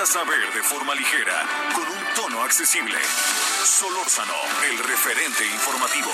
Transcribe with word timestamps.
Necesitas 0.00 0.08
saber 0.08 0.52
de 0.54 0.62
forma 0.62 0.94
ligera, 0.94 1.46
con 1.74 1.86
un 1.86 2.14
tono 2.14 2.42
accesible. 2.42 2.98
Solórzano, 3.64 4.34
el 4.64 4.78
referente 4.78 5.44
informativo. 5.44 6.10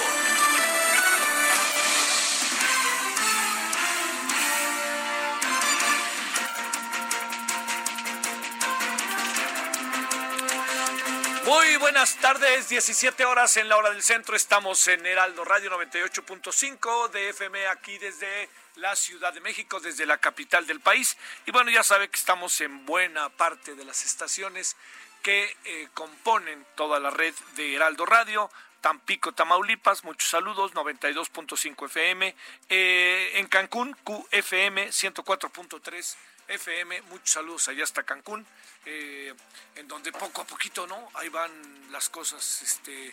Muy 11.44 11.76
buenas 11.76 12.16
tardes, 12.16 12.68
17 12.68 13.24
horas 13.24 13.56
en 13.56 13.68
la 13.68 13.76
hora 13.76 13.90
del 13.90 14.02
centro. 14.02 14.34
Estamos 14.34 14.88
en 14.88 15.06
Heraldo 15.06 15.44
Radio 15.44 15.70
98.5 15.70 17.10
de 17.10 17.28
FM 17.30 17.68
aquí 17.68 17.98
desde 17.98 18.48
la 18.76 18.94
Ciudad 18.94 19.32
de 19.32 19.40
México, 19.40 19.80
desde 19.80 20.06
la 20.06 20.18
capital 20.18 20.66
del 20.66 20.80
país. 20.80 21.16
Y 21.46 21.50
bueno, 21.50 21.70
ya 21.70 21.82
sabe 21.82 22.08
que 22.08 22.16
estamos 22.16 22.60
en 22.60 22.86
buena 22.86 23.28
parte 23.30 23.74
de 23.74 23.84
las 23.84 24.04
estaciones 24.04 24.76
que 25.22 25.56
eh, 25.64 25.88
componen 25.94 26.64
toda 26.76 27.00
la 27.00 27.10
red 27.10 27.34
de 27.56 27.74
Heraldo 27.74 28.06
Radio. 28.06 28.50
Tampico, 28.80 29.32
Tamaulipas, 29.32 30.04
muchos 30.04 30.30
saludos, 30.30 30.72
92.5 30.74 31.86
FM. 31.86 32.36
Eh, 32.68 33.32
en 33.34 33.46
Cancún, 33.48 33.96
QFM 34.04 34.88
104.3 34.88 36.16
FM, 36.46 37.02
muchos 37.02 37.30
saludos 37.30 37.66
allá 37.66 37.82
hasta 37.82 38.04
Cancún, 38.04 38.46
eh, 38.84 39.34
en 39.74 39.88
donde 39.88 40.12
poco 40.12 40.42
a 40.42 40.44
poquito, 40.44 40.86
¿no? 40.86 41.10
Ahí 41.14 41.28
van 41.28 41.50
las 41.90 42.08
cosas 42.08 42.62
este, 42.62 43.12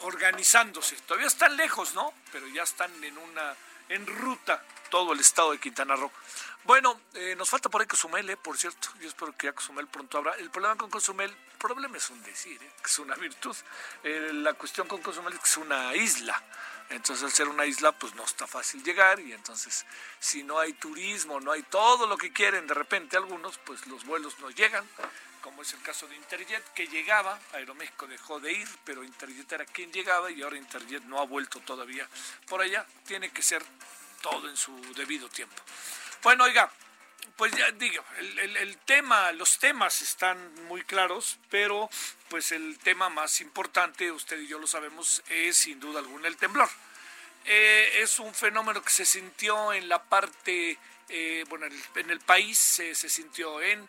organizándose. 0.00 0.96
Todavía 1.02 1.28
están 1.28 1.56
lejos, 1.56 1.94
¿no? 1.94 2.12
Pero 2.32 2.48
ya 2.48 2.64
están 2.64 2.92
en 3.04 3.16
una, 3.16 3.54
en 3.88 4.06
ruta 4.06 4.62
todo 4.90 5.12
el 5.12 5.20
estado 5.20 5.52
de 5.52 5.58
Quintana 5.58 5.96
Roo. 5.96 6.10
Bueno, 6.64 7.00
eh, 7.14 7.34
nos 7.36 7.48
falta 7.48 7.68
por 7.68 7.80
ahí 7.80 7.86
Cozumel, 7.86 8.28
eh, 8.28 8.36
por 8.36 8.58
cierto. 8.58 8.88
Yo 9.00 9.08
espero 9.08 9.34
que 9.36 9.46
ya 9.46 9.52
Cozumel 9.52 9.86
pronto 9.86 10.18
habrá. 10.18 10.32
El 10.34 10.50
problema 10.50 10.76
con 10.76 10.90
Cozumel, 10.90 11.30
el 11.30 11.58
problema 11.58 11.96
es 11.96 12.10
un 12.10 12.22
decir, 12.22 12.62
eh, 12.62 12.70
que 12.82 12.86
es 12.86 12.98
una 12.98 13.14
virtud. 13.16 13.56
Eh, 14.04 14.30
la 14.34 14.54
cuestión 14.54 14.86
con 14.86 15.00
Cozumel 15.00 15.34
es 15.34 15.40
que 15.40 15.46
es 15.46 15.56
una 15.56 15.94
isla. 15.94 16.42
Entonces, 16.90 17.24
al 17.24 17.32
ser 17.32 17.48
una 17.48 17.66
isla, 17.66 17.92
pues 17.92 18.14
no 18.14 18.24
está 18.24 18.46
fácil 18.46 18.82
llegar 18.82 19.20
y 19.20 19.32
entonces, 19.32 19.84
si 20.20 20.42
no 20.42 20.58
hay 20.58 20.72
turismo, 20.72 21.38
no 21.38 21.52
hay 21.52 21.62
todo 21.64 22.06
lo 22.06 22.16
que 22.16 22.32
quieren 22.32 22.66
de 22.66 22.74
repente 22.74 23.16
algunos, 23.16 23.58
pues 23.58 23.86
los 23.86 24.04
vuelos 24.04 24.38
no 24.38 24.50
llegan, 24.50 24.88
como 25.48 25.62
es 25.62 25.72
el 25.72 25.80
caso 25.80 26.06
de 26.06 26.14
Interjet, 26.14 26.62
que 26.74 26.86
llegaba, 26.88 27.40
Aeroméxico 27.54 28.06
dejó 28.06 28.38
de 28.38 28.52
ir, 28.52 28.68
pero 28.84 29.02
Interjet 29.02 29.50
era 29.50 29.64
quien 29.64 29.90
llegaba 29.90 30.30
y 30.30 30.42
ahora 30.42 30.58
Interjet 30.58 31.02
no 31.04 31.20
ha 31.20 31.24
vuelto 31.24 31.58
todavía 31.60 32.06
por 32.46 32.60
allá. 32.60 32.84
Tiene 33.06 33.30
que 33.30 33.40
ser 33.40 33.64
todo 34.20 34.46
en 34.50 34.58
su 34.58 34.78
debido 34.92 35.26
tiempo. 35.30 35.56
Bueno, 36.22 36.44
oiga, 36.44 36.70
pues 37.34 37.50
ya 37.52 37.70
digo, 37.70 38.04
el, 38.18 38.38
el, 38.40 38.56
el, 38.58 38.76
tema, 38.76 39.32
los 39.32 39.58
temas 39.58 40.02
están 40.02 40.54
muy 40.66 40.82
claros, 40.82 41.38
pero 41.48 41.88
pues 42.28 42.52
el 42.52 42.78
tema 42.80 43.08
más 43.08 43.40
importante, 43.40 44.12
usted 44.12 44.38
y 44.40 44.48
yo 44.48 44.58
lo 44.58 44.66
sabemos, 44.66 45.22
es 45.30 45.56
sin 45.56 45.80
duda 45.80 46.00
alguna 46.00 46.28
el 46.28 46.36
temblor. 46.36 46.68
Eh, 47.46 48.02
es 48.02 48.18
un 48.18 48.34
fenómeno 48.34 48.82
que 48.82 48.90
se 48.90 49.06
sintió 49.06 49.72
en 49.72 49.88
la 49.88 50.02
parte, 50.02 50.76
eh, 51.08 51.46
bueno, 51.48 51.64
en 51.64 51.72
el, 51.72 51.82
en 51.94 52.10
el 52.10 52.20
país, 52.20 52.80
eh, 52.80 52.94
se 52.94 53.08
sintió 53.08 53.62
en 53.62 53.88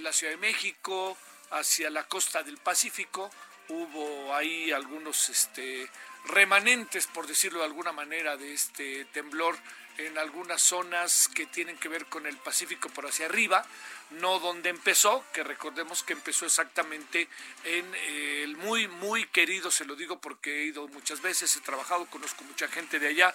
la 0.00 0.12
Ciudad 0.12 0.32
de 0.32 0.38
México, 0.38 1.16
hacia 1.50 1.90
la 1.90 2.04
costa 2.08 2.42
del 2.42 2.58
Pacífico, 2.58 3.30
hubo 3.68 4.34
ahí 4.34 4.72
algunos 4.72 5.28
este, 5.28 5.88
remanentes, 6.26 7.06
por 7.06 7.26
decirlo 7.26 7.60
de 7.60 7.66
alguna 7.66 7.92
manera, 7.92 8.36
de 8.36 8.52
este 8.52 9.04
temblor 9.06 9.56
en 9.98 10.18
algunas 10.18 10.60
zonas 10.62 11.28
que 11.28 11.46
tienen 11.46 11.78
que 11.78 11.88
ver 11.88 12.06
con 12.06 12.26
el 12.26 12.36
Pacífico 12.36 12.88
por 12.90 13.06
hacia 13.06 13.26
arriba, 13.26 13.64
no 14.10 14.38
donde 14.38 14.68
empezó, 14.68 15.24
que 15.32 15.42
recordemos 15.42 16.02
que 16.02 16.12
empezó 16.12 16.46
exactamente 16.46 17.28
en 17.64 17.94
eh, 17.94 18.42
el 18.44 18.56
muy, 18.56 18.88
muy 18.88 19.26
querido, 19.26 19.70
se 19.70 19.84
lo 19.84 19.96
digo 19.96 20.20
porque 20.20 20.60
he 20.60 20.64
ido 20.66 20.86
muchas 20.88 21.22
veces, 21.22 21.56
he 21.56 21.60
trabajado, 21.60 22.06
conozco 22.06 22.44
mucha 22.44 22.68
gente 22.68 22.98
de 22.98 23.08
allá, 23.08 23.34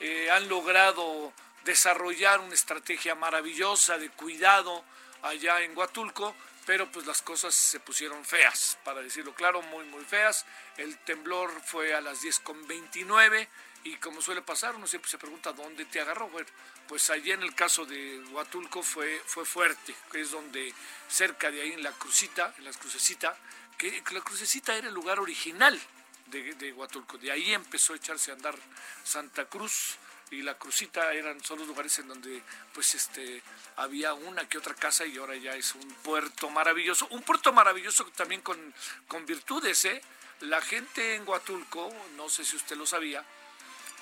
eh, 0.00 0.30
han 0.30 0.48
logrado 0.48 1.32
desarrollar 1.64 2.40
una 2.40 2.54
estrategia 2.54 3.14
maravillosa 3.14 3.98
de 3.98 4.10
cuidado 4.10 4.84
allá 5.22 5.60
en 5.62 5.76
Huatulco, 5.76 6.34
pero 6.66 6.90
pues 6.90 7.06
las 7.06 7.22
cosas 7.22 7.54
se 7.54 7.80
pusieron 7.80 8.24
feas, 8.24 8.78
para 8.84 9.00
decirlo 9.00 9.34
claro, 9.34 9.62
muy, 9.62 9.84
muy 9.86 10.04
feas. 10.04 10.44
El 10.76 10.98
temblor 10.98 11.50
fue 11.64 11.94
a 11.94 12.00
las 12.00 12.22
10.29 12.22 13.48
y 13.84 13.96
como 13.96 14.20
suele 14.20 14.42
pasar, 14.42 14.74
uno 14.74 14.86
siempre 14.86 15.10
se 15.10 15.18
pregunta 15.18 15.52
dónde 15.52 15.84
te 15.86 16.00
agarró. 16.00 16.28
Bueno, 16.28 16.48
pues 16.86 17.08
allí 17.10 17.32
en 17.32 17.42
el 17.42 17.54
caso 17.54 17.86
de 17.86 18.20
Huatulco 18.30 18.82
fue, 18.82 19.22
fue 19.24 19.44
fuerte, 19.44 19.94
que 20.12 20.20
es 20.20 20.30
donde 20.30 20.74
cerca 21.08 21.50
de 21.50 21.62
ahí 21.62 21.72
en 21.72 21.82
la 21.82 21.92
crucita, 21.92 22.54
en 22.58 22.64
la 22.64 22.72
crucecita, 22.72 23.36
que 23.78 24.02
la 24.12 24.20
crucecita 24.20 24.76
era 24.76 24.88
el 24.88 24.94
lugar 24.94 25.18
original 25.18 25.80
de, 26.26 26.54
de 26.54 26.72
Huatulco. 26.72 27.16
De 27.16 27.32
ahí 27.32 27.54
empezó 27.54 27.94
a 27.94 27.96
echarse 27.96 28.30
a 28.30 28.34
andar 28.34 28.54
Santa 29.02 29.46
Cruz 29.46 29.96
y 30.30 30.42
la 30.42 30.56
crucita 30.56 31.12
eran 31.12 31.42
son 31.42 31.58
los 31.58 31.68
lugares 31.68 31.98
en 31.98 32.08
donde 32.08 32.42
pues 32.72 32.94
este 32.94 33.42
había 33.76 34.14
una 34.14 34.48
que 34.48 34.58
otra 34.58 34.74
casa 34.74 35.04
y 35.04 35.16
ahora 35.16 35.34
ya 35.36 35.54
es 35.54 35.74
un 35.74 35.88
puerto 36.02 36.50
maravilloso 36.50 37.06
un 37.10 37.22
puerto 37.22 37.52
maravilloso 37.52 38.04
también 38.16 38.40
con, 38.40 38.72
con 39.08 39.26
virtudes 39.26 39.84
¿eh? 39.86 40.00
la 40.40 40.60
gente 40.60 41.16
en 41.16 41.28
Huatulco 41.28 41.92
no 42.16 42.28
sé 42.28 42.44
si 42.44 42.56
usted 42.56 42.76
lo 42.76 42.86
sabía 42.86 43.24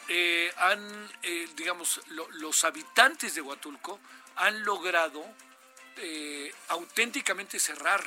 eh, 0.08 0.52
han 0.58 1.10
eh, 1.22 1.48
digamos 1.56 2.00
lo, 2.08 2.30
los 2.32 2.64
habitantes 2.64 3.34
de 3.34 3.40
Huatulco 3.40 3.98
han 4.36 4.64
logrado 4.64 5.24
eh, 5.96 6.52
auténticamente 6.68 7.58
cerrar 7.58 8.02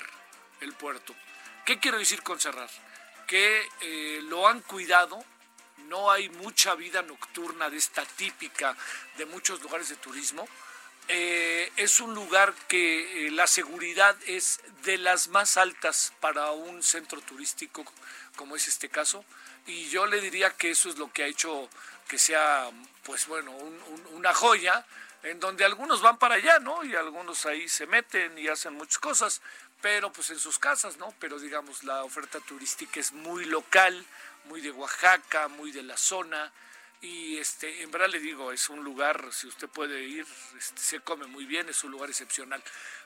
el 0.62 0.74
puerto 0.74 1.16
¿qué 1.66 1.80
quiero 1.80 1.98
decir 1.98 2.22
con 2.22 2.40
cerrar? 2.40 2.70
que 3.28 4.22
lo 4.24 4.46
han 4.46 4.60
cuidado 4.60 5.24
no 5.92 6.10
hay 6.10 6.30
mucha 6.30 6.74
vida 6.74 7.02
nocturna 7.02 7.70
de 7.70 7.76
esta 7.76 8.06
típica 8.06 8.76
de 9.18 9.26
muchos 9.26 9.62
lugares 9.62 9.90
de 9.90 9.98
turismo. 9.98 10.48
Eh, 11.10 11.70
es 11.76 12.00
un 12.00 12.16
lugar 12.16 12.54
que 12.70 13.28
eh, 13.28 13.32
la 13.32 13.46
seguridad 13.46 14.16
es 14.26 14.62
de 14.84 14.98
las 14.98 15.28
más 15.28 15.58
altas 15.58 16.14
para 16.22 16.52
un 16.52 16.82
centro 16.82 17.20
turístico 17.20 17.84
como 18.38 18.56
es 18.56 18.68
este 18.70 18.88
caso 18.88 19.26
y 19.66 19.90
yo 19.90 20.06
le 20.06 20.22
diría 20.22 20.52
que 20.52 20.72
eso 20.72 20.88
es 20.90 20.98
lo 20.98 21.12
que 21.12 21.24
ha 21.24 21.28
hecho 21.28 21.68
que 22.08 22.18
sea 22.18 22.70
pues 23.04 23.28
bueno 23.28 23.52
un, 23.52 23.74
un, 23.74 24.06
una 24.14 24.34
joya 24.34 24.86
en 25.24 25.40
donde 25.40 25.66
algunos 25.66 26.02
van 26.02 26.18
para 26.18 26.36
allá, 26.36 26.60
¿no? 26.60 26.84
Y 26.84 26.96
algunos 26.96 27.46
ahí 27.46 27.68
se 27.70 27.86
meten 27.86 28.38
y 28.38 28.48
hacen 28.48 28.74
muchas 28.74 28.98
cosas, 28.98 29.42
pero 29.82 30.12
pues 30.12 30.30
en 30.30 30.40
sus 30.40 30.58
casas, 30.58 30.98
¿no? 30.98 31.14
Pero 31.20 31.40
digamos 31.40 31.84
la 31.84 32.04
oferta 32.04 32.40
turística 32.40 33.00
es 33.00 33.12
muy 33.12 33.46
local, 33.46 34.06
muy 34.46 34.62
de 34.62 34.72
Oaxaca, 34.72 35.48
muy 35.48 35.72
de 35.72 35.84
la 35.84 35.98
zona. 35.98 36.52
Y 37.02 37.38
este, 37.38 37.82
en 37.82 37.92
verdad 37.92 38.10
le 38.10 38.20
digo, 38.20 38.52
es 38.52 38.70
un 38.70 38.84
lugar, 38.84 39.30
si 39.32 39.48
usted 39.48 39.68
puede 39.68 40.04
ir, 40.04 40.26
este, 40.58 40.82
se 40.82 41.00
come 41.00 41.26
muy 41.26 41.46
bien, 41.46 41.68
es 41.70 41.84
un 41.84 41.92
lugar 41.92 42.10
excepcional. 42.10 42.62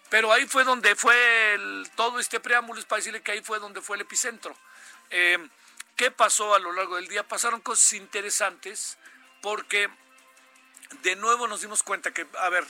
Pero 0.09 0.31
ahí 0.31 0.45
fue 0.45 0.63
donde 0.63 0.95
fue 0.95 1.57
todo 1.95 2.19
este 2.19 2.39
preámbulo, 2.39 2.79
es 2.79 2.85
para 2.85 2.97
decirle 2.97 3.21
que 3.21 3.31
ahí 3.31 3.41
fue 3.41 3.59
donde 3.59 3.81
fue 3.81 3.95
el 3.95 4.01
epicentro. 4.01 4.55
Eh, 5.09 5.37
¿Qué 5.95 6.11
pasó 6.11 6.53
a 6.53 6.59
lo 6.59 6.73
largo 6.73 6.97
del 6.97 7.07
día? 7.07 7.25
Pasaron 7.25 7.61
cosas 7.61 7.93
interesantes 7.93 8.97
porque 9.41 9.89
de 11.03 11.15
nuevo 11.15 11.47
nos 11.47 11.61
dimos 11.61 11.83
cuenta 11.83 12.13
que, 12.13 12.27
a 12.39 12.49
ver, 12.49 12.65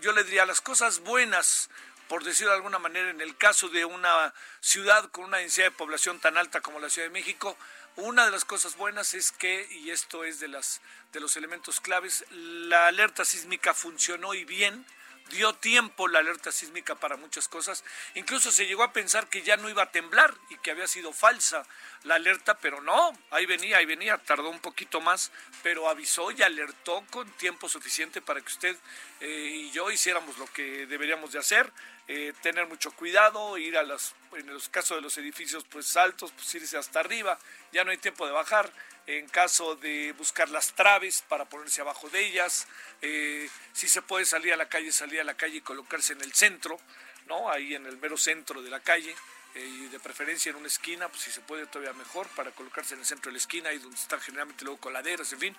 yo 0.00 0.12
le 0.12 0.24
diría 0.24 0.46
las 0.46 0.62
cosas 0.62 1.00
buenas 1.00 1.68
por 2.08 2.24
decirlo 2.24 2.50
de 2.52 2.56
alguna 2.56 2.78
manera, 2.78 3.10
en 3.10 3.20
el 3.20 3.36
caso 3.36 3.68
de 3.68 3.84
una 3.84 4.32
ciudad 4.60 5.10
con 5.10 5.24
una 5.24 5.36
densidad 5.38 5.66
de 5.66 5.72
población 5.72 6.18
tan 6.18 6.38
alta 6.38 6.62
como 6.62 6.80
la 6.80 6.88
Ciudad 6.88 7.06
de 7.06 7.12
México, 7.12 7.56
una 7.98 8.24
de 8.24 8.30
las 8.30 8.44
cosas 8.44 8.76
buenas 8.76 9.14
es 9.14 9.32
que, 9.32 9.66
y 9.72 9.90
esto 9.90 10.22
es 10.24 10.38
de, 10.38 10.46
los 10.48 11.36
elementos 11.36 11.80
claves, 11.80 12.24
la 12.30 12.86
alerta 12.86 13.24
sísmica 13.24 13.74
funcionó 13.74 14.34
y 14.34 14.44
bien, 14.44 14.86
dio 15.30 15.52
tiempo 15.54 16.06
la 16.06 16.20
alerta 16.20 16.52
sísmica 16.52 16.94
para 16.94 17.16
muchas 17.16 17.48
cosas. 17.48 17.82
Incluso 18.14 18.52
se 18.52 18.66
llegó 18.66 18.84
a 18.84 18.92
pensar 18.92 19.28
que 19.28 19.42
ya 19.42 19.56
no 19.56 19.68
iba 19.68 19.82
a 19.82 19.90
temblar 19.90 20.32
y 20.48 20.56
que 20.58 20.70
había 20.70 20.86
sido 20.86 21.12
falsa 21.12 21.66
la 22.04 22.14
alerta, 22.14 22.56
pero 22.58 22.80
no, 22.80 23.12
ahí 23.30 23.46
venía, 23.46 23.78
ahí 23.78 23.84
venía, 23.84 24.16
tardó 24.18 24.48
un 24.48 24.60
poquito 24.60 25.00
más, 25.00 25.32
pero 25.64 25.88
avisó 25.88 26.30
y 26.30 26.40
alertó 26.42 27.04
con 27.10 27.28
tiempo 27.32 27.68
suficiente 27.68 28.22
para 28.22 28.40
que 28.40 28.46
usted 28.46 28.76
eh, 29.20 29.50
y 29.54 29.70
yo 29.72 29.90
hiciéramos 29.90 30.38
lo 30.38 30.46
que 30.52 30.86
deberíamos 30.86 31.32
de 31.32 31.40
hacer, 31.40 31.72
eh, 32.08 32.32
tener 32.42 32.66
mucho 32.66 32.90
cuidado, 32.92 33.56
ir 33.58 33.76
a 33.76 33.82
las, 33.82 34.14
en 34.32 34.46
los 34.46 34.68
casos 34.68 34.96
de 34.96 35.02
los 35.02 35.16
edificios 35.18 35.64
pues 35.70 35.96
altos, 35.96 36.32
pues 36.32 36.54
irse 36.54 36.76
hasta 36.76 37.00
arriba, 37.00 37.38
ya 37.72 37.84
no 37.84 37.90
hay 37.90 37.98
tiempo 37.98 38.26
de 38.26 38.32
bajar, 38.32 38.72
en 39.06 39.26
caso 39.28 39.76
de 39.76 40.12
buscar 40.18 40.50
las 40.50 40.74
traves 40.74 41.24
para 41.28 41.46
ponerse 41.46 41.80
abajo 41.80 42.10
de 42.10 42.26
ellas, 42.26 42.66
eh, 43.00 43.48
si 43.72 43.88
se 43.88 44.02
puede 44.02 44.24
salir 44.24 44.52
a 44.52 44.56
la 44.56 44.68
calle, 44.68 44.92
salir 44.92 45.20
a 45.20 45.24
la 45.24 45.34
calle 45.34 45.56
y 45.56 45.60
colocarse 45.60 46.12
en 46.12 46.20
el 46.20 46.34
centro, 46.34 46.78
¿no? 47.26 47.50
Ahí 47.50 47.74
en 47.74 47.86
el 47.86 47.96
mero 47.96 48.16
centro 48.16 48.60
de 48.62 48.70
la 48.70 48.80
calle 48.80 49.14
eh, 49.54 49.66
y 49.66 49.88
de 49.88 49.98
preferencia 49.98 50.50
en 50.50 50.56
una 50.56 50.66
esquina, 50.66 51.08
pues 51.08 51.22
si 51.22 51.30
se 51.30 51.40
puede 51.40 51.66
todavía 51.66 51.94
mejor, 51.94 52.28
para 52.28 52.50
colocarse 52.50 52.94
en 52.94 53.00
el 53.00 53.06
centro 53.06 53.30
de 53.30 53.32
la 53.32 53.38
esquina, 53.38 53.70
ahí 53.70 53.78
donde 53.78 53.96
están 53.96 54.20
generalmente 54.20 54.64
luego 54.64 54.78
coladeras, 54.78 55.32
en 55.32 55.40
fin. 55.40 55.56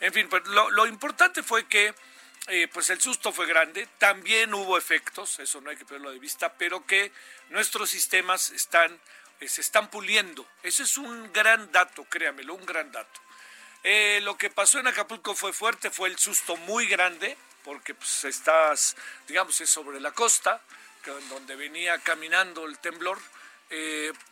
En 0.00 0.12
fin, 0.12 0.28
pues 0.28 0.46
lo, 0.46 0.86
importante 0.86 1.42
fue 1.42 1.66
que 1.66 1.94
eh, 2.52 2.66
pues 2.66 2.90
el 2.90 3.00
susto 3.00 3.30
fue 3.30 3.46
grande, 3.46 3.86
también 3.98 4.52
hubo 4.54 4.76
efectos, 4.76 5.38
eso 5.38 5.60
no 5.60 5.70
hay 5.70 5.76
que 5.76 5.84
perderlo 5.84 6.10
de 6.10 6.18
vista, 6.18 6.52
pero 6.54 6.84
que 6.84 7.12
nuestros 7.50 7.90
sistemas 7.90 8.50
eh, 8.50 9.48
se 9.48 9.60
están 9.60 9.88
puliendo. 9.88 10.44
Ese 10.64 10.82
es 10.82 10.98
un 10.98 11.32
gran 11.32 11.70
dato, 11.70 12.04
créamelo, 12.06 12.54
un 12.54 12.66
gran 12.66 12.90
dato. 12.90 13.20
Eh, 13.84 14.18
lo 14.24 14.36
que 14.36 14.50
pasó 14.50 14.80
en 14.80 14.88
Acapulco 14.88 15.36
fue 15.36 15.52
fuerte, 15.52 15.90
fue 15.90 16.08
el 16.08 16.18
susto 16.18 16.56
muy 16.56 16.88
grande, 16.88 17.38
porque 17.62 17.94
pues, 17.94 18.24
estás, 18.24 18.96
digamos, 19.28 19.60
es 19.60 19.70
sobre 19.70 20.00
la 20.00 20.10
costa, 20.10 20.60
donde 21.28 21.54
venía 21.54 21.98
caminando 21.98 22.66
el 22.66 22.78
temblor. 22.80 23.18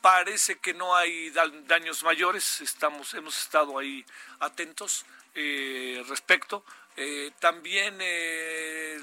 Parece 0.00 0.58
que 0.58 0.74
no 0.74 0.96
hay 0.96 1.30
daños 1.30 2.02
mayores, 2.02 2.60
estamos, 2.60 3.14
hemos 3.14 3.40
estado 3.40 3.78
ahí 3.78 4.04
atentos 4.40 5.06
respecto. 6.08 6.64
También 7.38 7.98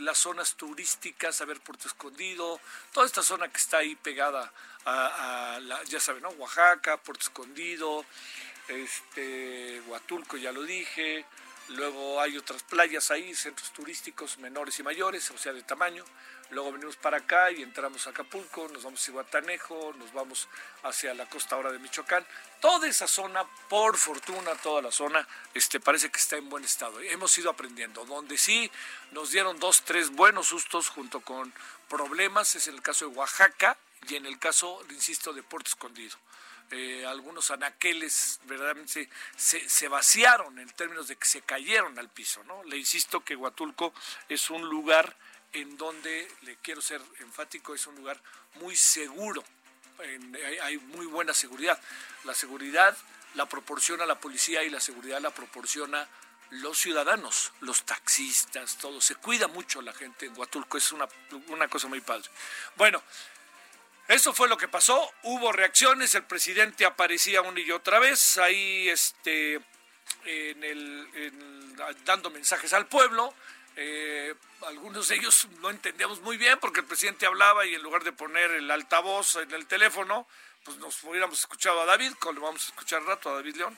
las 0.03 0.17
zonas 0.17 0.55
turísticas, 0.55 1.39
a 1.41 1.45
ver 1.45 1.61
Puerto 1.61 1.87
Escondido, 1.87 2.59
toda 2.91 3.05
esta 3.05 3.23
zona 3.23 3.47
que 3.47 3.57
está 3.57 3.77
ahí 3.77 3.95
pegada 3.95 4.51
a, 4.85 5.59
ya 5.87 5.99
saben. 5.99 6.25
Oaxaca, 6.37 6.97
Puerto 6.97 7.23
Escondido, 7.23 8.05
este, 8.67 9.81
Huatulco, 9.87 10.37
ya 10.37 10.51
lo 10.51 10.63
dije. 10.63 11.25
Luego 11.69 12.21
hay 12.21 12.37
otras 12.37 12.61
playas 12.63 13.09
ahí, 13.09 13.33
centros 13.33 13.71
turísticos 13.73 14.37
menores 14.37 14.77
y 14.79 14.83
mayores, 14.83 15.31
o 15.31 15.37
sea, 15.37 15.51
de 15.51 15.63
tamaño. 15.63 16.05
Luego 16.51 16.71
venimos 16.71 16.95
para 16.95 17.17
acá 17.17 17.51
y 17.51 17.63
entramos 17.63 18.05
a 18.05 18.11
Acapulco, 18.11 18.67
nos 18.71 18.83
vamos 18.83 19.05
a 19.05 19.11
Iguatanejo, 19.11 19.93
nos 19.97 20.13
vamos 20.13 20.47
hacia 20.83 21.13
la 21.13 21.27
costa 21.27 21.55
ahora 21.55 21.71
de 21.71 21.79
Michoacán. 21.79 22.25
Toda 22.61 22.87
esa 22.87 23.07
zona, 23.07 23.43
por 23.67 23.97
fortuna, 23.97 24.53
toda 24.55 24.81
la 24.81 24.91
zona, 24.91 25.27
este, 25.53 25.79
parece 25.79 26.11
que 26.11 26.19
está 26.19 26.37
en 26.37 26.47
buen 26.49 26.63
estado. 26.63 26.99
Hemos 27.01 27.35
ido 27.37 27.49
aprendiendo. 27.49 28.05
Donde 28.05 28.37
sí 28.37 28.71
nos 29.11 29.31
dieron 29.31 29.59
dos, 29.59 29.83
tres 29.83 30.11
buenos 30.11 30.47
sustos 30.47 30.89
junto 30.89 31.21
con 31.21 31.51
problemas 31.89 32.55
es 32.55 32.67
en 32.67 32.75
el 32.75 32.81
caso 32.81 33.09
de 33.09 33.15
Oaxaca, 33.15 33.77
y 34.07 34.15
en 34.15 34.25
el 34.25 34.37
caso, 34.37 34.83
insisto, 34.89 35.33
de 35.33 35.43
Puerto 35.43 35.69
Escondido. 35.69 36.15
Eh, 36.71 37.05
algunos 37.05 37.51
anaqueles 37.51 38.39
verdaderamente 38.45 39.07
se, 39.35 39.69
se, 39.69 39.87
vaciaron 39.87 40.57
en 40.57 40.67
términos 40.71 41.07
de 41.07 41.15
que 41.15 41.25
se 41.25 41.41
cayeron 41.41 41.97
al 41.99 42.09
piso. 42.09 42.43
¿no? 42.45 42.63
Le 42.63 42.77
insisto 42.77 43.23
que 43.23 43.35
Huatulco 43.35 43.93
es 44.29 44.49
un 44.49 44.67
lugar 44.67 45.15
en 45.55 45.77
donde, 45.77 46.27
le 46.41 46.57
quiero 46.57 46.81
ser 46.81 47.01
enfático, 47.19 47.73
es 47.73 47.87
un 47.87 47.95
lugar 47.95 48.21
muy 48.55 48.75
seguro. 48.75 49.43
hay, 50.61 50.77
muy 50.77 51.05
buena 51.05 51.33
seguridad. 51.33 51.79
La 52.23 52.33
seguridad 52.33 52.95
la 53.35 53.47
proporciona 53.47 54.05
la 54.05 54.19
policía 54.19 54.63
y 54.63 54.69
la 54.69 54.79
seguridad 54.79 55.19
la 55.19 55.31
proporciona 55.31 56.07
los 56.51 56.77
ciudadanos, 56.77 57.51
los 57.61 57.83
taxistas, 57.83 58.77
todo. 58.77 59.01
Se 59.01 59.15
cuida 59.15 59.47
mucho 59.47 59.81
la 59.81 59.93
gente 59.93 60.25
en 60.25 60.37
Huatulco, 60.37 60.77
es 60.77 60.91
una, 60.91 61.07
una 61.47 61.67
cosa 61.67 61.87
muy 61.87 62.01
padre. 62.01 62.29
Bueno, 62.75 63.01
eso 64.07 64.33
fue 64.33 64.47
lo 64.47 64.57
que 64.57 64.67
pasó. 64.67 65.11
Hubo 65.23 65.51
reacciones, 65.51 66.13
el 66.15 66.23
presidente 66.23 66.85
aparecía 66.85 67.41
una 67.41 67.59
y 67.59 67.71
otra 67.71 67.99
vez 67.99 68.37
ahí 68.37 68.87
este, 68.89 69.55
en 70.25 70.63
el, 70.63 71.75
dando 72.03 72.29
mensajes 72.29 72.73
al 72.73 72.87
pueblo. 72.87 73.33
Eh, 73.75 74.33
algunos 74.67 75.09
de 75.09 75.15
ellos 75.15 75.47
no 75.59 75.69
entendíamos 75.69 76.21
muy 76.21 76.37
bien 76.37 76.57
porque 76.59 76.79
el 76.79 76.85
presidente 76.85 77.25
hablaba 77.25 77.65
y 77.65 77.75
en 77.75 77.83
lugar 77.83 78.03
de 78.03 78.13
poner 78.13 78.51
el 78.51 78.71
altavoz 78.71 79.35
en 79.35 79.51
el 79.51 79.67
teléfono, 79.67 80.27
pues 80.63 80.77
nos 80.77 81.03
hubiéramos 81.03 81.39
escuchado 81.39 81.81
a 81.81 81.85
David, 81.85 82.13
como 82.19 82.33
lo 82.33 82.41
vamos 82.41 82.63
a 82.63 82.67
escuchar 82.67 83.03
rato 83.03 83.29
a 83.29 83.35
David 83.35 83.55
León. 83.55 83.77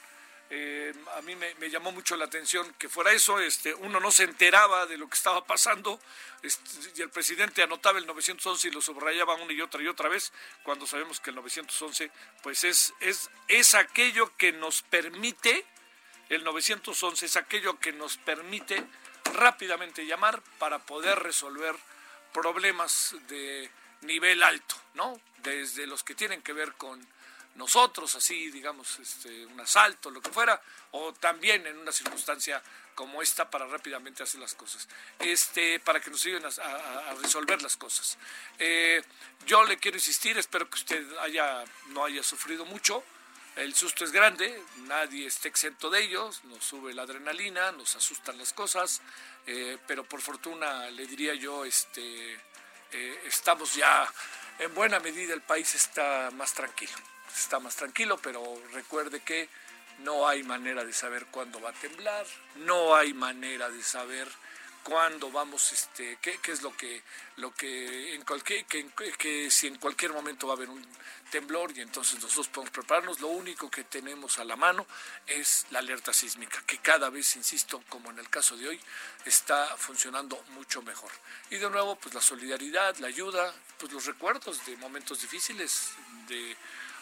Eh, 0.49 0.93
a 1.17 1.21
mí 1.23 1.35
me, 1.35 1.69
llamó 1.69 1.91
mucho 1.91 2.15
la 2.15 2.23
atención 2.23 2.73
que 2.79 2.87
fuera 2.87 3.11
eso, 3.11 3.37
este, 3.41 3.73
uno 3.73 3.99
no 3.99 4.11
se 4.11 4.23
enteraba 4.23 4.85
de 4.85 4.97
lo 4.97 5.09
que 5.09 5.15
estaba 5.15 5.45
pasando 5.45 5.99
este, 6.41 6.69
y 6.95 7.01
el 7.01 7.09
presidente 7.09 7.61
anotaba 7.61 7.99
el 7.99 8.07
911 8.07 8.69
y 8.69 8.71
lo 8.71 8.79
subrayaba 8.79 9.35
una 9.35 9.51
y 9.51 9.59
otra 9.59 9.83
y 9.83 9.87
otra 9.87 10.07
vez, 10.07 10.31
cuando 10.63 10.87
sabemos 10.87 11.19
que 11.19 11.31
el 11.31 11.35
911 11.35 12.09
pues 12.43 12.63
es, 12.63 12.93
es, 13.01 13.29
es 13.49 13.73
aquello 13.73 14.31
que 14.37 14.53
nos 14.53 14.83
permite, 14.83 15.65
el 16.29 16.45
911 16.45 17.25
es 17.25 17.35
aquello 17.35 17.77
que 17.77 17.91
nos 17.91 18.15
permite 18.15 18.85
rápidamente 19.33 20.05
llamar 20.05 20.41
para 20.59 20.79
poder 20.79 21.19
resolver 21.19 21.75
problemas 22.33 23.15
de 23.27 23.69
nivel 24.01 24.43
alto, 24.43 24.75
¿no? 24.93 25.19
Desde 25.37 25.87
los 25.87 26.03
que 26.03 26.15
tienen 26.15 26.41
que 26.41 26.53
ver 26.53 26.73
con 26.73 27.05
nosotros, 27.55 28.13
así, 28.15 28.51
digamos, 28.51 28.99
este, 28.99 29.45
un 29.47 29.59
asalto, 29.59 30.11
lo 30.11 30.21
que 30.21 30.29
fuera, 30.29 30.61
o 30.91 31.11
también 31.13 31.65
en 31.65 31.77
una 31.77 31.91
circunstancia 31.91 32.61
como 32.93 33.21
esta 33.21 33.49
para 33.49 33.65
rápidamente 33.67 34.23
hacer 34.23 34.39
las 34.39 34.53
cosas, 34.53 34.87
este, 35.19 35.79
para 35.79 35.99
que 35.99 36.09
nos 36.09 36.21
sigan 36.21 36.43
a, 36.45 37.13
resolver 37.21 37.61
las 37.61 37.77
cosas. 37.77 38.17
Eh, 38.59 39.03
yo 39.45 39.63
le 39.65 39.77
quiero 39.77 39.97
insistir, 39.97 40.37
espero 40.37 40.69
que 40.69 40.75
usted 40.75 41.17
haya, 41.19 41.63
no 41.87 42.05
haya 42.05 42.23
sufrido 42.23 42.65
mucho, 42.65 43.03
el 43.57 43.75
susto 43.75 44.05
es 44.05 44.11
grande, 44.11 44.63
nadie 44.85 45.27
está 45.27 45.47
exento 45.47 45.89
de 45.89 46.03
ellos, 46.03 46.43
nos 46.45 46.63
sube 46.63 46.93
la 46.93 47.03
adrenalina, 47.03 47.71
nos 47.71 47.95
asustan 47.95 48.37
las 48.37 48.53
cosas, 48.53 49.01
eh, 49.45 49.77
pero 49.87 50.03
por 50.03 50.21
fortuna 50.21 50.89
le 50.89 51.05
diría 51.05 51.33
yo, 51.33 51.65
este, 51.65 52.33
eh, 52.91 53.21
estamos 53.25 53.75
ya, 53.75 54.07
en 54.59 54.73
buena 54.73 54.99
medida 54.99 55.33
el 55.33 55.41
país 55.41 55.75
está 55.75 56.31
más 56.31 56.53
tranquilo 56.53 56.97
está 57.35 57.59
más 57.59 57.75
tranquilo, 57.75 58.17
pero 58.17 58.61
recuerde 58.73 59.21
que 59.21 59.49
no 59.99 60.27
hay 60.27 60.43
manera 60.43 60.83
de 60.83 60.93
saber 60.93 61.25
cuándo 61.27 61.59
va 61.61 61.69
a 61.69 61.73
temblar, 61.73 62.25
no 62.57 62.95
hay 62.95 63.13
manera 63.13 63.69
de 63.69 63.81
saber 63.83 64.27
cuándo 64.87 65.29
vamos, 65.29 65.73
este, 65.73 66.17
qué, 66.21 66.39
qué 66.41 66.53
es 66.53 66.61
lo 66.61 66.75
que, 66.77 67.03
lo 67.35 67.53
que 67.53 68.15
en 68.15 68.21
cualquier, 68.23 68.63
que, 68.67 68.87
que, 69.17 69.51
si 69.51 69.67
en 69.67 69.75
cualquier 69.79 70.13
momento 70.13 70.47
va 70.47 70.53
a 70.53 70.55
haber 70.55 70.69
un 70.69 70.81
temblor 71.29 71.77
y 71.77 71.81
entonces 71.81 72.21
nosotros 72.21 72.47
podemos 72.47 72.71
prepararnos. 72.71 73.19
Lo 73.19 73.27
único 73.27 73.69
que 73.69 73.83
tenemos 73.83 74.39
a 74.39 74.45
la 74.45 74.55
mano 74.55 74.87
es 75.25 75.65
la 75.71 75.79
alerta 75.79 76.13
sísmica, 76.13 76.63
que 76.65 76.77
cada 76.77 77.09
vez, 77.09 77.35
insisto, 77.35 77.83
como 77.89 78.11
en 78.11 78.19
el 78.19 78.29
caso 78.29 78.55
de 78.55 78.69
hoy, 78.69 78.79
está 79.25 79.75
funcionando 79.75 80.41
mucho 80.51 80.81
mejor. 80.81 81.11
Y 81.49 81.57
de 81.57 81.69
nuevo, 81.69 81.97
pues 81.97 82.15
la 82.15 82.21
solidaridad, 82.21 82.95
la 82.99 83.07
ayuda, 83.07 83.53
pues 83.77 83.91
los 83.91 84.05
recuerdos 84.05 84.65
de 84.65 84.77
momentos 84.77 85.19
difíciles, 85.19 85.91
de 86.29 86.55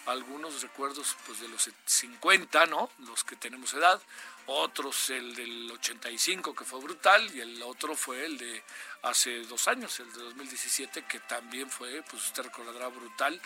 algunos 0.08 0.60
recuerdos 0.64 1.16
pues 1.28 1.40
de 1.40 1.48
los 1.50 1.70
50, 1.86 2.66
¿no? 2.66 2.90
Los 3.00 3.24
que 3.24 3.36
tenemos 3.36 3.76
edad, 3.76 4.02
otros 4.48 5.10
el 5.10 5.36
del 5.36 5.72
85 5.72 6.54
que 6.54 6.66
fue 6.66 6.80
brutal 6.80 7.30
y 7.36 7.42
el 7.42 7.62
otro 7.64 7.96
fue 7.96 8.26
el 8.26 8.38
de 8.38 8.64
hace 9.04 9.40
dos 9.42 9.68
años, 9.68 10.00
el 10.00 10.12
de 10.14 10.20
2017 10.20 11.04
que 11.04 11.20
también 11.22 11.70
fue, 11.70 12.04
pues 12.10 12.26
usted 12.26 12.44
recordará, 12.44 12.88
brutal 12.88 13.42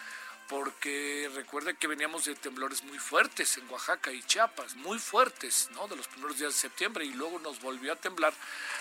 porque 0.50 1.29
recuerde 1.36 1.77
que 1.77 1.86
veníamos 1.86 2.25
de 2.25 2.34
temblores 2.34 2.84
muy 2.84 2.98
fuertes 2.98 3.60
en 3.60 3.70
Oaxaca 3.70 4.12
y 4.12 4.24
Chiapas, 4.24 4.75
muy 4.77 4.98
fuertes, 4.98 5.70
¿no? 5.75 5.88
De 5.88 5.96
los 5.96 6.08
primeros 6.08 6.39
días 6.39 6.53
de 6.53 6.60
septiembre 6.60 7.06
y 7.06 7.13
luego 7.13 7.38
nos 7.38 7.62
volvió 7.62 7.94
a 7.94 7.96
temblar 7.96 8.34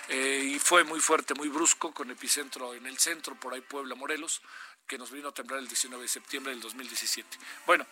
eh, 0.09 0.43
y 0.55 0.59
fue 0.59 0.83
muy 0.85 0.99
fuerte, 0.99 1.35
muy 1.35 1.49
brusco, 1.49 1.93
con 1.93 2.11
epicentro 2.11 2.73
en 2.73 2.87
el 2.87 2.97
centro, 2.97 3.35
por 3.35 3.53
ahí 3.53 3.61
Puebla, 3.61 3.95
Morelos, 3.95 4.41
que 4.87 4.97
nos 4.97 5.11
vino 5.11 5.29
a 5.29 5.33
temblar 5.33 5.61
el 5.61 5.69
19 5.69 6.03
de 6.03 6.09
septiembre 6.09 6.53
del 6.53 6.63
2017. 6.63 7.37
Bueno, 7.67 7.87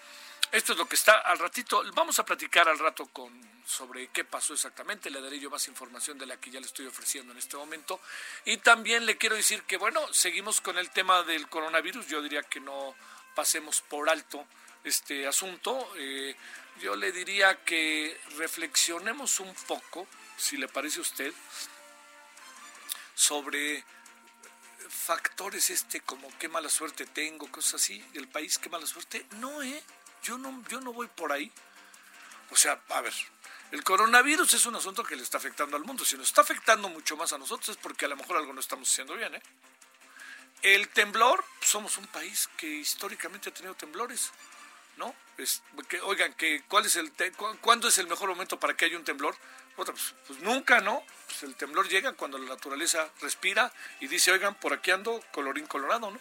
esto 0.53 0.73
es 0.73 0.79
lo 0.79 0.89
que 0.89 0.97
está 0.97 1.21
al 1.21 1.39
ratito. 1.39 1.83
Vamos 1.95 2.19
a 2.19 2.25
platicar 2.25 2.69
al 2.69 2.79
rato 2.79 3.07
con 3.07 3.57
sobre 3.67 4.09
qué 4.09 4.25
pasó 4.25 4.55
exactamente. 4.55 5.11
Le 5.11 5.21
daré 5.21 5.39
yo 5.39 5.51
más 5.51 5.67
información 5.69 6.19
de 6.19 6.27
la 6.27 6.39
que 6.39 6.51
ya 6.51 6.61
le 6.61 6.67
estoy 6.67 6.87
ofreciendo 6.87 7.33
en 7.33 7.39
este 7.39 7.57
momento. 7.57 8.01
Y 8.45 8.59
también 8.59 9.07
le 9.07 9.17
quiero 9.17 9.37
decir 9.37 9.63
que, 9.65 9.77
bueno, 9.77 10.01
seguimos 10.13 10.61
con 10.61 10.79
el 10.79 10.91
tema 10.91 11.23
del 11.25 11.49
coronavirus. 11.49 12.07
Yo 12.07 12.23
diría 12.23 12.43
que 12.43 12.61
no 12.61 12.95
pasemos 13.35 13.81
por 13.83 14.09
alto 14.09 14.47
este 14.85 15.27
asunto. 15.27 15.93
Eh, 15.97 16.37
yo 16.81 16.95
le 16.95 17.11
diría 17.13 17.65
que 17.65 18.19
reflexionemos 18.37 19.41
un 19.41 19.55
poco, 19.67 20.07
si 20.37 20.57
le 20.57 20.69
parece 20.69 20.99
a 21.01 21.03
usted, 21.03 21.33
sobre 23.15 23.85
factores 24.89 25.71
este 25.71 26.01
como 26.01 26.29
qué 26.39 26.49
mala 26.49 26.69
suerte 26.69 27.07
tengo, 27.07 27.51
cosas 27.51 27.75
así, 27.75 28.05
el 28.15 28.29
país 28.29 28.59
qué 28.59 28.69
mala 28.69 28.87
suerte. 28.87 29.27
No, 29.39 29.63
eh, 29.63 29.83
yo 30.27 30.39
no, 30.39 30.63
yo 30.69 30.81
no 30.81 30.93
voy 30.93 31.07
por 31.07 31.33
ahí. 31.33 31.51
O 32.51 32.57
sea, 32.57 32.81
a 32.91 33.01
ver, 33.01 33.15
el 33.71 33.85
coronavirus 33.85 34.53
es 34.55 34.67
un 34.67 34.75
asunto 34.77 35.05
que 35.05 35.17
le 35.17 35.23
está 35.23 35.39
afectando 35.39 35.77
al 35.77 35.85
mundo. 35.85 36.05
Si 36.05 36.17
nos 36.17 36.27
está 36.27 36.43
afectando 36.43 36.89
mucho 36.89 37.17
más 37.17 37.33
a 37.33 37.39
nosotros 37.39 37.71
es 37.71 37.77
porque 37.77 38.05
a 38.05 38.09
lo 38.09 38.17
mejor 38.17 38.37
algo 38.37 38.53
no 38.53 38.61
estamos 38.61 38.91
haciendo 38.91 39.15
bien, 39.15 39.35
¿eh? 39.35 39.43
El 40.63 40.89
temblor, 40.89 41.45
somos 41.61 41.97
un 41.99 42.07
país 42.07 42.49
que 42.57 42.67
históricamente 42.67 43.51
ha 43.51 43.55
tenido 43.55 43.75
temblores, 43.75 44.33
¿no? 44.97 45.15
Es, 45.37 45.63
oigan, 46.05 46.33
que, 46.35 46.63
¿cuál 46.67 46.87
es 46.87 46.97
el 46.97 47.13
¿cuándo 47.61 47.89
es 47.89 47.99
el 47.99 48.07
mejor 48.07 48.29
momento 48.31 48.59
para 48.59 48.75
que 48.75 48.87
haya 48.87 48.97
un 48.97 49.05
temblor? 49.05 49.37
Pues, 49.77 49.91
pues, 50.27 50.41
nunca, 50.41 50.81
¿no? 50.81 51.05
Pues 51.27 51.43
el 51.43 51.55
temblor 51.55 51.89
llega 51.89 52.15
cuando 52.15 52.39
la 52.39 52.49
naturaleza 52.49 53.11
respira 53.21 53.71
y 54.01 54.09
dice, 54.09 54.33
oigan, 54.33 54.55
por 54.55 54.73
aquí 54.73 54.91
ando 54.91 55.23
colorín 55.33 55.67
colorado, 55.67 56.11
¿no? 56.11 56.19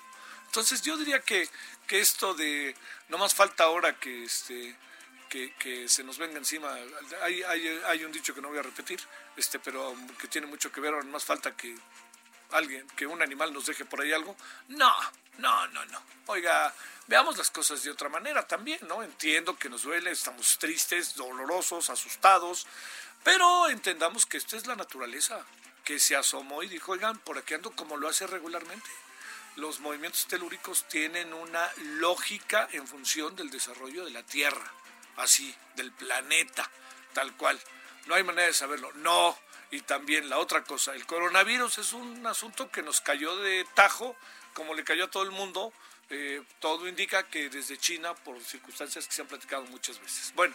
Entonces 0.56 0.82
yo 0.84 0.96
diría 0.96 1.20
que, 1.20 1.50
que 1.86 2.00
esto 2.00 2.34
de, 2.34 2.74
no 3.10 3.18
más 3.18 3.36
falta 3.36 3.66
ahora 3.66 4.00
que, 4.00 4.24
este, 4.24 4.74
que, 5.28 5.54
que 5.56 5.90
se 5.90 6.02
nos 6.02 6.18
venga 6.18 6.38
encima, 6.38 6.74
hay, 7.24 7.44
hay, 7.44 7.82
hay 7.86 8.06
un 8.06 8.12
dicho 8.14 8.34
que 8.34 8.40
no 8.40 8.48
voy 8.48 8.60
a 8.60 8.62
repetir, 8.62 9.02
este, 9.36 9.60
pero 9.60 9.94
que 10.18 10.30
tiene 10.30 10.48
mucho 10.48 10.72
que 10.72 10.80
ver, 10.80 10.94
ahora 10.94 11.06
no 11.06 11.12
más 11.12 11.26
falta 11.26 11.58
que 11.58 11.76
alguien, 12.52 12.88
que 12.96 13.06
un 13.06 13.22
animal 13.22 13.52
nos 13.52 13.66
deje 13.66 13.84
por 13.84 14.00
ahí 14.00 14.14
algo. 14.14 14.34
No, 14.70 14.94
no, 15.40 15.68
no, 15.68 15.86
no. 15.88 16.02
Oiga, 16.28 16.74
veamos 17.08 17.38
las 17.38 17.52
cosas 17.52 17.84
de 17.84 17.92
otra 17.92 18.08
manera 18.08 18.48
también, 18.48 18.80
¿no? 18.88 19.04
Entiendo 19.04 19.58
que 19.58 19.68
nos 19.68 19.84
duele, 19.84 20.12
estamos 20.12 20.58
tristes, 20.58 21.16
dolorosos, 21.16 21.90
asustados, 21.90 22.66
pero 23.26 23.68
entendamos 23.68 24.26
que 24.26 24.38
esto 24.38 24.56
es 24.56 24.68
la 24.68 24.78
naturaleza, 24.78 25.46
que 25.84 26.00
se 26.00 26.16
asomó 26.16 26.64
y 26.64 26.70
dijo, 26.70 26.94
oigan, 26.94 27.20
por 27.20 27.38
aquí 27.38 27.56
ando 27.56 27.72
como 27.72 27.98
lo 27.98 28.08
hace 28.08 28.26
regularmente. 28.26 28.90
Los 29.56 29.80
movimientos 29.80 30.28
telúricos 30.28 30.86
tienen 30.90 31.34
una 31.34 31.72
lógica 32.00 32.68
en 32.72 32.88
función 32.88 33.36
del 33.36 33.50
desarrollo 33.50 34.04
de 34.04 34.12
la 34.12 34.24
Tierra, 34.24 34.72
así, 35.16 35.56
del 35.76 35.92
planeta, 35.92 36.70
tal 37.14 37.36
cual. 37.38 37.60
No 38.06 38.16
hay 38.16 38.24
manera 38.24 38.48
de 38.48 38.54
saberlo. 38.54 38.92
No, 38.96 39.38
y 39.72 39.82
también 39.82 40.30
la 40.30 40.40
otra 40.40 40.64
cosa, 40.64 40.94
el 40.94 41.06
coronavirus 41.06 41.78
es 41.80 41.94
un 41.94 42.26
asunto 42.28 42.70
que 42.70 42.84
nos 42.84 43.02
cayó 43.02 43.38
de 43.38 43.66
tajo, 43.74 44.16
como 44.54 44.74
le 44.74 44.84
cayó 44.84 45.06
a 45.06 45.12
todo 45.12 45.24
el 45.24 45.32
mundo. 45.32 45.74
Eh, 46.10 46.44
todo 46.60 46.88
indica 46.88 47.24
que 47.24 47.50
desde 47.50 47.78
China, 47.78 48.14
por 48.14 48.40
circunstancias 48.44 49.08
que 49.08 49.14
se 49.14 49.22
han 49.22 49.28
platicado 49.28 49.64
muchas 49.66 50.00
veces. 50.00 50.34
Bueno, 50.36 50.54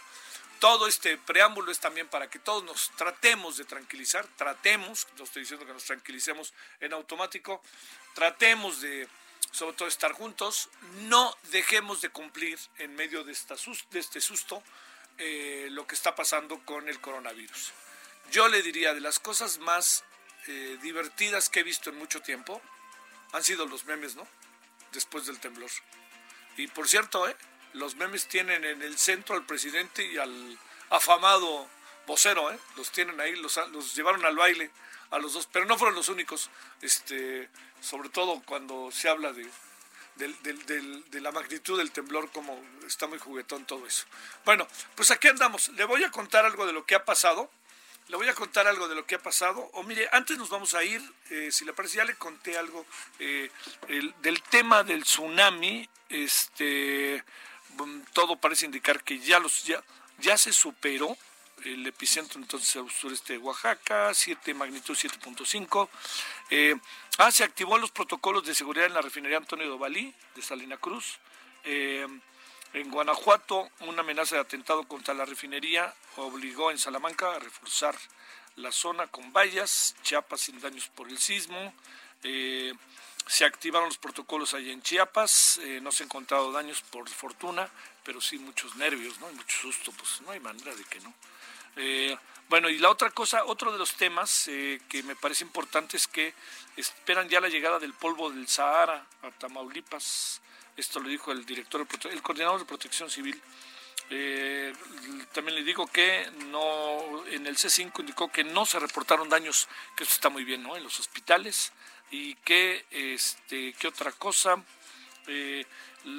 todo 0.61 0.85
este 0.87 1.17
preámbulo 1.17 1.71
es 1.71 1.79
también 1.79 2.07
para 2.07 2.29
que 2.29 2.37
todos 2.37 2.63
nos 2.63 2.91
tratemos 2.95 3.57
de 3.57 3.65
tranquilizar, 3.65 4.27
tratemos, 4.37 5.07
no 5.17 5.23
estoy 5.23 5.41
diciendo 5.41 5.65
que 5.65 5.73
nos 5.73 5.85
tranquilicemos 5.85 6.53
en 6.79 6.93
automático, 6.93 7.63
tratemos 8.13 8.79
de 8.79 9.07
sobre 9.51 9.75
todo 9.75 9.87
estar 9.87 10.11
juntos, 10.11 10.69
no 11.09 11.35
dejemos 11.51 11.99
de 12.01 12.09
cumplir 12.09 12.59
en 12.77 12.95
medio 12.95 13.23
de, 13.23 13.31
esta, 13.31 13.55
de 13.89 13.99
este 13.99 14.21
susto 14.21 14.61
eh, 15.17 15.67
lo 15.71 15.87
que 15.87 15.95
está 15.95 16.13
pasando 16.13 16.63
con 16.63 16.87
el 16.87 17.01
coronavirus. 17.01 17.73
Yo 18.29 18.47
le 18.47 18.61
diría, 18.61 18.93
de 18.93 19.01
las 19.01 19.17
cosas 19.17 19.57
más 19.57 20.03
eh, 20.45 20.77
divertidas 20.83 21.49
que 21.49 21.61
he 21.61 21.63
visto 21.63 21.89
en 21.89 21.97
mucho 21.97 22.21
tiempo, 22.21 22.61
han 23.33 23.43
sido 23.43 23.65
los 23.65 23.85
memes, 23.85 24.15
¿no? 24.15 24.27
Después 24.91 25.25
del 25.25 25.39
temblor. 25.39 25.71
Y 26.55 26.67
por 26.67 26.87
cierto, 26.87 27.27
¿eh? 27.27 27.35
Los 27.73 27.95
memes 27.95 28.27
tienen 28.27 28.63
en 28.65 28.81
el 28.81 28.97
centro 28.97 29.35
al 29.35 29.45
presidente 29.45 30.05
y 30.05 30.17
al 30.17 30.57
afamado 30.89 31.67
vocero, 32.07 32.51
¿eh? 32.51 32.59
Los 32.75 32.91
tienen 32.91 33.19
ahí, 33.19 33.35
los, 33.35 33.95
llevaron 33.95 34.25
al 34.25 34.35
baile 34.35 34.71
a 35.11 35.19
los 35.19 35.33
dos, 35.33 35.47
pero 35.51 35.65
no 35.65 35.77
fueron 35.77 35.95
los 35.95 36.09
únicos, 36.09 36.49
este, 36.81 37.49
sobre 37.81 38.09
todo 38.09 38.41
cuando 38.45 38.91
se 38.91 39.09
habla 39.09 39.33
de, 39.33 39.49
de 40.15 41.21
la 41.21 41.31
magnitud 41.31 41.77
del 41.77 41.91
temblor, 41.91 42.31
como 42.31 42.61
está 42.85 43.07
muy 43.07 43.19
juguetón 43.19 43.65
todo 43.65 43.85
eso. 43.85 44.05
Bueno, 44.45 44.67
pues 44.95 45.11
aquí 45.11 45.27
andamos. 45.27 45.69
Le 45.69 45.85
voy 45.85 46.03
a 46.03 46.11
contar 46.11 46.45
algo 46.45 46.65
de 46.65 46.73
lo 46.73 46.85
que 46.85 46.95
ha 46.95 47.05
pasado 47.05 47.49
le 48.11 48.17
voy 48.17 48.27
a 48.27 48.35
contar 48.35 48.67
algo 48.67 48.89
de 48.89 48.95
lo 48.95 49.05
que 49.05 49.15
ha 49.15 49.19
pasado. 49.19 49.69
O 49.73 49.83
mire, 49.83 50.09
antes 50.11 50.37
nos 50.37 50.49
vamos 50.49 50.73
a 50.73 50.83
ir, 50.83 51.01
eh, 51.29 51.49
si 51.49 51.63
le 51.63 51.71
parece, 51.71 51.97
ya 51.97 52.03
le 52.03 52.15
conté 52.15 52.57
algo 52.57 52.85
eh, 53.19 53.49
del 54.21 54.43
tema 54.43 54.83
del 54.83 55.03
tsunami. 55.03 55.87
Este, 56.09 57.23
todo 58.13 58.35
parece 58.35 58.65
indicar 58.65 59.03
que 59.03 59.19
ya 59.19 59.39
los 59.39 59.63
ya, 59.63 59.83
ya 60.19 60.37
se 60.37 60.53
superó 60.53 61.17
el 61.63 61.85
epicentro 61.85 62.39
entonces 62.39 62.75
al 62.75 62.89
sureste 62.89 63.33
de 63.33 63.39
Oaxaca, 63.39 64.13
7 64.13 64.53
magnitud 64.53 64.95
7.5. 64.95 65.89
Eh, 66.49 66.75
ah, 67.17 67.31
se 67.31 67.43
activó 67.43 67.77
los 67.77 67.91
protocolos 67.91 68.45
de 68.45 68.55
seguridad 68.55 68.87
en 68.87 68.93
la 68.93 69.01
refinería 69.01 69.37
Antonio 69.37 69.67
Dovalí 69.67 70.13
de 70.35 70.41
Salina 70.41 70.77
Cruz. 70.77 71.19
Eh, 71.63 72.07
en 72.73 72.89
Guanajuato, 72.89 73.69
una 73.81 74.01
amenaza 74.01 74.35
de 74.35 74.41
atentado 74.41 74.87
contra 74.87 75.13
la 75.13 75.25
refinería 75.25 75.93
obligó 76.15 76.71
en 76.71 76.77
Salamanca 76.77 77.35
a 77.35 77.39
reforzar 77.39 77.95
la 78.55 78.71
zona 78.71 79.07
con 79.07 79.33
vallas, 79.33 79.95
Chiapas 80.03 80.41
sin 80.41 80.59
daños 80.59 80.87
por 80.89 81.09
el 81.09 81.17
sismo. 81.17 81.73
Eh, 82.23 82.73
se 83.27 83.45
activaron 83.45 83.87
los 83.87 83.97
protocolos 83.97 84.53
allí 84.53 84.71
en 84.71 84.81
Chiapas, 84.81 85.59
eh, 85.63 85.79
no 85.81 85.91
se 85.91 86.03
han 86.03 86.07
encontrado 86.07 86.51
daños 86.51 86.81
por 86.81 87.07
fortuna, 87.07 87.69
pero 88.03 88.19
sí 88.19 88.37
muchos 88.37 88.75
nervios, 88.75 89.19
¿no? 89.19 89.29
Y 89.31 89.35
mucho 89.35 89.57
susto, 89.57 89.91
pues 89.93 90.21
no 90.21 90.31
hay 90.31 90.39
manera 90.39 90.75
de 90.75 90.83
que 90.85 90.99
no. 90.99 91.13
Eh, 91.77 92.17
bueno, 92.49 92.67
y 92.67 92.77
la 92.79 92.89
otra 92.89 93.11
cosa, 93.11 93.45
otro 93.45 93.71
de 93.71 93.77
los 93.77 93.93
temas 93.93 94.43
que 94.45 95.03
me 95.05 95.15
parece 95.15 95.45
importante 95.45 95.95
es 95.95 96.05
que 96.05 96.33
esperan 96.75 97.29
ya 97.29 97.39
la 97.39 97.47
llegada 97.47 97.79
del 97.79 97.93
polvo 97.93 98.29
del 98.29 98.47
Sahara 98.49 99.05
a 99.21 99.31
Tamaulipas. 99.31 100.41
Esto 100.75 100.99
lo 100.99 101.07
dijo 101.07 101.31
el 101.31 101.45
director, 101.45 101.87
el 102.09 102.21
coordinador 102.21 102.59
de 102.59 102.65
Protección 102.65 103.09
Civil. 103.09 103.41
También 105.31 105.55
le 105.55 105.63
digo 105.63 105.87
que 105.87 106.29
no 106.47 107.25
en 107.27 107.47
el 107.47 107.55
C5 107.55 108.01
indicó 108.01 108.29
que 108.29 108.43
no 108.43 108.65
se 108.65 108.79
reportaron 108.79 109.29
daños, 109.29 109.69
que 109.95 110.03
esto 110.03 110.15
está 110.15 110.27
muy 110.27 110.43
bien, 110.43 110.61
¿no? 110.61 110.75
En 110.75 110.83
los 110.83 110.99
hospitales 110.99 111.71
y 112.11 112.35
que 112.35 112.85
este, 112.91 113.73
¿qué 113.73 113.87
otra 113.87 114.11
cosa? 114.11 114.61
Eh, 115.27 115.65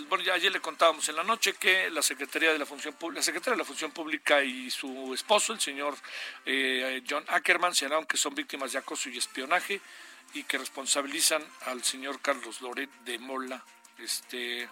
bueno, 0.09 0.25
ya 0.25 0.35
ayer 0.35 0.53
le 0.53 0.61
contábamos 0.61 1.09
en 1.09 1.17
la 1.17 1.25
noche 1.25 1.55
que 1.55 1.91
la 1.91 2.03
Secretaría 2.03 2.53
de 2.53 2.59
la 2.59 2.67
Función 2.67 2.97
la 3.13 3.23
Secretaría 3.23 3.55
de 3.55 3.59
la 3.59 3.65
Función 3.65 3.91
Pública 3.91 4.43
y 4.43 4.71
su 4.71 5.13
esposo, 5.13 5.53
el 5.53 5.61
señor 5.61 5.97
eh, 6.47 7.03
John 7.09 7.25
Ackerman, 7.29 7.75
señalaron 7.75 8.07
que 8.07 8.17
son 8.17 8.35
víctimas 8.35 8.73
de 8.73 8.79
acoso 8.79 9.11
y 9.11 9.19
espionaje 9.19 9.81
y 10.35 10.45
que 10.45 10.59
responsabilizan 10.59 11.45
al 11.67 11.83
señor 11.85 12.21
Carlos 12.21 12.61
Loret 12.61 12.91
de 13.05 13.19
Mola 13.19 13.63
este, 13.99 14.69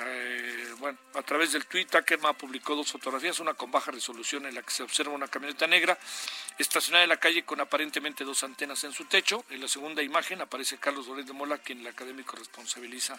eh, 0.00 0.74
bueno, 0.78 0.96
a 1.14 1.22
través 1.22 1.52
del 1.52 1.66
tweet, 1.66 1.88
Ackerman 1.92 2.36
publicó 2.36 2.76
dos 2.76 2.92
fotografías, 2.92 3.40
una 3.40 3.54
con 3.54 3.70
baja 3.70 3.90
resolución 3.90 4.46
en 4.46 4.54
la 4.54 4.62
que 4.62 4.70
se 4.70 4.84
observa 4.84 5.12
una 5.12 5.26
camioneta 5.26 5.66
negra 5.66 5.98
estacionada 6.56 7.02
en 7.02 7.08
la 7.08 7.16
calle 7.16 7.44
con 7.44 7.60
aparentemente 7.60 8.24
dos 8.24 8.44
antenas 8.44 8.84
en 8.84 8.92
su 8.92 9.06
techo. 9.06 9.44
En 9.50 9.60
la 9.60 9.66
segunda 9.66 10.02
imagen 10.02 10.40
aparece 10.40 10.78
Carlos 10.78 11.08
Loret 11.08 11.26
de 11.26 11.32
Mola, 11.32 11.58
quien 11.58 11.80
el 11.80 11.86
académico 11.88 12.36
responsabiliza 12.36 13.18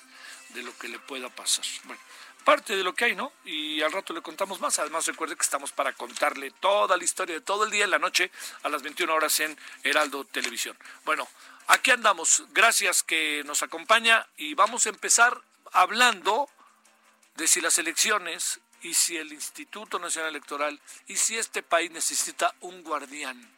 de 0.50 0.64
lo 0.64 0.78
que 0.78 0.88
le 0.88 1.00
pueda 1.00 1.30
pasar. 1.30 1.66
Bueno, 1.84 2.00
parte 2.46 2.78
de 2.78 2.84
lo 2.84 2.96
que 2.96 3.06
hay, 3.06 3.16
¿no? 3.16 3.34
Y 3.44 3.82
al 3.82 3.92
rato 3.92 4.14
le 4.14 4.22
contamos 4.22 4.62
más. 4.62 4.80
Además, 4.80 5.06
recuerde 5.06 5.36
que 5.36 5.44
estamos 5.44 5.74
para 5.74 5.92
contarle 5.94 6.52
toda 6.52 6.96
la 6.96 7.04
historia 7.04 7.36
de 7.36 7.42
todo 7.42 7.66
el 7.66 7.72
día 7.72 7.84
en 7.84 7.92
la 7.92 8.00
noche 8.00 8.32
a 8.64 8.70
las 8.70 8.82
21 8.84 9.14
horas 9.14 9.38
en 9.42 9.58
Heraldo 9.84 10.24
Televisión. 10.24 10.78
Bueno, 11.04 11.28
aquí 11.68 11.92
andamos. 11.92 12.44
Gracias 12.54 13.04
que 13.04 13.44
nos 13.46 13.64
acompaña 13.64 14.26
y 14.38 14.54
vamos 14.54 14.86
a 14.86 14.90
empezar 14.90 15.42
hablando 15.74 16.50
de 17.39 17.48
si 17.48 17.62
las 17.62 17.77
elecciones 17.77 18.60
y 18.81 18.93
si 18.93 19.15
el 19.15 19.31
Instituto 19.31 19.98
Nacional 19.98 20.31
Electoral 20.31 20.79
y 21.08 21.15
si 21.15 21.38
este 21.38 21.63
país 21.63 21.89
necesita 21.89 22.53
un 22.60 22.84
guardián 22.84 23.50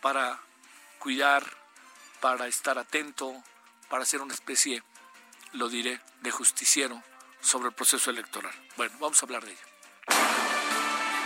para 0.00 0.40
cuidar, 0.98 1.44
para 2.20 2.46
estar 2.46 2.78
atento, 2.78 3.44
para 3.90 4.06
ser 4.06 4.22
una 4.22 4.32
especie, 4.32 4.82
lo 5.52 5.68
diré, 5.68 6.00
de 6.22 6.30
justiciero 6.30 7.02
sobre 7.42 7.68
el 7.68 7.74
proceso 7.74 8.10
electoral. 8.10 8.54
Bueno, 8.78 8.96
vamos 9.00 9.22
a 9.22 9.26
hablar 9.26 9.44
de 9.44 9.52
ello. 9.52 9.60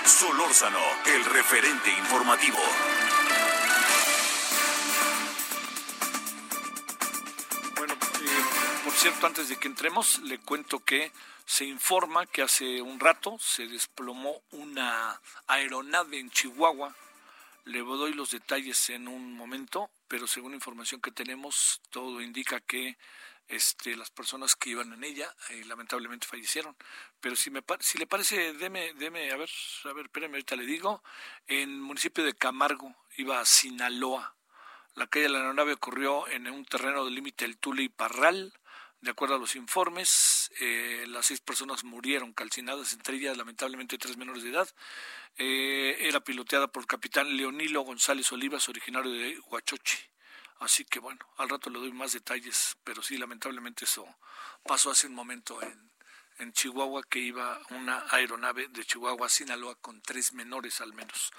Solórzano, 0.04 0.80
el 1.04 1.24
referente 1.26 1.90
informativo. 1.90 2.58
Bueno, 7.76 7.94
eh, 7.94 8.44
por 8.82 8.92
cierto, 8.94 9.26
antes 9.28 9.48
de 9.48 9.56
que 9.56 9.68
entremos, 9.68 10.18
le 10.20 10.40
cuento 10.40 10.80
que 10.80 11.12
se 11.46 11.64
informa 11.64 12.26
que 12.26 12.42
hace 12.42 12.82
un 12.82 12.98
rato 12.98 13.38
se 13.38 13.68
desplomó 13.68 14.42
una 14.50 15.20
aeronave 15.46 16.18
en 16.18 16.28
Chihuahua. 16.30 16.94
Le 17.64 17.78
doy 17.78 18.12
los 18.14 18.32
detalles 18.32 18.90
en 18.90 19.06
un 19.06 19.32
momento, 19.32 19.88
pero 20.08 20.26
según 20.26 20.54
información 20.54 21.00
que 21.00 21.12
tenemos, 21.12 21.80
todo 21.90 22.20
indica 22.20 22.60
que 22.60 22.98
este, 23.46 23.96
las 23.96 24.10
personas 24.10 24.56
que 24.56 24.70
iban 24.70 24.92
en 24.92 25.04
ella 25.04 25.32
eh, 25.50 25.64
lamentablemente 25.66 26.26
fallecieron. 26.26 26.76
Pero 27.20 27.36
si, 27.36 27.50
me, 27.50 27.62
si 27.78 27.96
le 27.96 28.08
parece, 28.08 28.52
deme, 28.54 28.92
deme, 28.94 29.30
a 29.30 29.36
ver, 29.36 29.50
a 29.84 29.92
ver, 29.92 30.06
espérame, 30.06 30.32
ahorita 30.32 30.56
le 30.56 30.66
digo, 30.66 31.02
en 31.46 31.70
el 31.70 31.80
municipio 31.80 32.24
de 32.24 32.34
Camargo 32.34 32.92
iba 33.16 33.40
a 33.40 33.44
Sinaloa 33.44 34.34
La 34.96 35.06
caída 35.06 35.28
de 35.28 35.32
la 35.34 35.38
aeronave 35.38 35.74
ocurrió 35.74 36.26
en 36.28 36.48
un 36.50 36.64
terreno 36.64 37.04
del 37.04 37.14
límite 37.14 37.44
del 37.44 37.56
Tule 37.56 37.84
y 37.84 37.88
Parral. 37.88 38.52
De 39.06 39.12
acuerdo 39.12 39.36
a 39.36 39.38
los 39.38 39.54
informes, 39.54 40.50
eh, 40.58 41.04
las 41.06 41.26
seis 41.26 41.38
personas 41.38 41.84
murieron 41.84 42.32
calcinadas, 42.32 42.92
entre 42.92 43.18
ellas 43.18 43.36
lamentablemente 43.36 43.98
tres 43.98 44.16
menores 44.16 44.42
de 44.42 44.50
edad. 44.50 44.68
Eh, 45.38 45.96
era 46.00 46.18
piloteada 46.24 46.66
por 46.66 46.82
el 46.82 46.88
capitán 46.88 47.36
Leonilo 47.36 47.82
González 47.82 48.32
Olivas, 48.32 48.68
originario 48.68 49.12
de 49.12 49.38
Huachochi. 49.46 49.96
Así 50.58 50.84
que 50.84 50.98
bueno, 50.98 51.24
al 51.36 51.48
rato 51.48 51.70
le 51.70 51.78
doy 51.78 51.92
más 51.92 52.14
detalles, 52.14 52.78
pero 52.82 53.00
sí, 53.00 53.16
lamentablemente 53.16 53.84
eso 53.84 54.04
pasó 54.64 54.90
hace 54.90 55.06
un 55.06 55.14
momento 55.14 55.62
en, 55.62 55.88
en 56.38 56.52
Chihuahua 56.52 57.02
que 57.04 57.18
iba 57.18 57.58
una 57.70 58.04
aeronave 58.10 58.68
de 58.68 58.84
Chihuahua 58.84 59.26
a 59.26 59.30
Sinaloa 59.30 59.74
con 59.76 60.00
tres 60.02 60.32
menores 60.32 60.80
al 60.80 60.92
menos. 60.92 61.32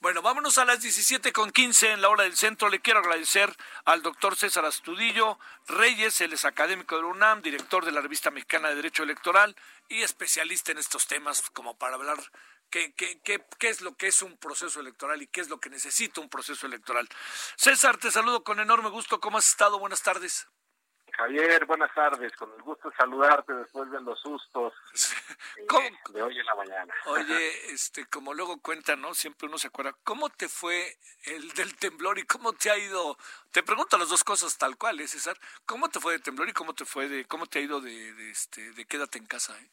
Bueno, 0.00 0.22
vámonos 0.22 0.58
a 0.58 0.64
las 0.64 0.80
17 0.80 1.32
con 1.32 1.50
15 1.50 1.92
en 1.92 2.02
la 2.02 2.08
hora 2.08 2.24
del 2.24 2.36
centro. 2.36 2.68
Le 2.68 2.80
quiero 2.80 3.00
agradecer 3.00 3.54
al 3.84 4.02
doctor 4.02 4.36
César 4.36 4.64
Astudillo 4.64 5.38
Reyes, 5.66 6.20
él 6.20 6.32
es 6.32 6.44
académico 6.44 6.96
de 6.96 7.02
la 7.02 7.08
UNAM, 7.08 7.42
director 7.42 7.84
de 7.84 7.92
la 7.92 8.00
revista 8.00 8.30
mexicana 8.30 8.68
de 8.68 8.76
Derecho 8.76 9.02
Electoral 9.02 9.56
y 9.88 10.02
especialista 10.02 10.72
en 10.72 10.78
estos 10.78 11.06
temas 11.06 11.50
como 11.50 11.76
para 11.76 11.96
hablar 11.96 12.18
qué, 12.70 12.92
qué, 12.94 13.20
qué, 13.22 13.44
qué 13.58 13.68
es 13.68 13.80
lo 13.80 13.96
que 13.96 14.08
es 14.08 14.22
un 14.22 14.36
proceso 14.36 14.80
electoral 14.80 15.20
y 15.22 15.26
qué 15.26 15.40
es 15.40 15.48
lo 15.48 15.60
que 15.60 15.70
necesita 15.70 16.20
un 16.20 16.28
proceso 16.28 16.66
electoral. 16.66 17.08
César, 17.56 17.98
te 17.98 18.10
saludo 18.10 18.44
con 18.44 18.60
enorme 18.60 18.90
gusto. 18.90 19.20
¿Cómo 19.20 19.38
has 19.38 19.48
estado? 19.48 19.78
Buenas 19.78 20.02
tardes. 20.02 20.46
Javier, 21.18 21.66
buenas 21.66 21.92
tardes. 21.94 22.32
Con 22.36 22.52
el 22.54 22.62
gusto 22.62 22.88
de 22.88 22.96
saludarte 22.96 23.52
después 23.52 23.90
de 23.90 24.00
los 24.00 24.20
sustos 24.20 24.72
eh, 25.56 25.66
de 26.10 26.22
hoy 26.22 26.38
en 26.38 26.46
la 26.46 26.54
mañana. 26.54 26.94
Oye, 27.06 27.48
este, 27.72 28.06
como 28.06 28.32
luego 28.32 28.62
cuentan, 28.62 29.00
¿no? 29.00 29.12
Siempre 29.14 29.48
uno 29.48 29.58
se 29.58 29.66
acuerda. 29.66 29.96
¿Cómo 30.04 30.30
te 30.30 30.48
fue 30.48 30.96
el 31.24 31.50
del 31.54 31.76
temblor 31.76 32.20
y 32.20 32.22
cómo 32.22 32.52
te 32.52 32.70
ha 32.70 32.78
ido? 32.78 33.18
Te 33.50 33.64
pregunto 33.64 33.98
las 33.98 34.10
dos 34.10 34.22
cosas 34.22 34.56
tal 34.56 34.78
cual, 34.78 35.00
¿eh, 35.00 35.08
César? 35.08 35.36
¿Cómo 35.66 35.88
te 35.88 35.98
fue 35.98 36.12
de 36.12 36.20
temblor 36.20 36.48
y 36.48 36.52
cómo 36.52 36.72
te 36.72 36.84
fue 36.84 37.08
de, 37.08 37.24
cómo 37.24 37.46
te 37.46 37.58
ha 37.58 37.62
ido 37.62 37.80
de, 37.80 38.12
de 38.14 38.30
este, 38.30 38.70
de 38.72 38.84
quédate 38.84 39.18
en 39.18 39.26
casa, 39.26 39.58
eh? 39.58 39.68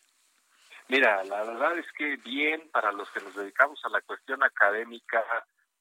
Mira, 0.87 1.23
la 1.25 1.43
verdad 1.43 1.77
es 1.77 1.85
que 1.95 2.15
bien 2.17 2.69
para 2.71 2.91
los 2.91 3.09
que 3.11 3.19
nos 3.19 3.35
dedicamos 3.35 3.79
a 3.85 3.89
la 3.89 4.01
cuestión 4.01 4.41
académica 4.41 5.23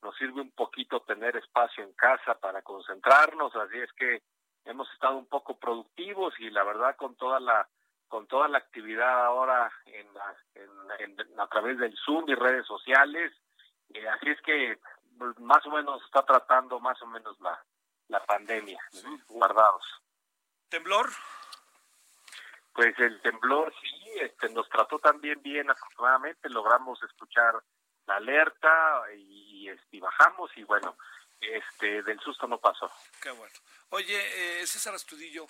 nos 0.02 0.14
sirve 0.16 0.42
un 0.42 0.50
poquito 0.50 1.00
tener 1.00 1.36
espacio 1.36 1.84
en 1.84 1.92
casa 1.94 2.34
para 2.38 2.60
concentrarnos, 2.60 3.54
así 3.56 3.78
es 3.78 3.92
que 3.94 4.22
hemos 4.64 4.90
estado 4.92 5.16
un 5.16 5.26
poco 5.26 5.58
productivos 5.58 6.34
y 6.38 6.50
la 6.50 6.64
verdad 6.64 6.96
con 6.96 7.14
toda 7.16 7.40
la 7.40 7.68
con 8.08 8.26
toda 8.26 8.48
la 8.48 8.58
actividad 8.58 9.26
ahora 9.26 9.72
en, 9.86 10.06
a 11.38 11.46
través 11.48 11.78
del 11.78 11.96
Zoom 12.04 12.28
y 12.28 12.34
redes 12.34 12.66
sociales 12.66 13.32
eh, 13.92 14.08
así 14.08 14.30
es 14.30 14.40
que 14.42 14.78
pues, 15.18 15.38
más 15.40 15.64
o 15.66 15.70
menos 15.70 16.02
está 16.04 16.24
tratando 16.24 16.80
más 16.80 17.00
o 17.02 17.06
menos 17.06 17.38
la 17.40 17.62
la 18.08 18.22
pandemia 18.24 18.80
guardados. 19.28 19.84
Temblor 20.68 21.08
pues 22.72 22.98
el 22.98 23.20
temblor 23.22 23.72
sí 23.80 24.12
este 24.20 24.48
nos 24.50 24.68
trató 24.68 24.98
también 24.98 25.40
bien 25.42 25.70
afortunadamente 25.70 26.48
logramos 26.50 27.02
escuchar 27.02 27.62
la 28.06 28.16
alerta 28.16 29.02
y, 29.16 29.70
y 29.90 30.00
bajamos 30.00 30.50
y 30.56 30.64
bueno 30.64 30.96
este 31.52 32.02
del 32.02 32.18
susto 32.20 32.46
no 32.46 32.58
pasó. 32.58 32.90
Qué 33.20 33.30
bueno. 33.30 33.54
Oye, 33.90 34.60
eh, 34.60 34.66
César 34.66 34.94
Astudillo, 34.94 35.46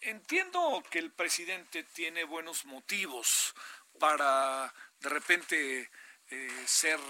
entiendo 0.00 0.82
que 0.90 0.98
el 0.98 1.12
presidente 1.12 1.82
tiene 1.84 2.24
buenos 2.24 2.64
motivos 2.64 3.54
para 3.98 4.72
de 5.00 5.08
repente 5.08 5.90
eh, 6.30 6.62
ser 6.66 7.00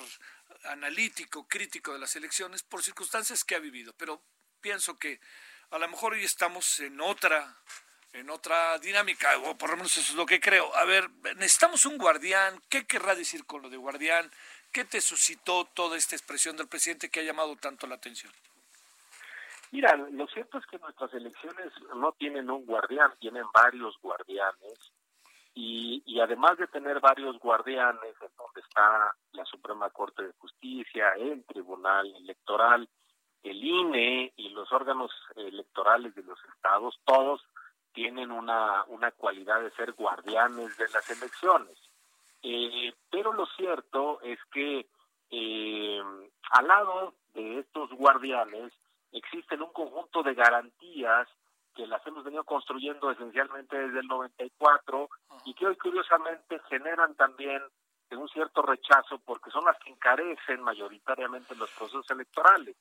analítico, 0.64 1.46
crítico 1.46 1.92
de 1.92 1.98
las 1.98 2.16
elecciones 2.16 2.62
por 2.62 2.82
circunstancias 2.82 3.44
que 3.44 3.54
ha 3.54 3.60
vivido, 3.60 3.92
pero 3.96 4.22
pienso 4.60 4.98
que 4.98 5.20
a 5.70 5.78
lo 5.78 5.88
mejor 5.88 6.14
hoy 6.14 6.24
estamos 6.24 6.80
en 6.80 7.00
otra 7.00 7.56
en 8.12 8.30
otra 8.30 8.78
dinámica, 8.78 9.36
o 9.38 9.56
por 9.56 9.70
lo 9.70 9.76
menos 9.76 9.96
eso 9.96 10.12
es 10.12 10.16
lo 10.16 10.24
que 10.24 10.40
creo. 10.40 10.74
A 10.76 10.84
ver, 10.84 11.10
necesitamos 11.36 11.84
un 11.84 11.98
guardián. 11.98 12.60
¿Qué 12.70 12.86
querrá 12.86 13.14
decir 13.14 13.44
con 13.44 13.62
lo 13.62 13.68
de 13.68 13.76
guardián? 13.76 14.30
¿Qué 14.72 14.84
te 14.84 15.00
suscitó 15.00 15.64
toda 15.74 15.96
esta 15.96 16.14
expresión 16.14 16.56
del 16.56 16.68
presidente 16.68 17.10
que 17.10 17.20
ha 17.20 17.24
llamado 17.24 17.56
tanto 17.56 17.86
la 17.86 17.96
atención? 17.96 18.32
Mira, 19.70 19.96
lo 19.96 20.26
cierto 20.28 20.58
es 20.58 20.66
que 20.66 20.78
nuestras 20.78 21.12
elecciones 21.12 21.72
no 21.94 22.12
tienen 22.12 22.50
un 22.50 22.64
guardián, 22.64 23.12
tienen 23.20 23.44
varios 23.52 23.98
guardianes. 24.00 24.92
Y, 25.54 26.20
además 26.20 26.56
de 26.58 26.68
tener 26.68 27.00
varios 27.00 27.38
guardianes, 27.40 28.14
en 28.20 28.30
donde 28.36 28.60
está 28.60 29.12
la 29.32 29.44
Suprema 29.44 29.90
Corte 29.90 30.22
de 30.22 30.32
Justicia, 30.38 31.12
el 31.16 31.44
Tribunal 31.44 32.14
Electoral, 32.16 32.88
el 33.42 33.64
INE 33.64 34.32
y 34.36 34.50
los 34.50 34.70
órganos 34.72 35.10
electorales 35.36 36.14
de 36.14 36.22
los 36.22 36.38
estados, 36.54 37.00
todos 37.04 37.44
tienen 37.92 38.30
una, 38.30 38.84
una 38.84 39.10
cualidad 39.10 39.60
de 39.60 39.70
ser 39.72 39.92
guardianes 39.92 40.76
de 40.76 40.88
las 40.90 41.10
elecciones. 41.10 41.78
Eh, 42.42 42.92
pero 43.10 43.32
lo 43.32 43.46
cierto 43.46 44.20
es 44.22 44.38
que 44.52 44.86
eh, 45.30 46.02
al 46.52 46.66
lado 46.66 47.14
de 47.34 47.60
estos 47.60 47.90
guardianes 47.90 48.72
existen 49.12 49.62
un 49.62 49.72
conjunto 49.72 50.22
de 50.22 50.34
garantías 50.34 51.28
que 51.74 51.86
las 51.86 52.04
hemos 52.06 52.24
venido 52.24 52.44
construyendo 52.44 53.10
esencialmente 53.10 53.78
desde 53.78 54.00
el 54.00 54.06
94 54.08 55.08
y 55.44 55.54
que 55.54 55.66
hoy 55.66 55.76
curiosamente 55.76 56.58
generan 56.68 57.14
también 57.14 57.62
un 58.10 58.28
cierto 58.28 58.62
rechazo 58.62 59.18
porque 59.18 59.50
son 59.50 59.64
las 59.64 59.78
que 59.78 59.90
encarecen 59.90 60.62
mayoritariamente 60.62 61.54
los 61.56 61.70
procesos 61.70 62.10
electorales. 62.10 62.74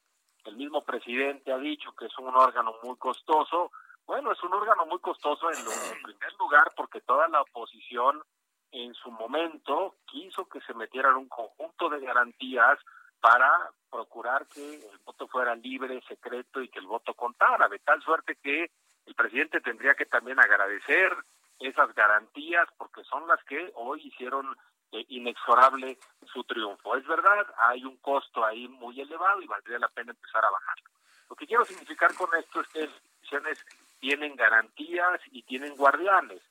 El 0.46 0.56
mismo 0.56 0.82
presidente 0.84 1.52
ha 1.52 1.58
dicho 1.58 1.92
que 1.94 2.06
es 2.06 2.18
un 2.18 2.34
órgano 2.34 2.76
muy 2.84 2.96
costoso. 2.98 3.72
Bueno, 4.06 4.32
es 4.32 4.42
un 4.42 4.54
órgano 4.54 4.86
muy 4.86 5.00
costoso 5.00 5.52
en, 5.52 5.60
en 5.60 6.04
primer 6.04 6.34
lugar 6.40 6.72
porque 6.76 7.02
toda 7.02 7.28
la 7.28 7.42
oposición 7.42 8.24
en 8.72 8.94
su 8.94 9.12
momento 9.12 9.96
quiso 10.06 10.48
que 10.48 10.62
se 10.62 10.74
metieran 10.74 11.16
un 11.16 11.28
conjunto 11.28 11.90
de 11.90 12.00
garantías 12.00 12.80
para 13.20 13.52
procurar 13.90 14.48
que 14.48 14.76
el 14.76 14.98
voto 15.06 15.28
fuera 15.28 15.56
libre, 15.56 16.02
secreto 16.08 16.62
y 16.62 16.70
que 16.70 16.80
el 16.80 16.88
voto 16.88 17.14
contara, 17.14 17.68
de 17.68 17.80
tal 17.80 18.02
suerte 18.02 18.36
que 18.36 18.72
el 19.06 19.16
presidente 19.16 19.62
tendría 19.62 19.96
que 19.96 20.06
también 20.06 20.40
agradecer 20.40 21.16
esas 21.60 21.94
garantías 21.96 22.68
porque 22.78 23.04
son 23.04 23.28
las 23.28 23.44
que 23.46 23.72
hoy 23.76 24.02
hicieron 24.06 24.56
eh, 24.92 25.06
inexorable 25.10 25.98
su 26.32 26.44
triunfo. 26.44 26.96
Es 26.96 27.08
verdad, 27.08 27.48
hay 27.58 27.84
un 27.84 27.98
costo 27.98 28.46
ahí 28.46 28.68
muy 28.68 29.00
elevado 29.02 29.42
y 29.42 29.48
valdría 29.48 29.80
la 29.80 29.90
pena 29.90 30.12
empezar 30.12 30.46
a 30.46 30.52
bajarlo. 30.52 30.90
Lo 31.30 31.36
que 31.36 31.48
quiero 31.48 31.66
significar 31.66 32.14
con 32.14 32.30
esto 32.38 32.62
es 32.62 32.68
que 32.68 32.82
las 32.82 33.02
elecciones 33.20 33.66
tienen 34.00 34.36
garantías 34.36 35.20
y 35.32 35.42
tienen 35.44 35.76
guardianes. 35.76 36.42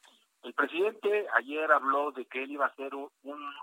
El 0.46 0.54
presidente 0.54 1.26
ayer 1.34 1.72
habló 1.72 2.12
de 2.12 2.24
que 2.26 2.44
él 2.44 2.52
iba 2.52 2.66
a 2.66 2.74
ser 2.76 2.94
un, 2.94 3.10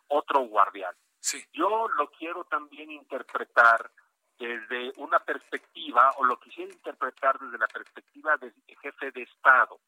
otro 0.09 0.41
guardián. 0.41 0.93
Sí. 1.17 1.41
Yo 1.53 1.87
lo 1.87 2.09
quiero 2.11 2.43
también 2.43 2.91
interpretar 2.91 3.89
desde 4.37 4.91
una 4.97 5.19
perspectiva, 5.19 6.11
o 6.17 6.25
lo 6.25 6.37
quisiera 6.41 6.73
interpretar 6.73 7.39
desde 7.39 7.57
la 7.57 7.67
perspectiva 7.67 8.35
del 8.35 8.53
jefe 8.81 9.11
de 9.11 9.21
Estado. 9.21 9.79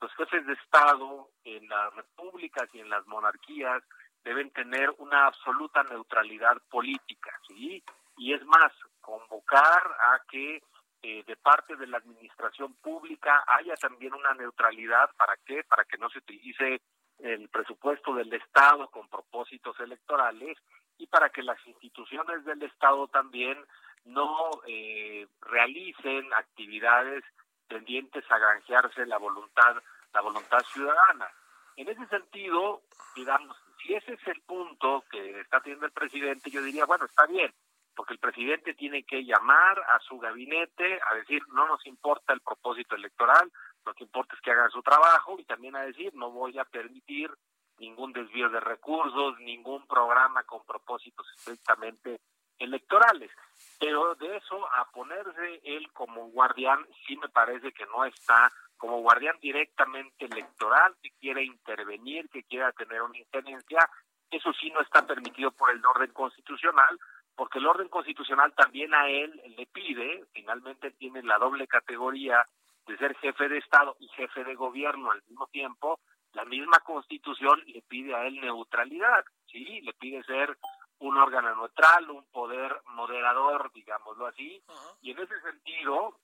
Los 0.00 0.14
jefes 0.14 0.46
de 0.46 0.52
Estado 0.52 1.28
en 1.42 1.68
las 1.68 1.92
repúblicas 1.92 2.72
y 2.72 2.78
en 2.78 2.88
las 2.88 3.04
monarquías 3.08 3.82
deben 4.22 4.52
tener 4.52 4.94
una 4.98 5.26
absoluta 5.26 5.82
neutralidad 5.82 6.62
política, 6.70 7.36
¿sí? 7.48 7.82
Y 8.16 8.32
es 8.32 8.44
más, 8.44 8.70
convocar 9.00 9.82
a 9.98 10.22
que 10.28 10.62
eh, 11.06 11.22
de 11.26 11.36
parte 11.36 11.76
de 11.76 11.86
la 11.86 11.98
administración 11.98 12.72
pública 12.76 13.44
haya 13.46 13.74
también 13.76 14.14
una 14.14 14.32
neutralidad. 14.32 15.10
¿Para 15.18 15.36
qué? 15.44 15.62
Para 15.62 15.84
que 15.84 15.98
no 15.98 16.08
se 16.08 16.16
utilice 16.16 16.80
el 17.18 17.46
presupuesto 17.50 18.14
del 18.14 18.32
Estado 18.32 18.88
con 18.88 19.06
propósitos 19.10 19.78
electorales 19.80 20.56
y 20.96 21.06
para 21.06 21.28
que 21.28 21.42
las 21.42 21.58
instituciones 21.66 22.46
del 22.46 22.62
Estado 22.62 23.06
también 23.08 23.58
no 24.06 24.48
eh, 24.66 25.26
realicen 25.42 26.32
actividades 26.32 27.22
tendientes 27.68 28.24
a 28.30 28.38
granjearse 28.38 29.04
la 29.04 29.18
voluntad 29.18 29.82
la 30.14 30.22
voluntad 30.22 30.60
ciudadana. 30.72 31.28
En 31.76 31.86
ese 31.86 32.06
sentido, 32.06 32.80
digamos, 33.14 33.54
si 33.82 33.92
ese 33.92 34.14
es 34.14 34.26
el 34.26 34.40
punto 34.40 35.04
que 35.10 35.40
está 35.40 35.60
teniendo 35.60 35.84
el 35.84 35.92
presidente, 35.92 36.50
yo 36.50 36.62
diría, 36.62 36.86
bueno, 36.86 37.04
está 37.04 37.26
bien, 37.26 37.52
porque 37.94 38.14
el 38.14 38.18
presidente 38.18 38.74
tiene 38.74 39.04
que 39.04 39.24
llamar 39.24 39.78
a 39.88 39.98
su 40.00 40.18
gabinete 40.18 41.00
a 41.10 41.14
decir 41.14 41.42
no 41.48 41.66
nos 41.66 41.84
importa 41.86 42.32
el 42.32 42.40
propósito 42.40 42.96
electoral, 42.96 43.50
lo 43.84 43.94
que 43.94 44.04
importa 44.04 44.34
es 44.34 44.40
que 44.40 44.50
hagan 44.50 44.70
su 44.70 44.82
trabajo 44.82 45.36
y 45.38 45.44
también 45.44 45.76
a 45.76 45.84
decir 45.84 46.12
no 46.14 46.30
voy 46.30 46.58
a 46.58 46.64
permitir 46.64 47.30
ningún 47.78 48.12
desvío 48.12 48.48
de 48.48 48.60
recursos, 48.60 49.38
ningún 49.40 49.86
programa 49.86 50.42
con 50.44 50.64
propósitos 50.64 51.26
estrictamente 51.36 52.20
electorales. 52.58 53.30
Pero 53.78 54.14
de 54.14 54.36
eso 54.36 54.66
a 54.72 54.90
ponerse 54.90 55.60
él 55.64 55.90
como 55.92 56.28
guardián, 56.30 56.86
sí 57.06 57.16
me 57.16 57.28
parece 57.28 57.72
que 57.72 57.86
no 57.86 58.04
está 58.04 58.50
como 58.76 59.00
guardián 59.00 59.36
directamente 59.40 60.26
electoral, 60.26 60.94
que 61.02 61.10
quiere 61.20 61.44
intervenir, 61.44 62.28
que 62.28 62.42
quiera 62.44 62.72
tener 62.72 63.02
una 63.02 63.18
injerencia, 63.18 63.88
eso 64.30 64.52
sí 64.52 64.70
no 64.70 64.80
está 64.80 65.06
permitido 65.06 65.52
por 65.52 65.70
el 65.70 65.84
orden 65.84 66.12
constitucional, 66.12 66.98
porque 67.36 67.58
el 67.58 67.66
orden 67.66 67.88
constitucional 67.88 68.52
también 68.54 68.94
a 68.94 69.08
él 69.08 69.40
le 69.56 69.66
pide, 69.66 70.24
finalmente 70.32 70.92
tiene 70.92 71.22
la 71.22 71.38
doble 71.38 71.66
categoría 71.66 72.46
de 72.86 72.96
ser 72.98 73.16
jefe 73.16 73.48
de 73.48 73.58
Estado 73.58 73.96
y 73.98 74.08
jefe 74.08 74.44
de 74.44 74.54
gobierno 74.54 75.10
al 75.10 75.22
mismo 75.28 75.46
tiempo, 75.48 76.00
la 76.32 76.44
misma 76.44 76.80
constitución 76.80 77.62
le 77.66 77.82
pide 77.82 78.14
a 78.14 78.26
él 78.26 78.40
neutralidad, 78.40 79.24
sí, 79.46 79.80
le 79.82 79.92
pide 79.94 80.22
ser 80.24 80.56
un 80.98 81.16
órgano 81.16 81.54
neutral, 81.54 82.10
un 82.10 82.24
poder 82.30 82.80
moderador, 82.86 83.70
digámoslo 83.72 84.26
así, 84.26 84.62
y 85.00 85.10
en 85.10 85.18
ese 85.18 85.40
sentido 85.40 86.18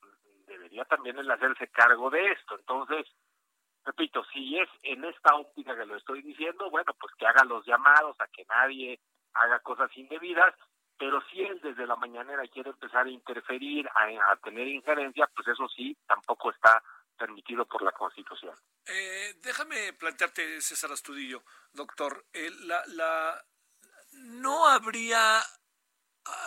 debería 0.47 0.85
también 0.85 1.19
él 1.19 1.31
hacerse 1.31 1.69
cargo 1.69 2.11
de 2.11 2.33
esto. 2.33 2.57
Entonces, 2.59 3.07
repito, 3.85 4.25
si 4.33 4.59
es 4.59 4.69
en 4.83 5.05
esta 5.05 5.35
óptica 5.37 5.77
que 5.77 5.87
lo 5.87 5.97
estoy 5.97 6.23
diciendo, 6.23 6.71
bueno, 6.71 6.93
pues 7.01 7.15
que 7.15 7.27
haga 7.27 7.45
los 7.45 7.65
llamados 7.67 8.17
a 8.21 8.27
que 8.29 8.45
nadie 8.47 9.01
haga 9.35 9.61
cosas 9.61 9.97
indebidas, 9.97 10.55
pero 11.01 11.23
si 11.31 11.41
él 11.41 11.59
desde 11.63 11.87
la 11.87 11.97
mañanera 11.97 12.47
quiere 12.53 12.69
empezar 12.69 13.07
a 13.07 13.11
interferir, 13.11 13.89
a, 13.89 14.37
tener 14.37 14.69
injerencia, 14.69 15.27
pues 15.35 15.49
eso 15.49 15.67
sí, 15.75 15.97
tampoco 16.07 16.51
está 16.51 16.83
permitido 17.17 17.65
por 17.65 17.81
la 17.81 17.93
Constitución. 17.93 18.55
Eh, 18.85 19.35
déjame 19.43 19.95
plantearte, 19.95 20.61
César 20.61 20.93
Astudillo, 20.93 21.43
doctor, 21.73 22.27
eh, 22.35 22.51
la, 22.67 22.85
la, 22.89 23.43
no 24.13 24.69
habría, 24.69 25.41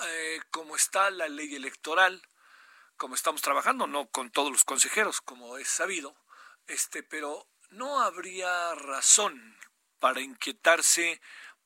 eh, 0.08 0.40
como 0.52 0.76
está 0.76 1.10
la 1.10 1.28
ley 1.28 1.56
electoral, 1.56 2.22
como 2.96 3.16
estamos 3.16 3.42
trabajando, 3.42 3.88
no 3.88 4.06
con 4.12 4.30
todos 4.30 4.52
los 4.52 4.64
consejeros, 4.64 5.20
como 5.20 5.58
es 5.58 5.68
sabido, 5.68 6.16
este, 6.68 7.02
pero 7.02 7.48
no 7.72 8.02
habría 8.02 8.76
razón 8.76 9.58
para 9.98 10.22
inquietarse 10.22 11.20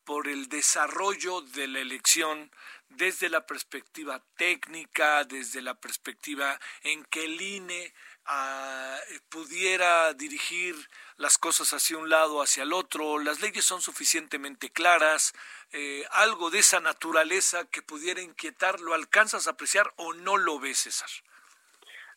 por 0.07 0.29
el 0.29 0.47
desarrollo 0.47 1.41
de 1.41 1.67
la 1.67 1.79
elección 1.79 2.49
desde 2.89 3.29
la 3.29 3.45
perspectiva 3.45 4.23
técnica, 4.35 5.23
desde 5.23 5.61
la 5.61 5.75
perspectiva 5.75 6.59
en 6.81 7.03
que 7.05 7.25
el 7.25 7.39
INE 7.39 7.93
ah, 8.25 8.97
pudiera 9.29 10.13
dirigir 10.13 10.75
las 11.17 11.37
cosas 11.37 11.73
hacia 11.73 11.97
un 11.97 12.09
lado, 12.09 12.41
hacia 12.41 12.63
el 12.63 12.73
otro, 12.73 13.19
las 13.19 13.41
leyes 13.41 13.65
son 13.65 13.81
suficientemente 13.81 14.69
claras, 14.69 15.33
eh, 15.71 16.05
algo 16.11 16.49
de 16.49 16.59
esa 16.59 16.79
naturaleza 16.79 17.69
que 17.69 17.81
pudiera 17.81 18.21
inquietar, 18.21 18.79
¿lo 18.79 18.93
alcanzas 18.93 19.47
a 19.47 19.51
apreciar 19.51 19.93
o 19.97 20.13
no 20.13 20.37
lo 20.37 20.59
ves, 20.59 20.79
César? 20.79 21.09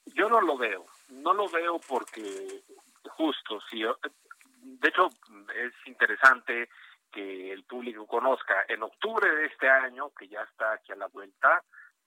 Yo 0.06 0.28
no 0.28 0.40
lo 0.40 0.56
veo, 0.56 0.87
no 1.09 1.35
lo 1.35 1.48
veo 1.48 1.78
porque 1.80 2.62
justo, 3.11 3.61
si, 3.70 3.83
de 3.83 4.88
hecho 4.88 5.09
es 5.54 5.72
interesante 5.87 6.68
que 7.11 7.53
el 7.53 7.64
público 7.64 8.07
conozca. 8.07 8.64
En 8.68 8.83
octubre 8.83 9.29
de 9.35 9.46
este 9.46 9.68
año, 9.68 10.11
que 10.11 10.29
ya 10.29 10.42
está 10.42 10.73
aquí 10.73 10.92
a 10.92 10.96
la 10.96 11.07
vuelta, 11.09 11.62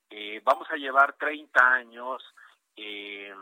eh, 0.10 0.42
vamos 0.44 0.70
a 0.70 0.76
llevar 0.76 1.13
30 1.13 1.74
años 1.74 2.24
eh, 2.76 3.34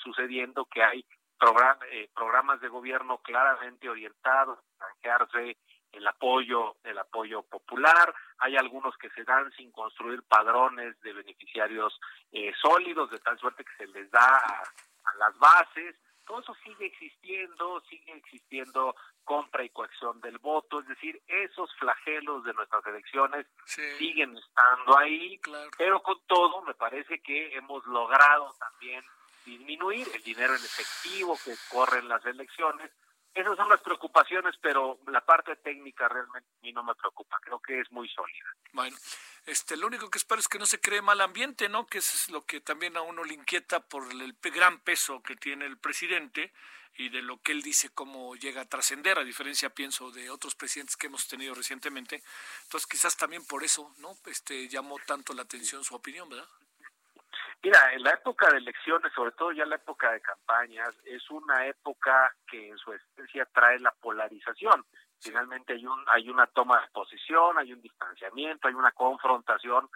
sucediendo 0.02 0.64
que 0.64 0.82
hay 0.82 1.00
eh, 1.00 2.08
programas 2.14 2.60
de 2.60 2.68
gobierno 2.68 3.18
claramente 3.18 3.88
orientados 3.88 4.58
a 4.58 4.86
canjearse 4.86 5.56
el 5.92 6.06
apoyo, 6.06 6.76
el 6.84 6.98
apoyo 6.98 7.42
popular, 7.42 8.14
hay 8.38 8.56
algunos 8.56 8.96
que 8.96 9.10
se 9.10 9.24
dan 9.24 9.50
sin 9.52 9.72
construir 9.72 10.22
padrones 10.22 10.98
de 11.00 11.12
beneficiarios 11.12 11.98
eh, 12.32 12.52
sólidos, 12.60 13.10
de 13.10 13.18
tal 13.18 13.38
suerte 13.38 13.64
que 13.64 13.76
se 13.76 13.86
les 13.88 14.10
da 14.10 14.36
a, 14.36 14.62
las 15.18 15.36
bases, 15.38 15.96
todo 16.26 16.40
eso 16.40 16.54
sigue 16.62 16.86
existiendo, 16.86 17.80
sigue 17.88 18.12
existiendo 18.12 18.94
compra 19.24 19.64
y 19.64 19.70
coacción 19.70 20.20
del 20.20 20.38
voto, 20.38 20.80
es 20.80 20.88
decir, 20.88 21.20
esos 21.26 21.74
flagelos 21.76 22.44
de 22.44 22.54
nuestras 22.54 22.84
elecciones 22.86 23.46
siguen 23.98 24.36
estando 24.36 24.98
ahí, 24.98 25.40
pero 25.76 26.02
con 26.02 26.18
todo 26.26 26.62
me 26.62 26.74
parece 26.74 27.20
que 27.20 27.54
hemos 27.54 27.84
logrado 27.86 28.54
también 28.58 29.04
disminuir 29.44 30.06
el 30.14 30.22
dinero 30.22 30.54
en 30.54 30.64
efectivo 30.64 31.38
que 31.44 31.54
corre 31.70 31.98
en 31.98 32.08
las 32.08 32.24
elecciones, 32.26 32.90
esas 33.34 33.56
son 33.56 33.68
las 33.68 33.80
preocupaciones, 33.80 34.54
pero 34.60 34.98
la 35.06 35.24
parte 35.24 35.56
técnica 35.56 36.08
realmente 36.08 36.48
a 36.48 36.62
mí 36.62 36.72
no 36.72 36.82
me 36.82 36.94
preocupa. 36.94 37.38
Creo 37.40 37.60
que 37.60 37.80
es 37.80 37.90
muy 37.92 38.08
sólida. 38.08 38.46
Bueno, 38.72 38.96
este, 39.46 39.76
lo 39.76 39.86
único 39.86 40.10
que 40.10 40.18
espero 40.18 40.40
es 40.40 40.48
que 40.48 40.58
no 40.58 40.66
se 40.66 40.80
cree 40.80 41.02
mal 41.02 41.20
ambiente, 41.20 41.68
¿no? 41.68 41.86
Que 41.86 41.98
es 41.98 42.28
lo 42.30 42.44
que 42.44 42.60
también 42.60 42.96
a 42.96 43.02
uno 43.02 43.24
le 43.24 43.34
inquieta 43.34 43.80
por 43.80 44.10
el 44.10 44.36
gran 44.42 44.80
peso 44.80 45.22
que 45.22 45.36
tiene 45.36 45.66
el 45.66 45.78
presidente 45.78 46.52
y 46.94 47.08
de 47.08 47.22
lo 47.22 47.40
que 47.40 47.52
él 47.52 47.62
dice 47.62 47.90
cómo 47.90 48.34
llega 48.34 48.62
a 48.62 48.68
trascender, 48.68 49.18
a 49.18 49.24
diferencia, 49.24 49.70
pienso, 49.70 50.10
de 50.10 50.28
otros 50.28 50.54
presidentes 50.54 50.96
que 50.96 51.06
hemos 51.06 51.28
tenido 51.28 51.54
recientemente. 51.54 52.22
Entonces, 52.64 52.86
quizás 52.86 53.16
también 53.16 53.44
por 53.46 53.62
eso, 53.62 53.94
¿no? 53.98 54.18
Este, 54.26 54.68
llamó 54.68 54.98
tanto 55.06 55.32
la 55.32 55.42
atención 55.42 55.84
su 55.84 55.94
opinión, 55.94 56.28
¿verdad? 56.28 56.48
Mira, 57.62 57.92
en 57.92 58.02
la 58.02 58.12
época 58.12 58.50
de 58.50 58.58
elecciones, 58.58 59.12
sobre 59.12 59.32
todo 59.32 59.52
ya 59.52 59.66
la 59.66 59.76
época 59.76 60.10
de 60.12 60.22
campañas, 60.22 60.96
es 61.04 61.30
una 61.30 61.66
época 61.66 62.34
que 62.46 62.70
en 62.70 62.78
su 62.78 62.92
esencia 62.92 63.46
trae 63.52 63.78
la 63.80 63.92
polarización. 64.00 64.86
Finalmente 65.20 65.74
hay 65.74 65.84
un 65.84 66.02
hay 66.08 66.30
una 66.30 66.46
toma 66.46 66.80
de 66.80 66.88
posición, 66.88 67.58
hay 67.58 67.74
un 67.74 67.82
distanciamiento, 67.82 68.66
hay 68.66 68.74
una 68.74 68.92
confrontación, 68.92 69.90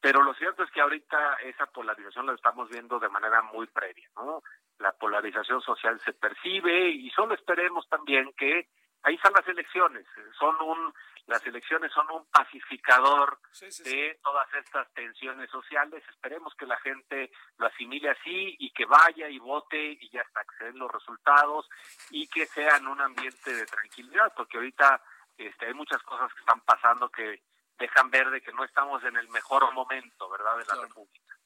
pero 0.00 0.22
lo 0.22 0.34
cierto 0.34 0.64
es 0.64 0.70
que 0.72 0.80
ahorita 0.80 1.34
esa 1.44 1.66
polarización 1.66 2.26
la 2.26 2.34
estamos 2.34 2.68
viendo 2.68 2.98
de 2.98 3.08
manera 3.08 3.42
muy 3.42 3.68
previa, 3.68 4.08
¿no? 4.16 4.42
La 4.78 4.90
polarización 4.92 5.60
social 5.62 6.00
se 6.00 6.14
percibe 6.14 6.88
y 6.88 7.08
solo 7.10 7.34
esperemos 7.34 7.88
también 7.88 8.32
que 8.36 8.68
ahí 9.04 9.14
están 9.14 9.32
las 9.32 9.46
elecciones, 9.46 10.06
son 10.38 10.60
un 10.62 10.94
las 11.26 11.44
elecciones 11.46 11.90
son 11.92 12.10
un 12.10 12.26
pacificador 12.26 13.38
de 13.82 14.18
todas 14.22 14.46
estas 14.54 14.92
tensiones 14.92 15.50
sociales. 15.50 16.04
Esperemos 16.10 16.54
que 16.54 16.66
la 16.66 16.76
gente 16.80 17.32
lo 17.56 17.66
asimile 17.66 18.10
así 18.10 18.56
y 18.58 18.70
que 18.72 18.84
vaya 18.84 19.28
y 19.30 19.38
vote 19.38 19.96
y 20.00 20.10
ya 20.10 20.20
hasta 20.20 20.44
que 20.44 20.56
se 20.58 20.64
den 20.64 20.78
los 20.78 20.90
resultados 20.90 21.66
y 22.10 22.28
que 22.28 22.44
sea 22.46 22.76
en 22.76 22.88
un 22.88 23.00
ambiente 23.00 23.54
de 23.54 23.64
tranquilidad, 23.64 24.34
porque 24.36 24.58
ahorita 24.58 25.02
este, 25.38 25.66
hay 25.66 25.74
muchas 25.74 26.02
cosas 26.02 26.32
que 26.34 26.40
están 26.40 26.60
pasando 26.60 27.08
que 27.08 27.42
dejan 27.78 28.10
ver 28.10 28.28
de 28.30 28.42
que 28.42 28.52
no 28.52 28.64
estamos 28.64 29.02
en 29.04 29.16
el 29.16 29.28
mejor 29.30 29.72
momento, 29.72 30.28
¿verdad?, 30.28 30.58
de 30.58 30.66
la 30.66 30.82
República. 30.82 31.38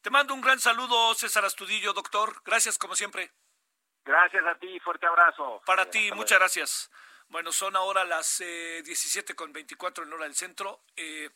Te 0.00 0.10
mando 0.10 0.34
un 0.34 0.40
gran 0.40 0.58
saludo, 0.58 1.14
César 1.14 1.44
Astudillo, 1.44 1.92
doctor. 1.92 2.42
Gracias, 2.44 2.78
como 2.78 2.96
siempre. 2.96 3.30
Gracias 4.04 4.44
a 4.46 4.58
ti, 4.58 4.80
fuerte 4.80 5.06
abrazo. 5.06 5.62
Para 5.66 5.88
ti, 5.88 6.10
muchas 6.12 6.38
gracias. 6.38 6.90
Bueno, 7.28 7.52
son 7.52 7.76
ahora 7.76 8.04
las 8.04 8.40
eh, 8.40 8.82
17 8.84 9.34
con 9.34 9.52
24 9.52 10.04
en 10.04 10.12
hora 10.12 10.24
del 10.24 10.34
centro. 10.34 10.82
Eh, 10.96 11.30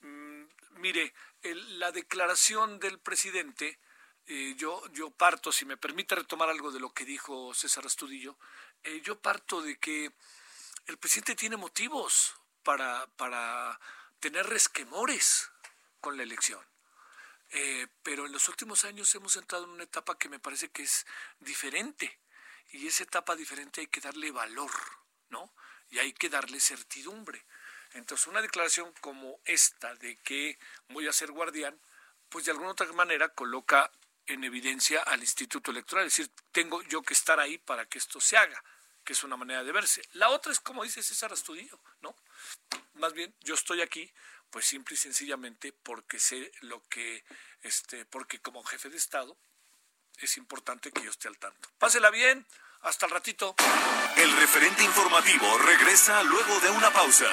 mm, 0.00 0.44
mire, 0.76 1.12
la 1.42 1.92
declaración 1.92 2.78
del 2.78 2.98
presidente, 2.98 3.78
eh, 4.26 4.54
yo, 4.56 4.82
yo 4.92 5.10
parto, 5.10 5.52
si 5.52 5.66
me 5.66 5.76
permite 5.76 6.14
retomar 6.14 6.48
algo 6.48 6.70
de 6.70 6.80
lo 6.80 6.90
que 6.94 7.04
dijo 7.04 7.52
César 7.52 7.84
Astudillo, 7.84 8.38
eh, 8.82 9.00
yo 9.02 9.20
parto 9.20 9.60
de 9.60 9.78
que 9.78 10.10
el 10.86 10.98
presidente 10.98 11.34
tiene 11.34 11.56
motivos 11.56 12.34
para, 12.62 13.06
para 13.16 13.78
tener 14.20 14.46
resquemores 14.46 15.50
con 16.00 16.16
la 16.16 16.22
elección. 16.22 16.60
Eh, 17.56 17.86
pero 18.02 18.26
en 18.26 18.32
los 18.32 18.48
últimos 18.48 18.84
años 18.84 19.14
hemos 19.14 19.36
entrado 19.36 19.64
en 19.64 19.70
una 19.70 19.84
etapa 19.84 20.18
que 20.18 20.28
me 20.28 20.40
parece 20.40 20.70
que 20.70 20.82
es 20.82 21.06
diferente. 21.38 22.18
Y 22.72 22.88
esa 22.88 23.04
etapa 23.04 23.36
diferente 23.36 23.80
hay 23.80 23.86
que 23.86 24.00
darle 24.00 24.32
valor, 24.32 24.72
¿no? 25.28 25.54
Y 25.88 26.00
hay 26.00 26.12
que 26.12 26.28
darle 26.28 26.58
certidumbre. 26.58 27.46
Entonces, 27.92 28.26
una 28.26 28.42
declaración 28.42 28.92
como 29.00 29.38
esta 29.44 29.94
de 29.94 30.16
que 30.16 30.58
voy 30.88 31.06
a 31.06 31.12
ser 31.12 31.30
guardián, 31.30 31.80
pues 32.28 32.44
de 32.44 32.50
alguna 32.50 32.72
otra 32.72 32.92
manera 32.92 33.28
coloca 33.28 33.88
en 34.26 34.42
evidencia 34.42 35.02
al 35.02 35.20
Instituto 35.20 35.70
Electoral. 35.70 36.06
Es 36.06 36.16
decir, 36.16 36.32
tengo 36.50 36.82
yo 36.82 37.02
que 37.02 37.14
estar 37.14 37.38
ahí 37.38 37.58
para 37.58 37.86
que 37.86 37.98
esto 37.98 38.20
se 38.20 38.36
haga, 38.36 38.64
que 39.04 39.12
es 39.12 39.22
una 39.22 39.36
manera 39.36 39.62
de 39.62 39.70
verse. 39.70 40.02
La 40.14 40.30
otra 40.30 40.50
es 40.50 40.58
como 40.58 40.82
dice 40.82 41.04
César 41.04 41.32
Astudillo, 41.32 41.78
¿no? 42.00 42.16
Más 42.94 43.12
bien, 43.12 43.32
yo 43.42 43.54
estoy 43.54 43.80
aquí 43.80 44.12
pues 44.54 44.66
simple 44.66 44.94
y 44.94 44.96
sencillamente 44.96 45.72
porque 45.72 46.20
sé 46.20 46.52
lo 46.60 46.80
que, 46.88 47.24
este, 47.62 48.04
porque 48.04 48.38
como 48.38 48.62
jefe 48.62 48.88
de 48.88 48.96
Estado 48.96 49.36
es 50.18 50.36
importante 50.36 50.92
que 50.92 51.02
yo 51.02 51.10
esté 51.10 51.26
al 51.26 51.36
tanto. 51.38 51.68
Pásela 51.76 52.08
bien, 52.10 52.46
hasta 52.82 53.06
el 53.06 53.10
ratito. 53.10 53.56
El 54.16 54.30
referente 54.36 54.84
informativo 54.84 55.58
regresa 55.58 56.22
luego 56.22 56.60
de 56.60 56.70
una 56.70 56.92
pausa. 56.92 57.26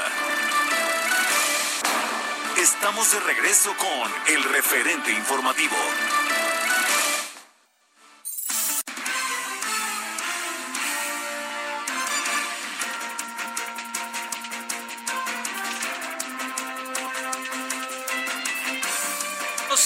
Estamos 2.57 3.11
de 3.11 3.19
regreso 3.19 3.71
con 3.77 4.35
el 4.35 4.43
referente 4.45 5.11
informativo. 5.11 5.77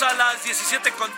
A 0.01 0.13
las 0.13 0.43
17 0.43 0.91
con 0.93 1.09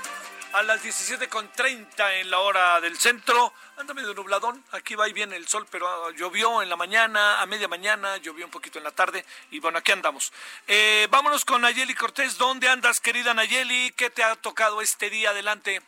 a 0.54 0.62
las 0.62 0.84
17 0.84 1.28
con 1.30 1.52
30 1.52 2.16
en 2.18 2.30
la 2.30 2.40
hora 2.40 2.80
del 2.80 2.96
centro. 2.98 3.52
Anda 3.76 3.96
medio 3.96 4.14
nubladón, 4.14 4.64
aquí 4.72 4.94
va 4.94 5.10
y 5.10 5.14
viene 5.14 5.36
el 5.36 5.48
sol, 5.48 5.66
pero 5.72 5.88
ah, 5.88 6.12
llovió 6.16 6.62
en 6.62 6.70
la 6.70 6.76
mañana, 6.76 7.42
a 7.42 7.46
media 7.48 7.68
mañana, 7.68 8.18
llovió 8.18 8.46
un 8.46 8.52
poquito 8.52 8.78
en 8.78 8.84
la 8.84 8.92
tarde 8.92 9.26
y 9.50 9.60
bueno, 9.60 9.80
aquí 9.80 9.92
andamos. 9.92 10.32
Eh, 10.68 11.08
vámonos 11.10 11.44
con 11.44 11.62
Nayeli 11.62 11.96
Cortés. 11.96 12.38
¿Dónde 12.38 12.70
andas, 12.70 13.00
querida 13.00 13.34
Nayeli? 13.34 13.94
¿Qué 13.96 14.12
te 14.12 14.24
ha 14.24 14.36
tocado 14.36 14.80
este 14.82 15.10
día? 15.10 15.32
Adelante. 15.32 15.82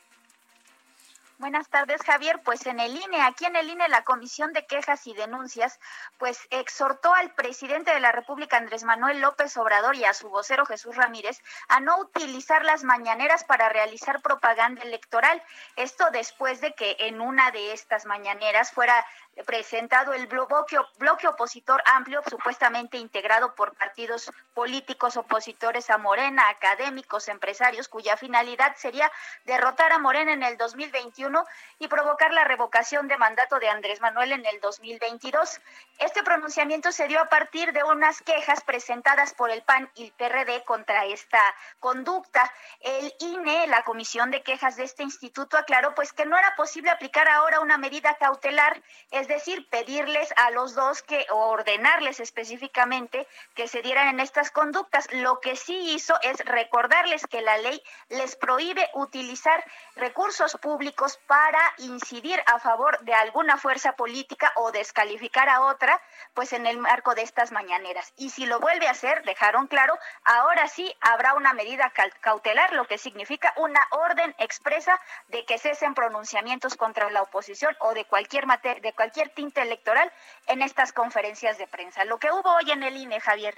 Buenas 1.39 1.69
tardes, 1.69 2.01
Javier. 2.03 2.41
Pues 2.43 2.65
en 2.65 2.81
el 2.81 2.97
INE, 2.97 3.21
aquí 3.21 3.45
en 3.45 3.55
el 3.55 3.69
INE, 3.69 3.87
la 3.87 4.03
Comisión 4.03 4.51
de 4.51 4.65
Quejas 4.65 5.07
y 5.07 5.13
Denuncias, 5.13 5.79
pues 6.17 6.37
exhortó 6.49 7.13
al 7.15 7.33
presidente 7.33 7.93
de 7.93 8.01
la 8.01 8.11
República, 8.11 8.57
Andrés 8.57 8.83
Manuel 8.83 9.21
López 9.21 9.55
Obrador, 9.55 9.95
y 9.95 10.03
a 10.03 10.13
su 10.13 10.27
vocero 10.27 10.65
Jesús 10.65 10.97
Ramírez, 10.97 11.39
a 11.69 11.79
no 11.79 11.97
utilizar 11.97 12.65
las 12.65 12.83
mañaneras 12.83 13.45
para 13.45 13.69
realizar 13.69 14.21
propaganda 14.21 14.81
electoral. 14.81 15.41
Esto 15.77 16.09
después 16.11 16.59
de 16.59 16.73
que 16.73 16.97
en 16.99 17.21
una 17.21 17.51
de 17.51 17.71
estas 17.71 18.05
mañaneras 18.05 18.73
fuera 18.73 19.05
presentado 19.45 20.13
el 20.13 20.27
bloque, 20.27 20.77
bloque 20.97 21.27
opositor 21.27 21.81
amplio, 21.85 22.21
supuestamente 22.29 22.97
integrado 22.97 23.55
por 23.55 23.73
partidos 23.75 24.31
políticos 24.53 25.17
opositores 25.17 25.89
a 25.89 25.97
Morena, 25.97 26.49
académicos, 26.49 27.27
empresarios, 27.27 27.87
cuya 27.87 28.17
finalidad 28.17 28.75
sería 28.75 29.11
derrotar 29.45 29.93
a 29.93 29.99
Morena 29.99 30.33
en 30.33 30.43
el 30.43 30.57
2021 30.57 31.45
y 31.79 31.87
provocar 31.87 32.33
la 32.33 32.43
revocación 32.43 33.07
de 33.07 33.17
mandato 33.17 33.59
de 33.59 33.69
Andrés 33.69 34.01
Manuel 34.01 34.33
en 34.33 34.45
el 34.45 34.59
2022. 34.59 35.61
Este 35.99 36.23
pronunciamiento 36.23 36.91
se 36.91 37.07
dio 37.07 37.21
a 37.21 37.29
partir 37.29 37.71
de 37.71 37.83
unas 37.83 38.21
quejas 38.21 38.61
presentadas 38.63 39.33
por 39.33 39.49
el 39.49 39.61
PAN 39.61 39.89
y 39.95 40.05
el 40.05 40.11
PRD 40.11 40.63
contra 40.65 41.05
esta 41.05 41.41
conducta. 41.79 42.51
El 42.81 43.13
INE, 43.19 43.67
la 43.67 43.83
Comisión 43.83 44.31
de 44.31 44.43
Quejas 44.43 44.75
de 44.75 44.83
este 44.83 45.03
instituto, 45.03 45.57
aclaró 45.57 45.95
pues 45.95 46.11
que 46.11 46.25
no 46.25 46.37
era 46.37 46.55
posible 46.55 46.89
aplicar 46.89 47.29
ahora 47.29 47.59
una 47.61 47.77
medida 47.77 48.15
cautelar, 48.15 48.81
es 49.11 49.28
decir, 49.29 49.69
pedirles 49.69 50.33
a 50.35 50.51
los 50.51 50.75
dos 50.75 51.01
que 51.01 51.25
ordenarles 51.29 52.19
específicamente 52.19 53.25
que 53.55 53.69
se 53.69 53.81
dieran 53.81 54.09
en 54.09 54.19
estas 54.19 54.51
conductas. 54.51 55.07
Lo 55.13 55.39
que 55.39 55.55
sí 55.55 55.93
hizo 55.93 56.19
es 56.21 56.43
recordarles 56.43 57.25
que 57.27 57.41
la 57.41 57.57
ley 57.59 57.81
les 58.09 58.35
prohíbe 58.35 58.89
utilizar 58.93 59.63
recursos 59.95 60.57
públicos 60.61 61.17
para 61.27 61.59
incidir 61.77 62.41
a 62.45 62.59
favor 62.59 62.99
de 63.05 63.13
alguna 63.13 63.57
fuerza 63.57 63.93
política 63.93 64.51
o 64.57 64.71
descalificar 64.71 65.47
a 65.47 65.61
otra, 65.61 66.01
pues 66.33 66.51
en 66.51 66.65
el 66.65 66.77
marco 66.77 67.15
de 67.15 67.21
estas 67.21 67.51
mañaneras. 67.51 68.11
Y 68.17 68.31
si 68.31 68.45
lo 68.45 68.59
vuelve 68.59 68.87
a 68.87 68.91
hacer, 68.91 69.23
dejaron 69.23 69.67
claro, 69.67 69.97
ahora 70.25 70.67
sí 70.67 70.93
habrá 70.99 71.35
una 71.35 71.53
medida 71.53 71.93
cautelar, 72.21 72.73
lo 72.73 72.85
que 72.85 72.97
significa 72.97 73.53
una 73.57 73.85
orden 73.91 74.35
expresa 74.39 74.99
de 75.27 75.45
que 75.45 75.57
cesen 75.59 75.93
pronunciamientos 75.93 76.75
contra 76.75 77.09
la 77.11 77.21
oposición 77.21 77.75
o 77.79 77.93
de 77.93 78.05
cualquier 78.05 78.45
materia, 78.45 78.81
de 78.81 78.93
cualquier 78.93 79.18
tinte 79.27 79.61
electoral 79.61 80.09
en 80.47 80.61
estas 80.61 80.93
conferencias 80.93 81.57
de 81.57 81.67
prensa. 81.67 82.05
Lo 82.05 82.17
que 82.17 82.31
hubo 82.31 82.55
hoy 82.55 82.71
en 82.71 82.83
el 82.83 82.95
INE, 82.95 83.19
Javier. 83.19 83.55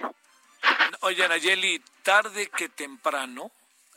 Oye, 1.00 1.28
Nayeli, 1.28 1.80
tarde 2.02 2.48
que 2.48 2.68
temprano 2.68 3.50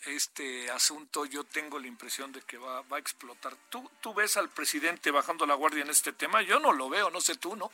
este 0.06 0.69
asunto 0.69 1.25
yo 1.25 1.43
tengo 1.45 1.80
la 1.80 1.88
impresión 1.88 2.32
de 2.32 2.41
que 2.41 2.58
va, 2.58 2.82
va 2.84 2.97
a 2.97 2.99
explotar. 2.99 3.54
¿Tú, 3.69 3.89
¿Tú 4.01 4.13
ves 4.13 4.38
al 4.38 4.49
presidente 4.49 5.10
bajando 5.12 5.45
la 5.45 5.56
guardia 5.56 5.84
en 5.84 5.89
este 5.89 6.13
tema? 6.13 6.43
Yo 6.43 6.60
no 6.60 6.71
lo 6.71 6.89
veo, 6.89 7.10
no 7.10 7.21
sé 7.21 7.36
tú, 7.36 7.56
¿no? 7.56 7.71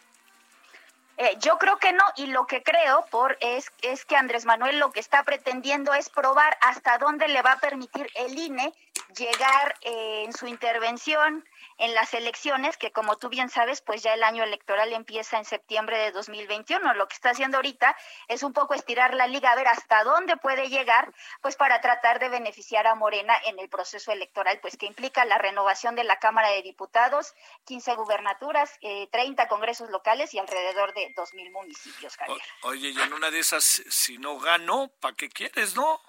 Eh, 1.17 1.37
yo 1.39 1.57
creo 1.57 1.77
que 1.77 1.91
no, 1.91 2.03
y 2.15 2.27
lo 2.27 2.47
que 2.47 2.63
creo 2.63 3.05
por 3.11 3.37
es, 3.41 3.71
es 3.81 4.05
que 4.05 4.15
Andrés 4.15 4.45
Manuel 4.45 4.79
lo 4.79 4.91
que 4.91 4.99
está 4.99 5.23
pretendiendo 5.23 5.93
es 5.93 6.09
probar 6.09 6.57
hasta 6.61 6.97
dónde 6.97 7.27
le 7.27 7.41
va 7.41 7.53
a 7.53 7.59
permitir 7.59 8.09
el 8.15 8.37
INE 8.37 8.73
llegar 9.15 9.75
eh, 9.81 10.23
en 10.25 10.33
su 10.33 10.47
intervención 10.47 11.45
en 11.77 11.93
las 11.93 12.13
elecciones, 12.13 12.77
que 12.77 12.91
como 12.91 13.17
tú 13.17 13.29
bien 13.29 13.49
sabes, 13.49 13.81
pues 13.81 14.03
ya 14.03 14.13
el 14.13 14.23
año 14.23 14.43
electoral 14.43 14.93
empieza 14.93 15.37
en 15.37 15.45
septiembre 15.45 15.97
de 15.97 16.11
2021. 16.11 16.93
Lo 16.93 17.07
que 17.07 17.15
está 17.15 17.31
haciendo 17.31 17.57
ahorita 17.57 17.95
es 18.27 18.43
un 18.43 18.53
poco 18.53 18.73
estirar 18.73 19.13
la 19.13 19.27
liga, 19.27 19.51
a 19.51 19.55
ver 19.55 19.67
hasta 19.67 20.03
dónde 20.03 20.37
puede 20.37 20.69
llegar, 20.69 21.13
pues 21.41 21.55
para 21.55 21.81
tratar 21.81 22.19
de 22.19 22.29
beneficiar 22.29 22.87
a 22.87 22.95
Morena 22.95 23.35
en 23.45 23.59
el 23.59 23.69
proceso 23.69 24.11
electoral, 24.11 24.59
pues 24.61 24.77
que 24.77 24.85
implica 24.85 25.25
la 25.25 25.37
renovación 25.37 25.95
de 25.95 26.03
la 26.03 26.19
Cámara 26.19 26.49
de 26.49 26.61
Diputados, 26.61 27.33
15 27.65 27.95
gubernaturas, 27.95 28.77
eh, 28.81 29.07
30 29.11 29.47
congresos 29.47 29.89
locales 29.89 30.33
y 30.33 30.39
alrededor 30.39 30.93
de 30.93 31.13
2.000 31.15 31.51
municipios, 31.51 32.15
Javier. 32.17 32.41
oye, 32.63 32.89
y 32.89 32.99
en 32.99 33.13
una 33.13 33.31
de 33.31 33.39
esas, 33.39 33.63
si 33.89 34.17
no 34.17 34.39
gano, 34.39 34.91
¿para 34.99 35.15
qué 35.15 35.29
quieres, 35.29 35.75
no? 35.75 36.01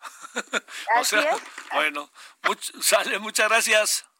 o 0.96 1.04
sea, 1.04 1.36
bueno, 1.72 2.10
sale, 2.80 3.18
muchas 3.18 3.48
gracias. 3.48 4.11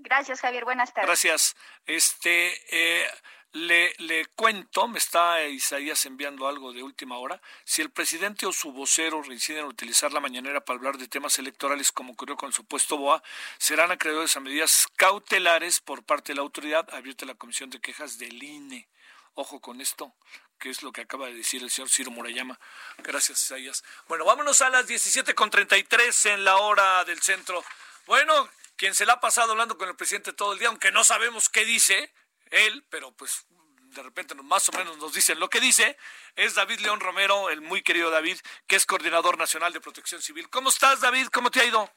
Gracias, 0.00 0.40
Javier. 0.40 0.64
Buenas 0.64 0.92
tardes. 0.92 1.08
Gracias. 1.08 1.56
Este, 1.86 2.52
eh, 2.70 3.06
le, 3.52 3.94
le 3.98 4.26
cuento, 4.26 4.88
me 4.88 4.98
está 4.98 5.44
Isaías 5.44 6.06
enviando 6.06 6.48
algo 6.48 6.72
de 6.72 6.82
última 6.82 7.18
hora. 7.18 7.40
Si 7.64 7.82
el 7.82 7.90
presidente 7.90 8.46
o 8.46 8.52
su 8.52 8.72
vocero 8.72 9.22
reinciden 9.22 9.60
en 9.60 9.66
utilizar 9.66 10.12
la 10.12 10.20
mañanera 10.20 10.64
para 10.64 10.78
hablar 10.78 10.96
de 10.96 11.06
temas 11.06 11.38
electorales, 11.38 11.92
como 11.92 12.14
ocurrió 12.14 12.36
con 12.36 12.48
el 12.48 12.54
supuesto 12.54 12.96
BOA, 12.96 13.22
serán 13.58 13.90
acreedores 13.90 14.36
a 14.36 14.40
medidas 14.40 14.88
cautelares 14.96 15.80
por 15.80 16.02
parte 16.02 16.32
de 16.32 16.36
la 16.36 16.42
autoridad. 16.42 16.88
Abierta 16.94 17.26
la 17.26 17.34
comisión 17.34 17.68
de 17.68 17.80
quejas 17.80 18.18
del 18.18 18.42
INE. 18.42 18.88
Ojo 19.34 19.60
con 19.60 19.80
esto, 19.80 20.14
que 20.58 20.70
es 20.70 20.82
lo 20.82 20.92
que 20.92 21.02
acaba 21.02 21.26
de 21.26 21.34
decir 21.34 21.62
el 21.62 21.70
señor 21.70 21.90
Ciro 21.90 22.10
Murayama. 22.10 22.58
Gracias, 22.98 23.42
Isaías. 23.42 23.84
Bueno, 24.08 24.24
vámonos 24.24 24.62
a 24.62 24.70
las 24.70 24.86
17.33 24.88 26.34
en 26.34 26.44
la 26.44 26.56
hora 26.56 27.04
del 27.04 27.20
centro. 27.20 27.62
Bueno, 28.06 28.48
quien 28.76 28.94
se 28.94 29.06
la 29.06 29.14
ha 29.14 29.20
pasado 29.20 29.52
hablando 29.52 29.78
con 29.78 29.88
el 29.88 29.96
presidente 29.96 30.32
todo 30.32 30.52
el 30.52 30.58
día, 30.58 30.68
aunque 30.68 30.92
no 30.92 31.04
sabemos 31.04 31.48
qué 31.48 31.64
dice 31.64 32.12
él, 32.50 32.84
pero 32.90 33.12
pues 33.12 33.46
de 33.48 34.02
repente 34.02 34.34
más 34.34 34.68
o 34.68 34.72
menos 34.72 34.96
nos 34.98 35.12
dicen 35.12 35.38
lo 35.38 35.50
que 35.50 35.60
dice, 35.60 35.96
es 36.34 36.54
David 36.54 36.80
León 36.80 37.00
Romero, 37.00 37.50
el 37.50 37.60
muy 37.60 37.82
querido 37.82 38.10
David, 38.10 38.38
que 38.66 38.76
es 38.76 38.86
coordinador 38.86 39.38
nacional 39.38 39.72
de 39.72 39.80
protección 39.80 40.22
civil. 40.22 40.48
¿Cómo 40.48 40.70
estás, 40.70 41.00
David? 41.00 41.28
¿Cómo 41.32 41.50
te 41.50 41.60
ha 41.60 41.64
ido? 41.64 41.90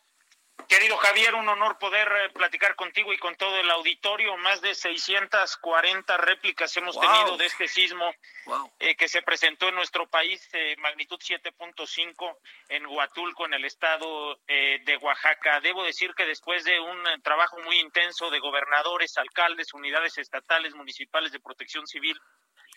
Querido 0.67 0.97
Javier, 0.97 1.35
un 1.35 1.47
honor 1.47 1.77
poder 1.77 2.07
eh, 2.07 2.29
platicar 2.33 2.75
contigo 2.75 3.13
y 3.13 3.17
con 3.17 3.35
todo 3.35 3.55
el 3.57 3.69
auditorio. 3.69 4.35
Más 4.37 4.61
de 4.61 4.73
640 4.73 6.17
réplicas 6.17 6.75
hemos 6.77 6.99
tenido 6.99 7.37
de 7.37 7.45
este 7.45 7.67
sismo 7.67 8.11
eh, 8.79 8.95
que 8.95 9.07
se 9.07 9.21
presentó 9.21 9.69
en 9.69 9.75
nuestro 9.75 10.07
país, 10.07 10.47
eh, 10.53 10.75
magnitud 10.79 11.19
7.5 11.19 12.37
en 12.69 12.85
Huatulco, 12.87 13.45
en 13.45 13.53
el 13.53 13.65
estado 13.65 14.37
de 14.47 14.97
Oaxaca. 15.01 15.59
Debo 15.61 15.83
decir 15.83 16.13
que 16.15 16.25
después 16.25 16.63
de 16.63 16.79
un 16.79 17.21
trabajo 17.21 17.57
muy 17.61 17.79
intenso 17.79 18.29
de 18.29 18.39
gobernadores, 18.39 19.17
alcaldes, 19.17 19.73
unidades 19.73 20.17
estatales, 20.17 20.73
municipales 20.73 21.31
de 21.31 21.39
protección 21.39 21.85
civil, 21.85 22.19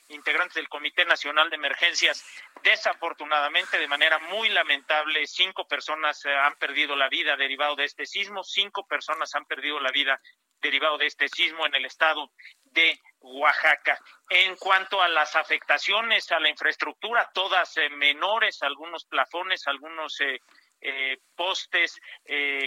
integrantes 0.08 0.54
del 0.54 0.68
Comité 0.68 1.04
Nacional 1.04 1.50
de 1.50 1.56
Emergencias. 1.56 2.24
Desafortunadamente, 2.62 3.78
de 3.78 3.88
manera 3.88 4.18
muy 4.18 4.48
lamentable, 4.48 5.26
cinco 5.26 5.66
personas 5.66 6.24
eh, 6.24 6.34
han 6.34 6.54
perdido 6.56 6.96
la 6.96 7.08
vida 7.08 7.36
derivado 7.36 7.76
de 7.76 7.84
este 7.84 8.06
sismo, 8.06 8.42
cinco 8.42 8.86
personas 8.86 9.34
han 9.34 9.44
perdido 9.44 9.80
la 9.80 9.90
vida 9.90 10.20
derivado 10.60 10.98
de 10.98 11.06
este 11.06 11.28
sismo 11.28 11.66
en 11.66 11.74
el 11.74 11.84
estado 11.84 12.32
de 12.64 12.98
Oaxaca. 13.20 13.98
En 14.28 14.56
cuanto 14.56 15.00
a 15.00 15.08
las 15.08 15.36
afectaciones 15.36 16.30
a 16.32 16.40
la 16.40 16.48
infraestructura, 16.48 17.30
todas 17.32 17.76
eh, 17.76 17.88
menores, 17.90 18.62
algunos 18.62 19.04
plafones, 19.04 19.66
algunos 19.66 20.20
eh, 20.20 20.40
eh, 20.80 21.18
postes, 21.34 22.00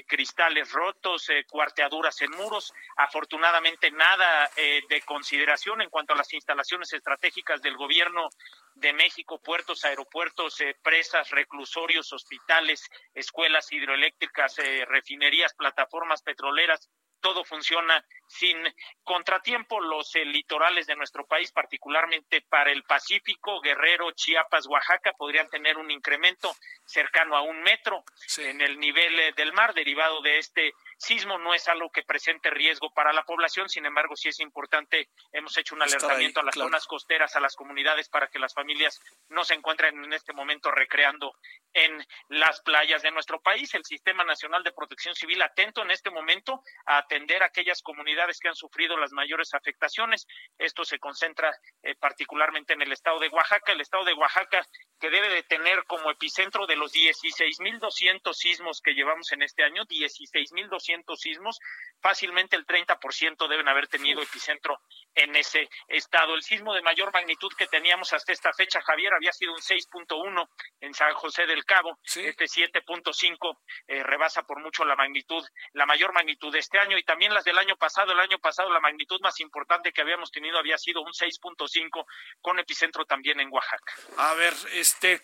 cristales 0.08 0.72
rotos, 0.72 1.28
cuarteaduras 1.50 2.22
en 2.22 2.32
muros. 2.32 2.74
Afortunadamente 2.98 3.92
nada 3.92 4.50
de 4.56 5.02
consideración 5.06 5.82
en 5.82 5.90
cuanto 5.90 6.14
a 6.14 6.18
las 6.18 6.32
instalaciones 6.34 6.94
estratégicas 6.94 7.62
del 7.62 7.76
gobierno 7.76 8.30
de 8.76 8.94
México, 8.94 9.42
puertos, 9.42 9.84
aeropuertos, 9.84 10.58
presas, 10.82 11.30
reclusorios, 11.32 12.14
hospitales, 12.14 12.90
escuelas 13.14 13.72
hidroeléctricas, 13.74 14.56
refinerías, 14.88 15.54
plataformas 15.54 16.24
petroleras, 16.24 16.90
todo 17.22 17.44
funciona 17.46 18.04
sin 18.28 18.58
contratiempo. 19.04 19.80
Los 19.80 20.16
eh, 20.16 20.26
litorales 20.26 20.88
de 20.88 20.96
nuestro 20.96 21.26
país, 21.26 21.52
particularmente 21.52 22.42
para 22.42 22.72
el 22.72 22.84
Pacífico, 22.84 23.62
Guerrero, 23.62 24.12
Chiapas, 24.12 24.68
Oaxaca, 24.68 25.14
podrían 25.14 25.48
tener 25.50 25.78
un 25.78 25.92
incremento 25.92 26.56
cercano 26.86 27.36
a 27.36 27.42
un 27.42 27.62
metro 27.62 28.04
en 28.38 28.62
el 28.62 28.80
nivel 28.80 29.20
eh, 29.20 29.34
del 29.36 29.54
mar 29.54 29.74
derivado 29.74 30.22
de 30.22 30.38
este 30.38 30.74
sismo. 30.98 31.38
No 31.38 31.54
es 31.54 31.68
algo 31.68 31.90
que 31.92 32.04
presente 32.04 32.50
riesgo 32.50 32.92
para 32.94 33.14
la 33.14 33.24
población, 33.24 33.70
sin 33.70 33.86
embargo, 33.86 34.16
sí 34.16 34.30
es 34.30 34.40
importante. 34.40 35.10
Hemos 35.32 35.56
hecho 35.58 35.76
un 35.76 35.84
alertamiento 35.84 36.40
a 36.40 36.44
las 36.44 36.56
zonas 36.56 36.86
costeras, 36.88 37.36
a 37.36 37.40
las 37.40 37.56
comunidades, 37.56 38.10
para 38.10 38.28
que 38.28 38.40
las 38.40 38.54
familias 38.54 39.00
no 39.30 39.44
se 39.44 39.54
encuentren 39.54 40.04
en 40.04 40.14
este 40.14 40.34
momento 40.34 40.72
recreando 40.72 41.34
en 41.74 42.06
las 42.30 42.62
playas 42.62 43.02
de 43.02 43.12
nuestro 43.12 43.42
país. 43.42 43.74
El 43.74 43.86
Sistema 43.86 44.24
Nacional 44.24 44.64
de 44.64 44.72
Protección 44.72 45.16
Civil 45.16 45.42
atento 45.42 45.82
en 45.82 45.92
este 45.92 46.10
momento 46.10 46.64
a 46.86 47.06
atender 47.12 47.44
a 47.44 47.48
aquellas 47.48 47.82
comunidades 47.82 48.40
que 48.40 48.48
han 48.48 48.56
sufrido 48.56 48.98
las 48.98 49.12
mayores 49.12 49.54
afectaciones. 49.54 50.26
Esto 50.58 50.86
se 50.86 50.98
concentra 50.98 51.52
eh, 51.84 51.96
particularmente 51.96 52.74
en 52.74 52.82
el 52.82 52.92
estado 52.94 53.20
de 53.20 53.28
Oaxaca. 53.28 53.74
El 53.74 53.82
estado 53.82 54.06
de 54.06 54.14
Oaxaca 54.14 54.66
que 55.00 55.10
debe 55.10 55.30
de 55.30 55.44
tener 55.44 55.84
como 55.86 56.12
epicentro 56.12 56.68
de 56.68 56.76
los 56.76 56.94
16.200 56.94 58.34
sismos 58.34 58.82
que 58.82 58.94
llevamos 58.94 59.32
en 59.32 59.42
este 59.42 59.64
año, 59.64 59.84
16.200 59.86 61.18
sismos, 61.18 61.60
fácilmente 62.00 62.56
el 62.56 62.68
30% 62.68 63.48
deben 63.50 63.68
haber 63.68 63.88
tenido 63.88 64.22
epicentro 64.22 64.80
en 65.16 65.36
ese 65.36 65.68
estado. 65.88 66.36
El 66.36 66.44
sismo 66.44 66.74
de 66.74 66.84
mayor 66.84 67.12
magnitud 67.12 67.52
que 67.58 67.66
teníamos 67.66 68.14
hasta 68.14 68.32
esta 68.32 68.54
fecha, 68.54 68.80
Javier, 68.82 69.14
había 69.14 69.34
sido 69.34 69.54
un 69.54 69.60
6.1 69.60 70.48
en 70.82 70.94
San 70.94 71.14
José 71.16 71.48
del 71.48 71.66
Cabo. 71.66 72.00
Este 72.04 72.46
7.5 72.46 73.58
eh, 73.88 74.04
rebasa 74.04 74.44
por 74.44 74.62
mucho 74.62 74.86
la 74.86 74.96
magnitud, 74.96 75.44
la 75.74 75.88
mayor 75.88 76.14
magnitud 76.14 76.54
de 76.54 76.60
este 76.60 76.78
año 76.78 76.98
y 77.02 77.04
también 77.04 77.34
las 77.34 77.44
del 77.44 77.58
año 77.58 77.76
pasado. 77.76 78.12
El 78.12 78.20
año 78.20 78.38
pasado 78.38 78.70
la 78.70 78.80
magnitud 78.80 79.20
más 79.22 79.40
importante 79.40 79.92
que 79.92 80.02
habíamos 80.02 80.32
tenido 80.32 80.60
había 80.60 80.78
sido 80.78 81.02
un 81.02 81.12
6.5 81.12 82.06
con 82.42 82.60
epicentro 82.60 83.06
también 83.06 83.40
en 83.40 83.52
Oaxaca. 83.52 83.94
A 84.18 84.34
ver, 84.36 84.54
este, 84.74 85.20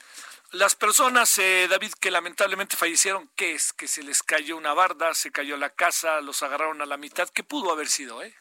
las 0.51 0.75
personas, 0.75 1.37
eh, 1.37 1.67
David, 1.69 1.93
que 2.01 2.09
lamentablemente 2.09 2.75
fallecieron, 2.75 3.29
¿qué 3.35 3.51
es? 3.51 3.73
Que 3.73 3.87
se 3.87 4.01
les 4.01 4.23
cayó 4.23 4.57
una 4.57 4.73
barda, 4.73 5.13
se 5.13 5.31
cayó 5.31 5.55
la 5.55 5.69
casa, 5.69 6.19
los 6.21 6.41
agarraron 6.41 6.81
a 6.81 6.87
la 6.87 6.97
mitad. 6.97 7.29
¿Qué 7.29 7.43
pudo 7.43 7.71
haber 7.71 7.87
sido, 7.87 8.23
eh? 8.23 8.35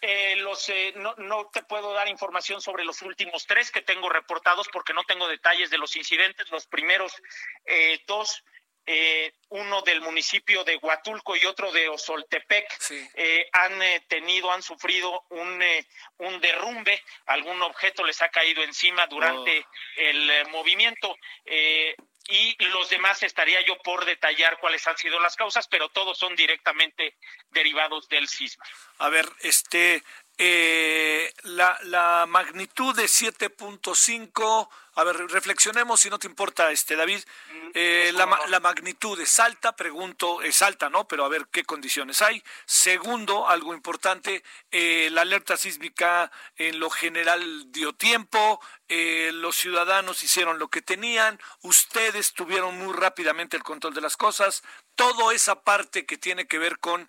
Eh, 0.00 0.36
los, 0.36 0.68
eh, 0.68 0.92
no, 0.96 1.14
no, 1.18 1.50
te 1.52 1.62
puedo 1.64 1.92
dar 1.92 2.06
información 2.08 2.62
sobre 2.62 2.84
los 2.84 3.02
últimos 3.02 3.46
tres 3.46 3.72
que 3.72 3.82
tengo 3.82 4.08
reportados 4.08 4.68
porque 4.72 4.94
no 4.94 5.02
tengo 5.02 5.26
detalles 5.26 5.70
de 5.70 5.78
los 5.78 5.96
incidentes. 5.96 6.50
Los 6.50 6.66
primeros 6.66 7.12
eh, 7.66 8.00
dos 8.06 8.44
eh, 8.90 9.34
uno 9.50 9.82
del 9.82 10.00
municipio 10.00 10.64
de 10.64 10.76
Huatulco 10.76 11.36
y 11.36 11.44
otro 11.44 11.70
de 11.72 11.90
Osoltepec, 11.90 12.66
eh, 13.16 13.46
han 13.52 13.82
eh, 13.82 14.02
tenido, 14.08 14.50
han 14.50 14.62
sufrido 14.62 15.26
un, 15.28 15.62
un 16.16 16.40
derrumbe, 16.40 17.04
algún 17.26 17.60
objeto 17.60 18.02
les 18.02 18.22
ha 18.22 18.30
caído 18.30 18.62
encima 18.62 19.06
durante 19.06 19.58
oh. 19.58 19.64
el 19.98 20.48
movimiento. 20.48 21.14
y 22.30 22.56
los 22.64 22.88
demás 22.88 23.22
estaría 23.22 23.60
yo 23.66 23.76
por 23.82 24.06
detallar 24.06 24.58
cuáles 24.58 24.86
han 24.86 24.96
sido 24.96 25.20
las 25.20 25.36
causas, 25.36 25.68
pero 25.68 25.90
todos 25.90 26.16
son 26.16 26.34
directamente 26.34 27.18
derivados 27.50 28.08
del 28.08 28.26
sismo. 28.26 28.64
A 29.00 29.10
ver, 29.10 29.28
este, 29.40 30.02
la, 31.42 31.78
la 31.82 32.24
magnitud 32.26 32.96
de 32.96 33.04
7.5 33.04 34.68
a 34.98 35.04
ver, 35.04 35.16
reflexionemos 35.30 36.00
si 36.00 36.10
no 36.10 36.18
te 36.18 36.26
importa, 36.26 36.72
este 36.72 36.96
David. 36.96 37.20
Mm, 37.52 37.70
eh, 37.72 38.12
la, 38.14 38.58
magnitud 38.58 39.18
es 39.20 39.38
alta, 39.38 39.76
pregunto, 39.76 40.42
es 40.42 40.60
alta, 40.60 40.90
¿no? 40.90 41.06
Pero 41.06 41.24
a 41.24 41.28
ver 41.28 41.46
qué 41.52 41.62
condiciones 41.62 42.20
hay. 42.20 42.42
Segundo, 42.66 43.48
algo 43.48 43.74
importante, 43.74 44.42
eh, 44.72 45.08
la 45.12 45.20
alerta 45.20 45.56
sísmica 45.56 46.32
en 46.56 46.80
lo 46.80 46.90
general 46.90 47.70
dio 47.70 47.92
tiempo, 47.92 48.60
eh, 48.88 49.30
los 49.34 49.54
ciudadanos 49.54 50.24
hicieron 50.24 50.58
lo 50.58 50.66
que 50.66 50.82
tenían, 50.82 51.38
ustedes 51.62 52.32
tuvieron 52.32 52.76
muy 52.76 52.92
rápidamente 52.92 53.56
el 53.56 53.62
control 53.62 53.94
de 53.94 54.00
las 54.00 54.16
cosas, 54.16 54.64
toda 54.96 55.32
esa 55.32 55.62
parte 55.62 56.06
que 56.06 56.18
tiene 56.18 56.48
que 56.48 56.58
ver 56.58 56.80
con 56.80 57.08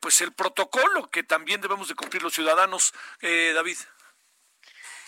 pues 0.00 0.20
el 0.20 0.32
protocolo 0.32 1.10
que 1.10 1.24
también 1.24 1.60
debemos 1.60 1.88
de 1.88 1.94
cumplir 1.94 2.22
los 2.22 2.32
ciudadanos, 2.32 2.94
David. 3.20 3.76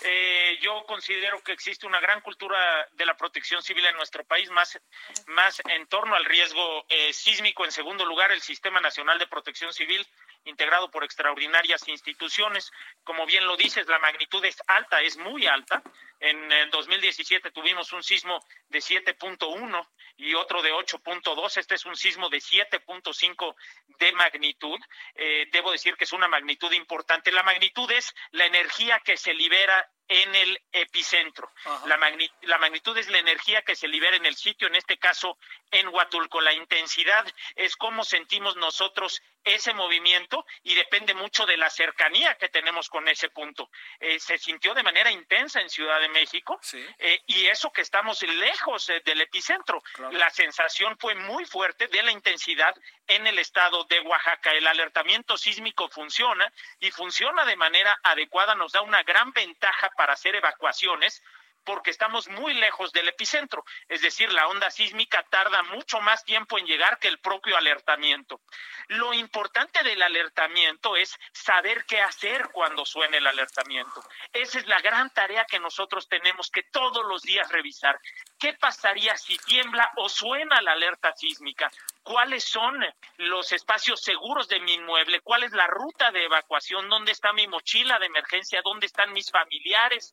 Eh, 0.03 0.59
yo 0.63 0.85
considero 0.87 1.43
que 1.43 1.53
existe 1.53 1.87
una 1.87 2.01
gran 2.01 2.21
cultura 2.21 2.89
de 2.93 3.07
la 3.07 3.17
protección 3.17 3.63
civil 3.63 3.85
en 3.87 3.97
nuestro 3.97 4.25
país, 4.25 4.51
más, 4.51 4.81
más 5.27 5.61
en 5.69 5.87
torno 5.87 6.15
al 6.15 6.25
riesgo 6.25 6.85
eh, 6.89 7.13
sísmico. 7.13 7.65
En 7.65 7.73
segundo 7.73 8.05
lugar, 8.05 8.33
el 8.33 8.41
Sistema 8.41 8.81
Nacional 8.81 9.19
de 9.19 9.27
Protección 9.27 9.73
Civil, 9.73 10.07
integrado 10.45 10.91
por 10.91 11.05
extraordinarias 11.05 11.87
instituciones. 11.89 12.71
Como 13.05 13.27
bien 13.27 13.47
lo 13.47 13.57
dices, 13.57 13.87
la 13.89 13.99
magnitud 13.99 14.45
es 14.45 14.57
alta, 14.67 15.01
es 15.03 15.17
muy 15.17 15.47
alta. 15.47 15.83
En 16.19 16.53
el 16.53 16.71
2017 16.71 17.51
tuvimos 17.51 17.93
un 17.93 18.03
sismo 18.03 18.45
de 18.69 18.81
7.1 18.81 19.89
y 20.17 20.35
otro 20.35 20.63
de 20.63 20.73
8.2. 20.73 21.57
Este 21.57 21.75
es 21.75 21.87
un 21.87 21.97
sismo 21.97 22.29
de 22.29 22.39
7.5 22.39 23.55
de 23.99 24.13
magnitud. 24.13 24.79
Eh, 25.15 25.49
debo 25.51 25.73
decir 25.73 25.97
que 25.97 26.05
es 26.05 26.13
una 26.13 26.29
magnitud 26.29 26.73
importante. 26.73 27.33
La 27.33 27.43
magnitud 27.43 27.91
es 27.91 28.15
la 28.33 28.47
energía 28.47 29.01
que 29.01 29.17
se 29.17 29.33
libera 29.33 29.91
en 30.11 30.35
el 30.35 30.61
epicentro. 30.73 31.53
La, 31.87 31.97
la, 32.43 32.59
magnitud 32.59 32.99
es 32.99 33.09
la 33.09 33.19
energía 33.19 33.63
que 33.63 33.77
se 33.77 33.87
libera 33.87 34.17
en 34.17 34.27
el 34.27 34.35
sitio, 34.35 34.67
en 34.67 34.75
este 34.75 34.99
caso 34.99 35.39
en 35.71 35.87
Huatulco. 35.87 36.41
La 36.41 36.53
intensidad 36.53 37.25
es 37.55 37.77
cómo 37.77 38.03
sentimos 38.03 38.57
nosotros 38.57 39.23
ese 39.45 39.73
movimiento 39.73 40.45
y 40.65 40.75
depende 40.75 41.15
mucho 41.15 41.47
de 41.47 41.57
la 41.57 41.71
cercanía 41.71 42.35
que 42.35 42.49
tenemos 42.49 42.89
con 42.89 43.09
ese 43.09 43.31
punto. 43.31 43.71
Eh, 43.99 44.19
se 44.19 44.37
sintió 44.37 44.75
de 44.75 44.83
manera 44.83 45.11
intensa 45.11 45.61
en 45.61 45.71
Ciudad 45.71 46.01
de 46.01 46.09
México 46.09 46.61
eh, 46.99 47.21
y 47.27 47.47
eso 47.47 47.73
que 47.73 47.81
estamos 47.81 48.23
lejos 48.23 48.89
eh, 48.91 49.01
del 49.05 49.21
epicentro. 49.21 49.83
La 50.13 50.31
sensación 50.31 50.99
fue 50.99 51.15
muy 51.15 51.45
fuerte 51.45 51.87
de 51.89 52.03
la 52.03 52.11
intensidad 52.11 52.75
en 53.07 53.27
el 53.27 53.39
estado 53.39 53.85
de 53.85 54.01
Oaxaca. 54.01 54.53
El 54.53 54.67
alertamiento 54.67 55.37
sísmico 55.37 55.89
funciona 55.89 56.53
y 56.79 56.91
funciona 56.91 57.45
de 57.45 57.57
manera 57.57 57.99
adecuada, 58.03 58.55
nos 58.55 58.73
da 58.73 58.83
una 58.83 59.03
gran 59.03 59.33
ventaja 59.33 59.91
para 60.01 60.15
hacer 60.15 60.35
evacuaciones 60.35 61.23
porque 61.65 61.91
estamos 61.91 62.29
muy 62.29 62.55
lejos 62.55 62.93
del 62.93 63.09
epicentro, 63.09 63.65
es 63.89 64.03
decir, 64.03 64.33
la 64.33 64.49
onda 64.49 64.71
sísmica 64.71 65.25
tarda 65.31 65.63
mucho 65.65 66.01
más 66.01 66.25
tiempo 66.25 66.59
en 66.59 66.67
llegar 66.67 66.99
que 66.99 67.09
el 67.09 67.19
propio 67.19 67.57
alertamiento. 67.57 68.41
Lo 68.89 69.15
importante 69.15 69.83
del 69.83 70.03
alertamiento 70.03 70.97
es 70.97 71.17
saber 71.33 71.85
qué 71.87 72.01
hacer 72.01 72.51
cuando 72.53 72.85
suene 72.85 73.19
el 73.19 73.27
alertamiento. 73.27 74.03
Esa 74.33 74.59
es 74.59 74.67
la 74.67 74.81
gran 74.81 75.11
tarea 75.11 75.45
que 75.45 75.61
nosotros 75.61 76.09
tenemos 76.09 76.51
que 76.51 76.63
todos 76.65 77.05
los 77.07 77.23
días 77.23 77.51
revisar. 77.51 78.01
¿Qué 78.39 78.55
pasaría 78.55 79.17
si 79.17 79.37
tiembla 79.39 79.91
o 79.97 80.09
suena 80.09 80.61
la 80.61 80.73
alerta 80.73 81.13
sísmica? 81.15 81.71
cuáles 82.03 82.45
son 82.45 82.85
los 83.19 83.53
espacios 83.53 84.01
seguros 84.01 84.49
de 84.49 84.61
mi 84.61 84.75
inmueble, 84.75 85.21
cuál 85.21 85.45
es 85.45 85.53
la 85.53 85.67
ruta 85.67 86.11
de 86.11 86.25
evacuación, 86.25 86.89
dónde 86.89 87.13
está 87.13 87.33
mi 87.33 87.47
mochila 87.47 87.99
de 87.99 88.07
emergencia, 88.07 88.63
dónde 88.65 88.87
están 88.87 89.13
mis 89.13 89.31
familiares, 89.31 90.13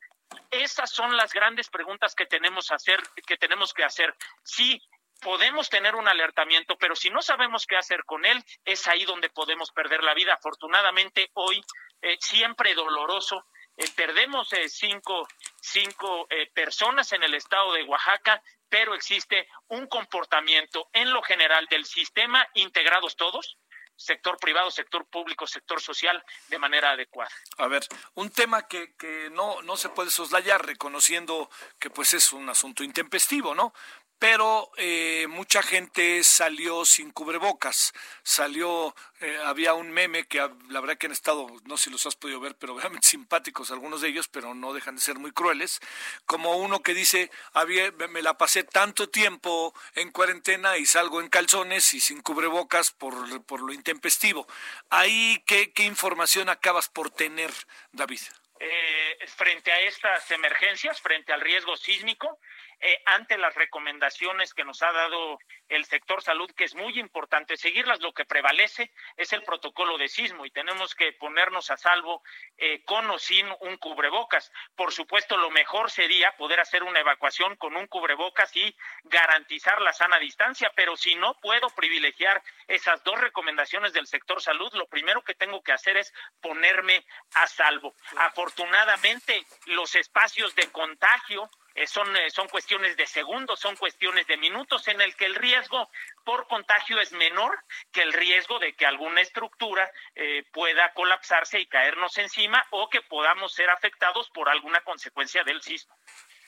esas 0.51 0.91
son 0.91 1.15
las 1.15 1.33
grandes 1.33 1.69
preguntas 1.69 2.15
que 2.15 2.25
tenemos, 2.25 2.71
hacer, 2.71 3.01
que, 3.25 3.37
tenemos 3.37 3.73
que 3.73 3.83
hacer. 3.83 4.15
Sí, 4.43 4.81
podemos 5.21 5.69
tener 5.69 5.95
un 5.95 6.07
alertamiento, 6.07 6.77
pero 6.77 6.95
si 6.95 7.09
no 7.09 7.21
sabemos 7.21 7.65
qué 7.65 7.77
hacer 7.77 8.03
con 8.05 8.25
él, 8.25 8.43
es 8.65 8.87
ahí 8.87 9.05
donde 9.05 9.29
podemos 9.29 9.71
perder 9.71 10.03
la 10.03 10.13
vida. 10.13 10.33
Afortunadamente, 10.33 11.31
hoy, 11.33 11.63
eh, 12.01 12.17
siempre 12.19 12.73
doloroso, 12.73 13.45
eh, 13.75 13.85
perdemos 13.95 14.51
eh, 14.53 14.69
cinco, 14.69 15.27
cinco 15.61 16.27
personas 16.53 17.11
en 17.13 17.23
el 17.23 17.33
estado 17.33 17.73
de 17.73 17.83
Oaxaca, 17.83 18.41
pero 18.69 18.95
existe 18.95 19.47
un 19.67 19.87
comportamiento 19.87 20.89
en 20.93 21.11
lo 21.11 21.21
general 21.21 21.67
del 21.67 21.85
sistema, 21.85 22.47
integrados 22.53 23.15
todos, 23.15 23.57
sector 23.97 24.37
privado, 24.37 24.71
sector 24.71 25.05
público, 25.05 25.47
sector 25.47 25.81
social 25.81 26.23
de 26.47 26.59
manera 26.59 26.91
adecuada. 26.91 27.31
A 27.57 27.67
ver, 27.67 27.85
un 28.13 28.29
tema 28.29 28.67
que, 28.67 28.95
que 28.95 29.29
no, 29.31 29.61
no 29.63 29.75
se 29.75 29.89
puede 29.89 30.11
soslayar 30.11 30.65
reconociendo 30.65 31.49
que 31.79 31.89
pues 31.89 32.13
es 32.13 32.31
un 32.31 32.47
asunto 32.49 32.83
intempestivo, 32.83 33.55
¿no? 33.55 33.73
Pero 34.19 34.71
eh, 34.77 35.27
mucha 35.29 35.61
gente 35.61 36.23
salió 36.23 36.85
sin 36.85 37.11
cubrebocas, 37.11 37.93
salió, 38.23 38.95
eh, 39.19 39.37
había 39.45 39.73
un 39.73 39.91
meme 39.91 40.25
que 40.25 40.39
la 40.69 40.81
verdad 40.81 40.97
que 40.97 41.05
han 41.05 41.11
estado, 41.11 41.47
no 41.65 41.77
sé 41.77 41.85
si 41.85 41.89
los 41.91 42.05
has 42.05 42.15
podido 42.15 42.39
ver, 42.39 42.55
pero 42.55 42.77
realmente 42.79 43.07
simpáticos 43.07 43.71
algunos 43.71 44.01
de 44.01 44.09
ellos, 44.09 44.27
pero 44.27 44.53
no 44.55 44.73
dejan 44.73 44.95
de 44.95 45.01
ser 45.01 45.19
muy 45.19 45.31
crueles, 45.31 45.79
como 46.25 46.57
uno 46.57 46.81
que 46.81 46.93
dice, 46.93 47.29
había, 47.53 47.91
me 48.09 48.21
la 48.21 48.37
pasé 48.37 48.63
tanto 48.63 49.09
tiempo 49.09 49.73
en 49.95 50.11
cuarentena 50.11 50.77
y 50.77 50.85
salgo 50.85 51.21
en 51.21 51.29
calzones 51.29 51.93
y 51.93 51.99
sin 51.99 52.21
cubrebocas 52.21 52.91
por, 52.91 53.43
por 53.45 53.61
lo 53.61 53.73
intempestivo. 53.73 54.47
Ahí, 54.89 55.43
¿qué, 55.45 55.71
¿qué 55.73 55.83
información 55.83 56.49
acabas 56.49 56.89
por 56.89 57.11
tener, 57.11 57.51
David? 57.91 58.21
Eh, 58.59 59.17
frente 59.35 59.71
a 59.71 59.79
estas 59.81 60.31
emergencias, 60.31 60.99
frente 60.99 61.31
al 61.31 61.41
riesgo 61.41 61.77
sísmico, 61.77 62.39
eh, 62.79 63.01
ante 63.05 63.37
las 63.37 63.55
recomendaciones 63.55 64.53
que 64.53 64.63
nos 64.63 64.83
ha 64.83 64.91
dado 64.91 65.39
el 65.67 65.85
sector 65.85 66.21
salud, 66.21 66.49
que 66.55 66.63
es 66.63 66.75
muy 66.75 66.99
importante 66.99 67.57
seguirlas. 67.57 68.01
Lo 68.01 68.13
que 68.13 68.25
prevalece 68.25 68.91
es 69.15 69.33
el 69.33 69.43
protocolo 69.43 69.97
de 69.97 70.07
sismo 70.07 70.45
y 70.45 70.51
tenemos 70.51 70.93
que 70.93 71.11
ponernos 71.13 71.71
a 71.71 71.77
salvo 71.77 72.21
eh, 72.57 72.83
con 72.85 73.09
o 73.09 73.17
sin 73.17 73.47
un 73.61 73.77
cubrebocas. 73.77 74.51
Por 74.75 74.93
supuesto, 74.93 75.37
lo 75.37 75.49
mejor 75.49 75.89
sería 75.89 76.31
poder 76.37 76.59
hacer 76.59 76.83
una 76.83 76.99
evacuación 76.99 77.55
con 77.55 77.75
un 77.75 77.87
cubrebocas 77.87 78.55
y 78.55 78.75
garantizar 79.05 79.81
la 79.81 79.93
sana 79.93 80.19
distancia, 80.19 80.71
pero 80.75 80.95
si 80.95 81.15
no 81.15 81.39
puedo 81.41 81.69
privilegiar 81.71 82.41
esas 82.67 83.03
dos 83.03 83.19
recomendaciones 83.19 83.93
del 83.93 84.07
sector 84.07 84.41
salud, 84.41 84.71
lo 84.73 84.87
primero 84.87 85.23
que 85.23 85.33
tengo 85.33 85.63
que 85.63 85.71
hacer 85.71 85.97
es 85.97 86.13
ponerme 86.41 87.05
a 87.33 87.47
salvo. 87.47 87.95
Afortunadamente, 88.17 89.45
los 89.65 89.95
espacios 89.95 90.55
de 90.55 90.71
contagio 90.71 91.49
eh, 91.77 91.85
son, 91.85 92.17
eh, 92.17 92.31
son 92.31 92.47
cuestiones 92.47 92.97
de 92.97 93.05
segundos, 93.05 93.59
son 93.59 93.75
cuestiones 93.75 94.25
de 94.25 94.35
minutos 94.35 94.87
en 94.87 94.99
el 94.99 95.15
que 95.15 95.25
el 95.25 95.35
riesgo 95.35 95.91
por 96.25 96.47
contagio 96.47 96.99
es 96.99 97.11
menor 97.11 97.55
que 97.91 98.01
el 98.01 98.13
riesgo 98.13 98.57
de 98.57 98.73
que 98.73 98.87
alguna 98.87 99.21
estructura 99.21 99.91
eh, 100.15 100.43
pueda 100.51 100.91
colapsarse 100.93 101.59
y 101.59 101.67
caernos 101.67 102.17
encima 102.17 102.65
o 102.71 102.89
que 102.89 103.03
podamos 103.03 103.53
ser 103.53 103.69
afectados 103.69 104.27
por 104.31 104.49
alguna 104.49 104.81
consecuencia 104.81 105.43
del 105.43 105.61
sismo. 105.61 105.95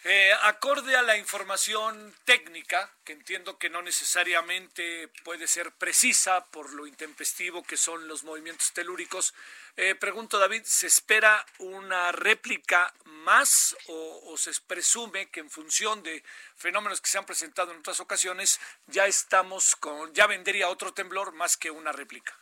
Eh, 0.05 0.31
acorde 0.43 0.95
a 0.95 1.01
la 1.01 1.17
información 1.17 2.15
técnica, 2.23 2.89
que 3.03 3.11
entiendo 3.11 3.57
que 3.57 3.69
no 3.69 3.81
necesariamente 3.81 5.09
puede 5.25 5.45
ser 5.45 5.73
precisa 5.73 6.45
por 6.51 6.73
lo 6.73 6.87
intempestivo 6.87 7.63
que 7.63 7.75
son 7.75 8.07
los 8.07 8.23
movimientos 8.23 8.71
telúricos, 8.71 9.33
eh, 9.81 9.95
pregunto 9.95 10.37
David, 10.37 10.63
¿se 10.65 10.87
espera 10.87 11.45
una 11.59 12.11
réplica 12.11 12.93
más 13.05 13.77
o, 13.87 14.21
o, 14.25 14.37
se 14.37 14.51
presume 14.67 15.29
que 15.29 15.39
en 15.39 15.49
función 15.49 16.03
de 16.03 16.21
fenómenos 16.57 16.99
que 16.99 17.09
se 17.09 17.17
han 17.17 17.25
presentado 17.25 17.71
en 17.71 17.79
otras 17.79 18.01
ocasiones 18.01 18.59
ya 18.87 19.07
estamos 19.07 19.77
con, 19.77 20.13
ya 20.13 20.27
vendría 20.27 20.67
otro 20.67 20.93
temblor 20.93 21.31
más 21.31 21.55
que 21.55 21.71
una 21.71 21.93
réplica? 21.93 22.37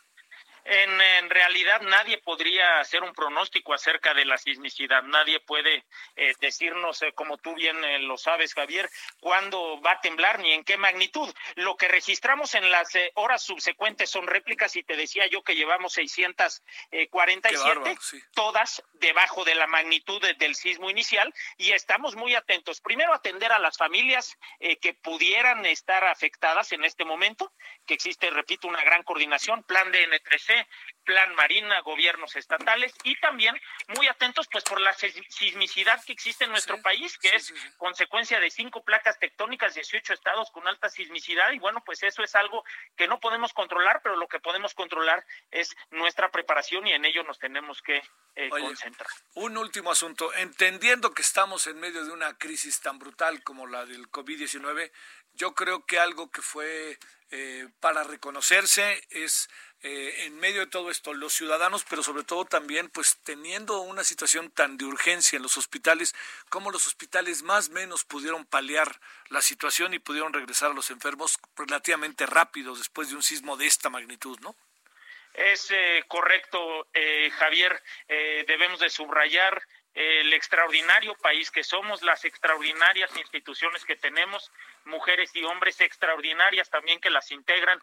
En, 0.70 1.30
realidad 1.30 1.80
nadie 1.80 2.18
podría 2.18 2.80
hacer 2.80 3.02
un 3.02 3.14
pronóstico 3.14 3.72
acerca 3.72 4.12
de 4.12 4.26
la 4.26 4.36
sismicidad, 4.36 5.02
nadie 5.02 5.40
puede 5.40 5.84
eh, 6.16 6.34
decirnos, 6.40 7.00
eh, 7.02 7.12
como 7.14 7.38
tú 7.38 7.54
bien 7.54 7.82
eh, 7.84 8.00
lo 8.00 8.18
sabes, 8.18 8.52
Javier, 8.52 8.90
cuándo 9.20 9.80
va 9.80 9.92
a 9.92 10.00
temblar 10.00 10.40
ni 10.40 10.52
en 10.52 10.64
qué 10.64 10.76
magnitud. 10.76 11.32
Lo 11.54 11.76
que 11.76 11.88
registramos 11.88 12.54
en 12.54 12.70
las 12.70 12.90
horas 13.14 13.42
subsecuentes 13.42 14.10
son 14.10 14.26
réplicas 14.26 14.76
y 14.76 14.82
te 14.82 14.96
decía 14.96 15.26
yo 15.26 15.42
que 15.42 15.54
llevamos 15.54 15.94
647, 15.94 17.96
todas 18.34 18.82
debajo 18.92 19.44
de 19.44 19.54
la 19.54 19.66
magnitud 19.66 20.20
del 20.36 20.54
sismo 20.54 20.90
inicial 20.90 21.32
y 21.56 21.72
estamos 21.72 22.14
muy 22.14 22.34
atentos. 22.34 22.82
Primero, 22.82 23.14
atender 23.14 23.52
a 23.52 23.58
las 23.58 23.78
familias 23.78 24.36
que 24.58 24.94
pudieran 24.94 25.64
estar 25.64 26.04
afectadas 26.04 26.72
en 26.72 26.84
este 26.84 27.04
momento, 27.04 27.52
que 27.86 27.94
existe, 27.94 28.30
repito, 28.30 28.68
una 28.68 28.84
gran 28.84 29.02
coordinación, 29.02 29.62
plan 29.62 29.90
de 29.92 30.08
N3C, 30.08 30.57
Plan 31.04 31.34
Marina, 31.34 31.80
gobiernos 31.80 32.36
estatales 32.36 32.94
y 33.04 33.18
también 33.20 33.58
muy 33.96 34.06
atentos 34.08 34.46
pues 34.50 34.64
por 34.64 34.80
la 34.80 34.92
sismicidad 34.94 36.04
que 36.04 36.12
existe 36.12 36.44
en 36.44 36.50
nuestro 36.50 36.80
país, 36.82 37.16
que 37.18 37.34
es 37.34 37.52
consecuencia 37.76 38.40
de 38.40 38.50
cinco 38.50 38.82
placas 38.84 39.18
tectónicas, 39.18 39.74
18 39.74 40.12
estados 40.12 40.50
con 40.50 40.66
alta 40.68 40.88
sismicidad 40.88 41.52
y 41.52 41.58
bueno, 41.58 41.82
pues 41.84 42.02
eso 42.02 42.22
es 42.22 42.34
algo 42.34 42.64
que 42.96 43.08
no 43.08 43.20
podemos 43.20 43.52
controlar, 43.52 44.00
pero 44.02 44.16
lo 44.16 44.28
que 44.28 44.40
podemos 44.40 44.74
controlar 44.74 45.24
es 45.50 45.74
nuestra 45.90 46.30
preparación 46.30 46.86
y 46.86 46.92
en 46.92 47.04
ello 47.04 47.22
nos 47.24 47.38
tenemos 47.38 47.80
que 47.82 48.02
eh, 48.34 48.50
concentrar. 48.50 49.08
Un 49.34 49.56
último 49.56 49.90
asunto, 49.90 50.32
entendiendo 50.34 51.12
que 51.12 51.22
estamos 51.22 51.66
en 51.66 51.80
medio 51.80 52.04
de 52.04 52.12
una 52.12 52.36
crisis 52.36 52.80
tan 52.80 52.98
brutal 52.98 53.42
como 53.42 53.66
la 53.66 53.86
del 53.86 54.10
COVID-19, 54.10 54.90
yo 55.34 55.54
creo 55.54 55.86
que 55.86 55.98
algo 55.98 56.30
que 56.30 56.42
fue 56.42 56.98
eh, 57.30 57.68
para 57.80 58.04
reconocerse 58.04 59.06
es 59.10 59.48
eh, 59.82 60.24
en 60.26 60.36
medio 60.40 60.60
de 60.60 60.66
todo 60.66 60.90
esto 60.90 61.14
los 61.14 61.32
ciudadanos, 61.32 61.84
pero 61.88 62.02
sobre 62.02 62.24
todo 62.24 62.44
también 62.44 62.88
pues 62.88 63.18
teniendo 63.22 63.80
una 63.80 64.02
situación 64.02 64.50
tan 64.50 64.76
de 64.76 64.84
urgencia 64.84 65.36
en 65.36 65.42
los 65.42 65.56
hospitales, 65.56 66.14
como 66.48 66.72
los 66.72 66.86
hospitales 66.88 67.42
más 67.42 67.68
o 67.68 67.72
menos 67.72 68.04
pudieron 68.04 68.44
paliar 68.44 69.00
la 69.28 69.40
situación 69.40 69.94
y 69.94 70.00
pudieron 70.00 70.32
regresar 70.32 70.72
a 70.72 70.74
los 70.74 70.90
enfermos 70.90 71.38
relativamente 71.56 72.26
rápido 72.26 72.74
después 72.74 73.10
de 73.10 73.16
un 73.16 73.22
sismo 73.22 73.56
de 73.56 73.66
esta 73.66 73.88
magnitud, 73.88 74.38
¿no? 74.40 74.56
Es 75.34 75.70
eh, 75.70 76.04
correcto, 76.08 76.88
eh, 76.92 77.30
Javier. 77.30 77.80
debemos 78.08 78.80
de 78.80 78.90
subrayar 78.90 79.62
el 80.00 80.32
extraordinario 80.32 81.14
país 81.16 81.50
que 81.50 81.64
somos, 81.64 82.02
las 82.02 82.24
extraordinarias 82.24 83.16
instituciones 83.16 83.84
que 83.84 83.96
tenemos, 83.96 84.52
mujeres 84.84 85.34
y 85.34 85.42
hombres 85.44 85.80
extraordinarias 85.80 86.70
también 86.70 87.00
que 87.00 87.10
las 87.10 87.30
integran, 87.32 87.80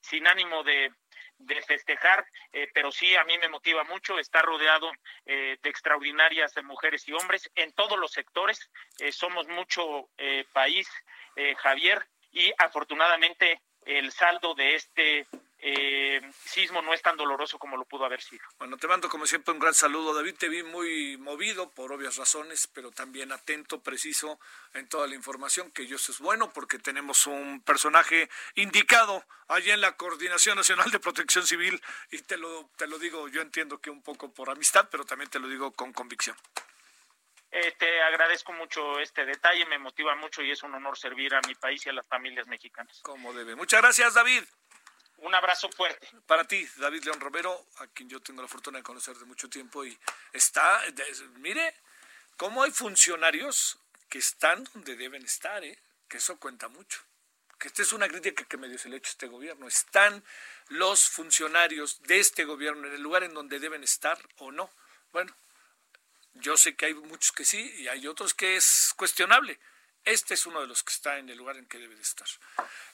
sin 0.00 0.26
ánimo 0.26 0.62
de, 0.62 0.92
de 1.46 1.60
festejar, 1.62 2.26
eh, 2.52 2.68
pero 2.72 2.92
sí 2.92 3.14
a 3.16 3.24
mí 3.24 3.36
me 3.38 3.48
motiva 3.48 3.84
mucho 3.84 4.18
estar 4.18 4.44
rodeado 4.44 4.90
eh, 5.26 5.58
de 5.62 5.70
extraordinarias 5.70 6.52
mujeres 6.62 7.06
y 7.08 7.12
hombres 7.12 7.50
en 7.54 7.72
todos 7.72 7.98
los 7.98 8.12
sectores. 8.12 8.70
Eh, 8.98 9.12
somos 9.12 9.46
mucho 9.48 10.08
país, 10.52 10.88
Javier, 11.58 12.06
y 12.30 12.52
afortunadamente 12.58 13.60
el 13.84 14.12
saldo 14.12 14.54
de 14.54 14.74
este 14.74 15.26
eh, 15.64 16.20
sismo 16.44 16.82
no 16.82 16.92
es 16.92 17.00
tan 17.02 17.16
doloroso 17.16 17.56
como 17.56 17.76
lo 17.76 17.84
pudo 17.84 18.04
haber 18.04 18.20
sido. 18.20 18.42
Bueno, 18.58 18.76
te 18.78 18.88
mando 18.88 19.08
como 19.08 19.26
siempre 19.26 19.54
un 19.54 19.60
gran 19.60 19.74
saludo, 19.74 20.12
David. 20.12 20.34
Te 20.34 20.48
vi 20.48 20.64
muy 20.64 21.16
movido 21.18 21.70
por 21.70 21.92
obvias 21.92 22.16
razones, 22.16 22.66
pero 22.66 22.90
también 22.90 23.30
atento, 23.30 23.80
preciso 23.80 24.40
en 24.74 24.88
toda 24.88 25.06
la 25.06 25.14
información, 25.14 25.70
que 25.70 25.86
yo 25.86 25.96
eso 25.96 26.10
es 26.10 26.18
bueno 26.18 26.52
porque 26.52 26.80
tenemos 26.80 27.28
un 27.28 27.62
personaje 27.62 28.28
indicado 28.56 29.24
allí 29.46 29.70
en 29.70 29.80
la 29.80 29.96
Coordinación 29.96 30.56
Nacional 30.56 30.90
de 30.90 30.98
Protección 30.98 31.46
Civil 31.46 31.80
y 32.10 32.18
te 32.22 32.36
lo, 32.36 32.68
te 32.76 32.88
lo 32.88 32.98
digo, 32.98 33.28
yo 33.28 33.40
entiendo 33.40 33.80
que 33.80 33.90
un 33.90 34.02
poco 34.02 34.34
por 34.34 34.50
amistad, 34.50 34.88
pero 34.90 35.04
también 35.04 35.30
te 35.30 35.38
lo 35.38 35.46
digo 35.46 35.70
con 35.70 35.92
convicción. 35.92 36.36
Eh, 37.52 37.72
te 37.78 38.02
agradezco 38.02 38.52
mucho 38.52 38.98
este 38.98 39.24
detalle, 39.24 39.64
me 39.66 39.78
motiva 39.78 40.16
mucho 40.16 40.42
y 40.42 40.50
es 40.50 40.64
un 40.64 40.74
honor 40.74 40.98
servir 40.98 41.34
a 41.36 41.40
mi 41.46 41.54
país 41.54 41.86
y 41.86 41.90
a 41.90 41.92
las 41.92 42.08
familias 42.08 42.48
mexicanas. 42.48 42.98
Como 43.02 43.32
debe. 43.32 43.54
Muchas 43.54 43.80
gracias, 43.80 44.14
David. 44.14 44.42
Un 45.22 45.34
abrazo 45.36 45.70
fuerte. 45.70 46.08
Para 46.26 46.44
ti, 46.44 46.68
David 46.76 47.04
León 47.04 47.20
Romero, 47.20 47.66
a 47.76 47.86
quien 47.86 48.08
yo 48.08 48.20
tengo 48.20 48.42
la 48.42 48.48
fortuna 48.48 48.78
de 48.78 48.82
conocer 48.82 49.16
de 49.16 49.24
mucho 49.24 49.48
tiempo 49.48 49.84
y 49.84 49.96
está, 50.32 50.82
mire, 51.36 51.76
cómo 52.36 52.64
hay 52.64 52.72
funcionarios 52.72 53.78
que 54.08 54.18
están 54.18 54.64
donde 54.74 54.96
deben 54.96 55.24
estar, 55.24 55.64
¿eh? 55.64 55.78
que 56.08 56.16
eso 56.16 56.38
cuenta 56.38 56.66
mucho. 56.68 57.00
Que 57.56 57.68
esta 57.68 57.82
es 57.82 57.92
una 57.92 58.08
crítica 58.08 58.44
que 58.44 58.56
medio 58.56 58.76
se 58.78 58.88
le 58.88 58.96
ha 58.96 58.98
hecho 58.98 59.10
a 59.10 59.12
este 59.12 59.28
gobierno. 59.28 59.68
¿Están 59.68 60.24
los 60.70 61.08
funcionarios 61.08 62.02
de 62.02 62.18
este 62.18 62.44
gobierno 62.44 62.88
en 62.88 62.94
el 62.94 63.00
lugar 63.00 63.22
en 63.22 63.32
donde 63.32 63.60
deben 63.60 63.84
estar 63.84 64.18
o 64.38 64.50
no? 64.50 64.70
Bueno, 65.12 65.32
yo 66.34 66.56
sé 66.56 66.74
que 66.74 66.86
hay 66.86 66.94
muchos 66.94 67.30
que 67.30 67.44
sí 67.44 67.72
y 67.78 67.86
hay 67.86 68.08
otros 68.08 68.34
que 68.34 68.56
es 68.56 68.92
cuestionable. 68.96 69.60
Este 70.04 70.34
es 70.34 70.46
uno 70.46 70.60
de 70.60 70.66
los 70.66 70.82
que 70.82 70.92
está 70.92 71.18
en 71.18 71.28
el 71.28 71.38
lugar 71.38 71.56
en 71.56 71.66
que 71.66 71.78
debe 71.78 71.94
de 71.94 72.02
estar. 72.02 72.26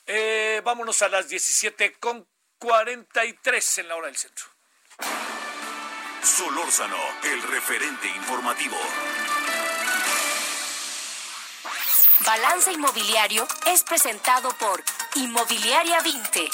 Eh, 0.07 0.61
vámonos 0.65 1.01
a 1.03 1.09
las 1.09 1.29
17 1.29 1.95
con 1.95 2.27
43 2.59 3.79
en 3.79 3.89
la 3.89 3.97
hora 3.97 4.09
del 4.09 4.17
centro. 4.17 4.47
Solórzano, 6.23 6.99
el 7.23 7.43
referente 7.43 8.09
informativo. 8.09 8.77
Balance 12.27 12.73
Inmobiliario 12.73 13.49
es 13.67 13.83
presentado 13.85 14.51
por 14.59 14.83
Inmobiliaria 15.15 16.03
20. 16.03 16.51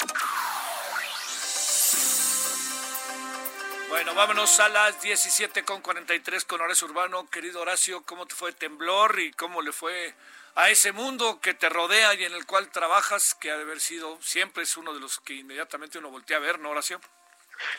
Bueno, 3.89 4.13
vámonos 4.13 4.59
a 4.59 4.69
las 4.69 5.01
17 5.01 5.63
con 5.65 5.81
43 5.81 6.45
con 6.45 6.61
Horacio 6.61 6.87
Urbano. 6.87 7.29
Querido 7.29 7.61
Horacio, 7.61 8.03
¿cómo 8.03 8.25
te 8.25 8.35
fue 8.35 8.53
temblor 8.53 9.19
y 9.19 9.31
cómo 9.33 9.61
le 9.61 9.71
fue 9.71 10.15
a 10.55 10.69
ese 10.69 10.93
mundo 10.93 11.41
que 11.41 11.53
te 11.53 11.69
rodea 11.69 12.13
y 12.15 12.23
en 12.23 12.33
el 12.33 12.45
cual 12.45 12.71
trabajas, 12.71 13.35
que 13.35 13.51
ha 13.51 13.57
de 13.57 13.63
haber 13.63 13.81
sido, 13.81 14.17
siempre 14.21 14.63
es 14.63 14.77
uno 14.77 14.93
de 14.93 15.01
los 15.01 15.19
que 15.19 15.33
inmediatamente 15.33 15.99
uno 15.99 16.09
voltea 16.09 16.37
a 16.37 16.39
ver, 16.39 16.59
¿no, 16.59 16.69
Horacio? 16.69 16.99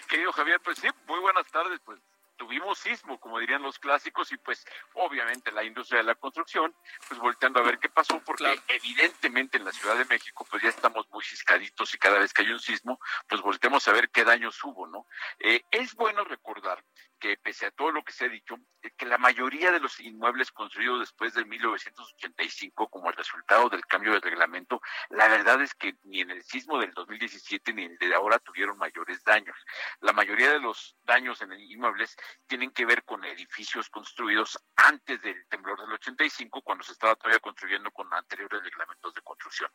Querido 0.09 0.33
Javier, 0.33 0.61
pues 0.61 0.79
sí, 0.79 0.89
muy 1.07 1.19
buenas 1.21 1.47
tardes, 1.51 1.81
pues 1.85 1.99
tuvimos 2.37 2.79
sismo, 2.79 3.19
como 3.19 3.39
dirían 3.39 3.63
los 3.63 3.79
clásicos, 3.79 4.31
y 4.31 4.37
pues 4.37 4.65
obviamente 4.93 5.51
la 5.53 5.65
industria 5.65 5.99
de 5.99 6.05
la 6.05 6.15
construcción, 6.15 6.75
pues 7.09 7.19
volteando 7.19 7.61
a 7.61 7.63
ver 7.63 7.79
qué 7.79 7.89
pasó, 7.89 8.23
porque 8.25 8.61
evidentemente 8.69 9.57
en 9.57 9.65
la 9.65 9.73
Ciudad 9.73 9.97
de 9.97 10.05
México, 10.05 10.47
pues 10.51 10.63
ya 10.63 10.69
estamos 10.69 11.09
muy 11.11 11.25
ciscaditos 11.25 11.95
y 11.95 11.99
cada 11.99 12.19
vez 12.19 12.33
que 12.33 12.43
hay 12.43 12.51
un 12.51 12.61
sismo, 12.61 13.01
pues 13.27 13.41
volteamos 13.41 13.89
a 13.89 13.93
ver 13.93 14.11
qué 14.11 14.25
daños 14.25 14.63
hubo, 14.65 14.87
¿no? 14.87 15.07
Eh, 15.39 15.65
es 15.71 15.95
bueno 15.95 16.25
recordar 16.25 16.85
que 17.19 17.37
pese 17.37 17.67
a 17.67 17.71
todo 17.71 17.93
lo 17.93 18.03
que 18.03 18.13
se 18.13 18.27
ha 18.27 18.29
dicho, 18.29 18.57
eh, 18.83 18.91
que 18.97 19.07
la 19.07 19.19
mayoría 19.19 19.73
de 19.73 19.81
los 19.81 19.99
inmuebles 20.01 20.53
construidos 20.53 21.01
después 21.01 21.35
de 21.35 21.45
1985 21.45 22.89
como 22.89 23.11
el 23.11 23.17
resultado 23.17 23.69
del 23.69 23.85
cambio 23.87 24.13
de 24.13 24.21
reglamento, 24.21 24.81
la 25.11 25.29
verdad 25.29 25.61
es 25.63 25.75
que 25.75 25.97
ni 26.05 26.21
en 26.21 26.31
el 26.31 26.43
sismo 26.43 26.79
del 26.79 26.93
2017 26.93 27.73
ni 27.73 27.85
el 27.85 27.99
de 27.99 28.15
ahora 28.15 28.39
tuvieron 28.39 28.79
mayores 28.79 29.23
daños. 29.25 29.57
La 30.01 30.13
mayoría 30.13 30.51
de 30.51 30.61
los 30.61 30.97
daños 31.03 31.41
en 31.43 31.53
inmuebles 31.53 32.17
tienen 32.47 32.71
que 32.71 32.87
ver 32.87 33.05
con 33.05 33.25
edificios 33.25 33.89
construidos 33.89 34.59
antes 34.77 35.21
del 35.23 35.47
temblor 35.49 35.81
del 35.81 35.93
85, 35.93 36.63
cuando 36.63 36.85
se 36.85 36.93
estaba 36.93 37.17
todavía 37.17 37.41
construyendo 37.41 37.91
con 37.91 38.13
anteriores 38.13 38.63
reglamentos 38.63 39.15
de 39.15 39.23
construcción. 39.23 39.71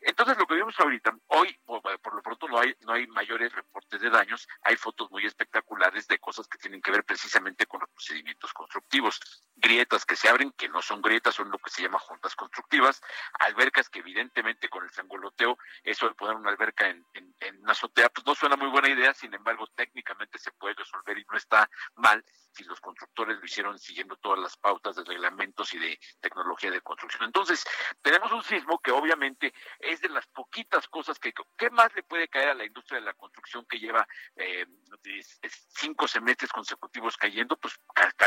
Entonces, 0.00 0.36
lo 0.38 0.46
que 0.46 0.54
vemos 0.54 0.78
ahorita, 0.78 1.16
hoy, 1.28 1.56
por, 1.64 1.82
por 2.00 2.14
lo 2.14 2.22
pronto 2.22 2.48
no 2.48 2.58
hay, 2.58 2.74
no 2.80 2.92
hay 2.92 3.06
mayores 3.08 3.52
reportes 3.52 4.00
de 4.00 4.10
daños, 4.10 4.46
hay 4.62 4.76
fotos 4.76 5.10
muy 5.10 5.24
espectaculares 5.26 6.06
de 6.08 6.18
cosas 6.18 6.48
que 6.48 6.58
tienen 6.58 6.79
que 6.80 6.90
ver 6.90 7.04
precisamente 7.04 7.66
con 7.66 7.80
los 7.80 7.90
procedimientos 7.90 8.52
constructivos. 8.52 9.20
Grietas 9.56 10.04
que 10.04 10.16
se 10.16 10.28
abren, 10.28 10.52
que 10.52 10.68
no 10.68 10.82
son 10.82 11.02
grietas, 11.02 11.34
son 11.34 11.50
lo 11.50 11.58
que 11.58 11.70
se 11.70 11.82
llama 11.82 11.98
juntas 11.98 12.34
constructivas, 12.34 13.00
albercas 13.38 13.88
que 13.88 14.00
evidentemente 14.00 14.68
con 14.68 14.84
el 14.84 14.90
sangoloteo, 14.90 15.58
eso 15.82 16.08
de 16.08 16.14
poner 16.14 16.36
una 16.36 16.50
alberca 16.50 16.88
en, 16.88 17.04
en, 17.14 17.60
una 17.60 17.72
azotea, 17.72 18.08
pues 18.08 18.26
no 18.26 18.34
suena 18.34 18.56
muy 18.56 18.68
buena 18.68 18.88
idea, 18.88 19.12
sin 19.14 19.34
embargo 19.34 19.66
técnicamente 19.74 20.38
se 20.38 20.52
puede 20.52 20.74
resolver 20.74 21.18
y 21.18 21.24
no 21.30 21.36
está 21.36 21.68
mal 21.96 22.24
si 22.52 22.64
los 22.64 22.80
constructores 22.80 23.38
lo 23.38 23.44
hicieron 23.44 23.78
siguiendo 23.78 24.16
todas 24.16 24.38
las 24.38 24.56
pautas 24.56 24.96
de 24.96 25.04
reglamentos 25.04 25.72
y 25.74 25.78
de 25.78 25.98
tecnología 26.20 26.70
de 26.70 26.80
construcción. 26.80 27.24
Entonces, 27.24 27.64
tenemos 28.02 28.32
un 28.32 28.42
sismo 28.42 28.80
que 28.80 28.90
obviamente 28.90 29.54
es 29.78 30.00
de 30.00 30.08
las 30.08 30.26
poquitas 30.28 30.88
cosas 30.88 31.18
que, 31.18 31.32
¿qué 31.56 31.70
más 31.70 31.94
le 31.94 32.02
puede 32.02 32.28
caer 32.28 32.50
a 32.50 32.54
la 32.54 32.64
industria 32.64 32.98
de 32.98 33.06
la 33.06 33.14
construcción 33.14 33.64
que 33.66 33.78
lleva 33.78 34.06
eh, 34.36 34.66
cinco 35.48 36.08
semestres 36.08 36.50
consecutivos 36.70 37.16
cayendo? 37.16 37.56
Pues 37.56 37.80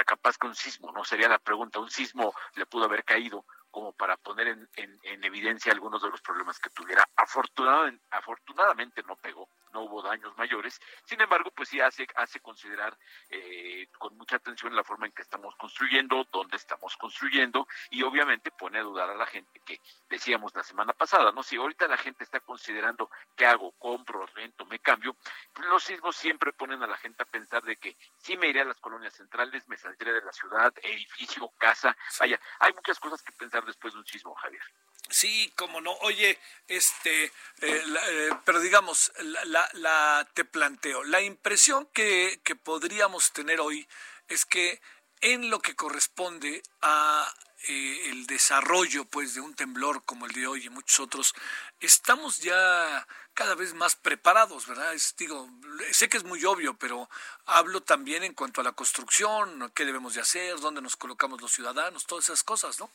capaz 0.06 0.38
que 0.38 0.48
un 0.48 0.56
sismo, 0.56 0.92
¿no? 0.92 1.04
Sería 1.06 1.30
la 1.30 1.40
pregunta, 1.40 1.80
un 1.80 1.90
sismo 1.90 2.34
le 2.56 2.66
pudo 2.66 2.86
haber 2.86 3.04
caído 3.04 3.46
como 3.74 3.92
para 3.92 4.18
poner 4.18 4.50
en, 4.50 4.70
en, 4.76 5.24
evidencia 5.24 5.72
algunos 5.72 6.00
de 6.04 6.12
los 6.12 6.22
problemas 6.22 6.60
que 6.60 6.70
tuviera. 6.70 7.10
Afortunadamente, 7.16 8.06
afortunadamente 8.12 9.02
no 9.02 9.16
pegó, 9.16 9.50
no 9.72 9.82
hubo 9.82 10.04
daños 10.04 10.38
mayores, 10.38 10.80
sin 11.06 11.20
embargo, 11.20 11.50
pues 11.50 11.70
sí 11.70 11.82
hace, 11.82 12.06
hace 12.16 12.40
considerar 12.40 12.96
eh, 13.32 13.88
con 13.98 14.16
mucha 14.16 14.36
atención 14.36 14.76
la 14.76 14.84
forma 14.84 15.08
en 15.08 15.12
que 15.12 15.24
estamos 15.24 15.56
construyendo, 15.56 16.28
dónde 16.32 16.58
estamos 16.58 16.96
construyendo, 16.98 17.68
y 17.90 18.04
obviamente 18.04 18.52
pone 18.52 18.78
a 18.78 18.84
dudar 18.84 19.10
a 19.10 19.16
la 19.16 19.26
gente 19.26 19.60
que 19.66 19.82
decíamos 20.08 20.54
la 20.54 20.62
semana 20.62 20.94
pasada, 20.94 21.32
¿no? 21.32 21.42
Si 21.42 21.56
ahorita 21.56 21.88
la 21.88 21.98
gente 21.98 22.24
está 22.24 22.42
considerando 22.42 23.10
qué 23.36 23.48
hago, 23.48 23.72
compro, 23.80 24.28
rento, 24.36 24.68
me 24.68 24.78
cambio, 24.78 25.18
pues 25.52 25.68
los 25.68 25.84
sismos 25.84 26.16
siempre 26.16 26.54
ponen 26.54 26.84
a 26.84 26.88
la 26.88 26.98
gente 26.98 27.24
a 27.24 27.26
pensar 27.26 27.64
de 27.64 27.78
que 27.78 27.98
sí 28.18 28.38
me 28.38 28.50
iré 28.50 28.62
a 28.62 28.66
las 28.66 28.80
colonias 28.80 29.16
centrales, 29.16 29.68
me 29.68 29.78
saldré 29.78 30.14
de 30.14 30.22
la 30.22 30.32
ciudad, 30.32 30.72
edificio, 30.84 31.50
casa, 31.58 31.98
vaya, 32.20 32.40
hay 32.60 32.72
muchas 32.74 33.00
cosas 33.00 33.24
que 33.24 33.32
pensar 33.32 33.63
después 33.66 33.94
de 33.94 34.00
un 34.00 34.06
sismo, 34.06 34.34
Javier. 34.36 34.64
Sí, 35.10 35.52
como 35.56 35.82
no. 35.82 35.92
Oye, 36.02 36.40
este, 36.68 37.26
eh, 37.26 37.32
eh, 37.62 38.30
pero 38.46 38.60
digamos, 38.60 39.12
la, 39.20 39.70
la, 39.74 40.28
te 40.34 40.46
planteo, 40.46 41.04
la 41.04 41.22
impresión 41.22 41.88
que, 41.94 42.42
que 42.44 42.56
podríamos 42.56 43.32
tener 43.32 43.60
hoy 43.60 43.88
es 44.28 44.46
que 44.46 44.82
en 45.22 45.50
lo 45.50 45.60
que 45.60 45.76
corresponde 45.76 46.64
a 46.82 47.34
eh, 47.66 48.10
el 48.10 48.28
desarrollo 48.28 49.06
pues 49.06 49.36
de 49.36 49.42
un 49.42 49.54
temblor 49.56 50.04
como 50.04 50.26
el 50.26 50.34
de 50.34 50.48
hoy 50.48 50.66
y 50.66 50.70
muchos 50.70 51.00
otros 51.00 51.34
estamos 51.80 52.40
ya 52.42 53.08
cada 53.34 53.56
vez 53.56 53.74
más 53.74 53.96
preparados 53.96 54.68
verdad 54.68 54.94
digo 55.18 55.50
sé 55.92 56.10
que 56.10 56.18
es 56.18 56.26
muy 56.26 56.44
obvio 56.44 56.74
pero 56.74 57.10
hablo 57.46 57.82
también 57.82 58.26
en 58.26 58.34
cuanto 58.34 58.60
a 58.60 58.66
la 58.66 58.74
construcción 58.74 59.72
qué 59.74 59.86
debemos 59.86 60.14
de 60.14 60.20
hacer 60.20 60.60
dónde 60.60 60.82
nos 60.82 60.98
colocamos 60.98 61.42
los 61.42 61.54
ciudadanos 61.54 62.06
todas 62.06 62.26
esas 62.26 62.44
cosas 62.44 62.82
no 62.82 62.90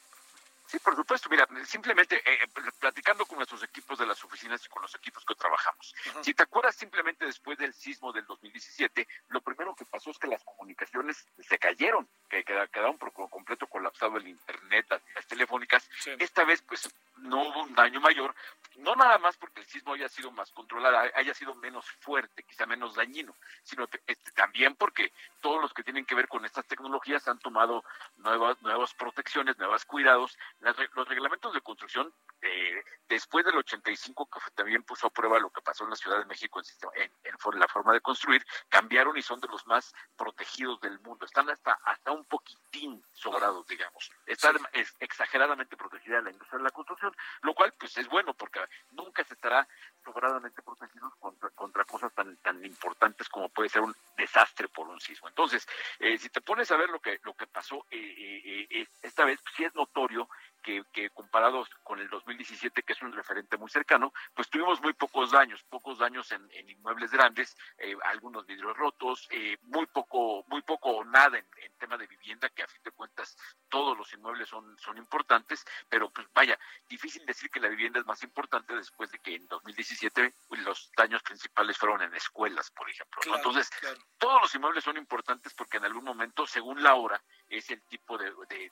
Sí, 0.69 0.79
por 0.81 0.95
supuesto. 0.95 1.31
Mira, 1.31 1.49
simplemente 1.65 2.17
eh, 2.17 2.41
eh, 2.43 2.71
platicando 2.79 3.25
con 3.25 3.39
nuestros 3.39 3.63
equipos 3.63 3.99
de 3.99 4.05
las 4.05 4.23
oficinas 4.23 4.63
y 4.67 4.69
con 4.69 4.83
los 4.83 4.95
equipos 4.95 5.25
que 5.25 5.35
trabajamos. 5.35 5.95
Si 6.21 6.35
te 6.35 6.43
acuerdas, 6.43 6.77
simplemente 6.77 7.25
después 7.25 7.57
del 7.57 7.73
sismo 7.73 8.13
del 8.13 8.27
2017, 8.27 9.09
lo 9.29 9.41
primero 9.41 9.75
que 9.75 9.87
pasó 9.87 10.11
es 10.11 10.19
que 10.19 10.27
las 10.27 10.45
comunicaciones 10.45 11.27
se 11.39 11.59
cayeron, 11.59 12.07
que 12.29 12.45
quedaron 12.45 12.99
por 12.99 13.15
completo 13.15 13.67
colapsado 13.67 14.19
el 14.19 14.29
Internet, 14.29 14.87
las 15.15 15.27
telefónicas. 15.27 15.89
Esta 16.19 16.45
vez, 16.45 16.61
pues, 16.61 16.87
no 17.23 17.49
hubo 17.49 17.63
un 17.63 17.75
daño 17.75 18.01
mayor, 18.01 18.35
no 18.77 18.95
nada 18.95 19.19
más 19.19 19.37
porque 19.37 19.61
el 19.61 19.67
sismo 19.67 19.95
haya 19.95 20.09
sido 20.09 20.31
más 20.31 20.51
controlado, 20.53 21.11
haya 21.15 21.35
sido 21.35 21.55
menos 21.57 21.91
fuerte, 22.01 22.43
quizá 22.45 22.67
menos 22.67 22.95
dañino, 22.95 23.35
sino 23.63 23.89
este, 24.07 24.31
también 24.33 24.77
porque 24.77 25.13
todos 25.41 25.61
los 25.61 25.73
que 25.73 25.83
tienen 25.83 26.05
que 26.05 26.15
ver 26.15 26.29
con 26.29 26.45
estas 26.45 26.67
tecnologías 26.67 27.27
han 27.29 27.39
tomado 27.39 27.85
nuevas, 28.17 28.61
nuevas 28.63 28.95
protecciones, 28.95 29.59
nuevos 29.59 29.85
cuidados. 29.85 30.39
Los 30.61 31.09
reglamentos 31.09 31.55
de 31.55 31.61
construcción, 31.61 32.13
eh, 32.41 32.83
después 33.09 33.45
del 33.45 33.57
85, 33.57 34.29
que 34.29 34.41
también 34.55 34.83
puso 34.83 35.07
a 35.07 35.11
prueba 35.11 35.39
lo 35.39 35.51
que 35.51 35.63
pasó 35.63 35.85
en 35.85 35.91
la 35.91 35.97
Ciudad 35.97 36.19
de 36.19 36.25
México 36.27 36.61
en, 36.95 37.13
en, 37.25 37.59
la 37.59 37.69
forma 37.69 37.93
de 37.93 38.01
construir, 38.01 38.45
cambiaron 38.69 39.17
y 39.17 39.23
son 39.23 39.41
de 39.41 39.49
los 39.49 39.67
más 39.67 39.95
protegidos 40.17 40.81
del 40.81 40.99
mundo. 41.01 41.25
Están 41.25 41.49
hasta, 41.51 41.73
hasta 41.85 42.13
un 42.13 42.25
poquitín 42.25 43.03
sobrados, 43.13 43.67
digamos. 43.67 44.11
Está 44.27 44.53
exageradamente 45.01 45.77
protegida 45.77 46.21
la 46.21 46.31
industria 46.31 46.59
de 46.59 46.65
la 46.65 46.71
construcción, 46.71 47.15
lo 47.43 47.55
cual 47.55 47.73
pues 47.79 47.97
es 47.97 48.09
bueno 48.09 48.35
porque 48.35 48.61
nunca 48.91 49.25
se 49.25 49.35
estará 49.35 49.67
sobradamente 50.05 50.63
protegidos 50.63 51.15
contra, 51.19 51.51
contra 51.51 51.85
cosas 51.85 52.13
tan, 52.15 52.37
tan 52.39 52.65
importantes 52.65 53.29
como 53.29 53.49
puede 53.49 53.69
ser 53.69 53.83
un 53.83 53.95
desastre 54.17 54.69
por 54.69 54.89
un 54.89 55.01
sismo. 55.01 55.29
Entonces, 55.29 55.67
eh, 55.99 56.19
si 56.19 56.29
te 56.29 56.41
pones 56.41 56.71
a 56.71 56.77
ver 56.77 56.89
lo 56.91 57.01
que, 57.01 57.19
lo 57.23 57.35
que 57.35 57.47
pasó, 57.47 57.87
eh, 57.91 58.67
eh, 58.71 58.87
esta 59.03 59.25
vez 59.25 59.41
sí 59.57 59.65
es 59.65 59.75
notorio 59.75 60.29
que, 60.63 60.85
que, 60.93 61.11
comparados 61.11 61.69
con 61.83 61.99
el 61.99 62.09
2017, 62.09 62.83
que 62.83 62.93
es 62.93 63.03
un 63.03 63.13
referente 63.13 63.57
muy 63.57 63.71
cercano, 63.71 64.13
pues 64.35 64.49
tuvimos 64.49 64.81
muy 64.81 64.93
pocos 64.93 65.33
daños, 65.33 65.63
pocos 65.65 65.99
daños 65.99 66.31
en, 66.33 66.49
inmuebles 66.69 67.11
grandes, 67.11 67.57
algunos 68.05 68.47
vidrios 68.47 68.77
rotos, 68.77 69.29
muy 69.63 69.87
poco, 69.87 70.45
muy 70.49 70.63
poco 70.63 70.91
o 70.91 71.05
nada 71.05 71.39
en, 71.39 71.47
tema 71.79 71.97
de 71.97 72.09
vivienda, 72.09 72.49
que 72.49 72.65
a 72.65 72.67
fin 72.67 72.83
de 72.83 72.91
cuentas 72.91 73.37
todos 73.69 73.97
los 73.97 74.13
inmuebles 74.13 74.49
son, 74.49 74.77
son 74.79 74.99
importantes, 74.99 75.65
pero 75.89 76.11
pues 76.11 76.27
vaya, 76.33 76.59
difícil 76.89 77.25
decir 77.27 77.51
que 77.51 77.61
la 77.61 77.69
vivienda 77.69 78.01
es 78.01 78.07
más 78.07 78.23
importante 78.23 78.75
después 78.75 79.11
de 79.11 79.19
que 79.19 79.35
en 79.35 79.47
2017 79.47 80.35
los 80.51 80.91
daños 80.97 81.23
principales 81.23 81.77
fueron 81.77 82.03
en 82.03 82.15
escuelas, 82.15 82.71
por 82.71 82.89
ejemplo. 82.91 83.21
Entonces, 83.35 83.71
todos 84.19 84.43
los 84.43 84.55
inmuebles 84.55 84.85
son 84.85 84.97
importantes 84.97 85.55
porque 85.55 85.77
en 85.77 85.85
algún 85.85 86.05
momento, 86.05 86.47
según 86.47 86.83
la 86.83 86.95
hora, 86.95 87.23
es 87.49 87.71
el 87.71 87.83
tipo 87.83 88.19
de, 88.19 88.31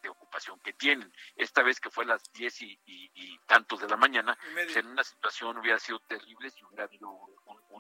ocupación 0.09 0.59
que 0.61 0.73
tienen. 0.73 1.13
Esta 1.35 1.63
vez 1.63 1.81
que 1.81 1.91
fue 1.91 2.05
a 2.05 2.09
las 2.09 2.33
10 2.33 2.63
y, 2.63 3.39
tantos 3.47 3.81
de 3.81 3.89
la 3.89 3.97
mañana, 3.97 4.37
pues, 4.53 4.77
en 4.77 4.87
una 4.87 5.05
situación 5.05 5.59
hubiera 5.59 5.79
sido 5.79 6.01
terrible 6.01 6.51
si 6.51 6.65
hubiera 6.65 6.85
habido 6.85 7.09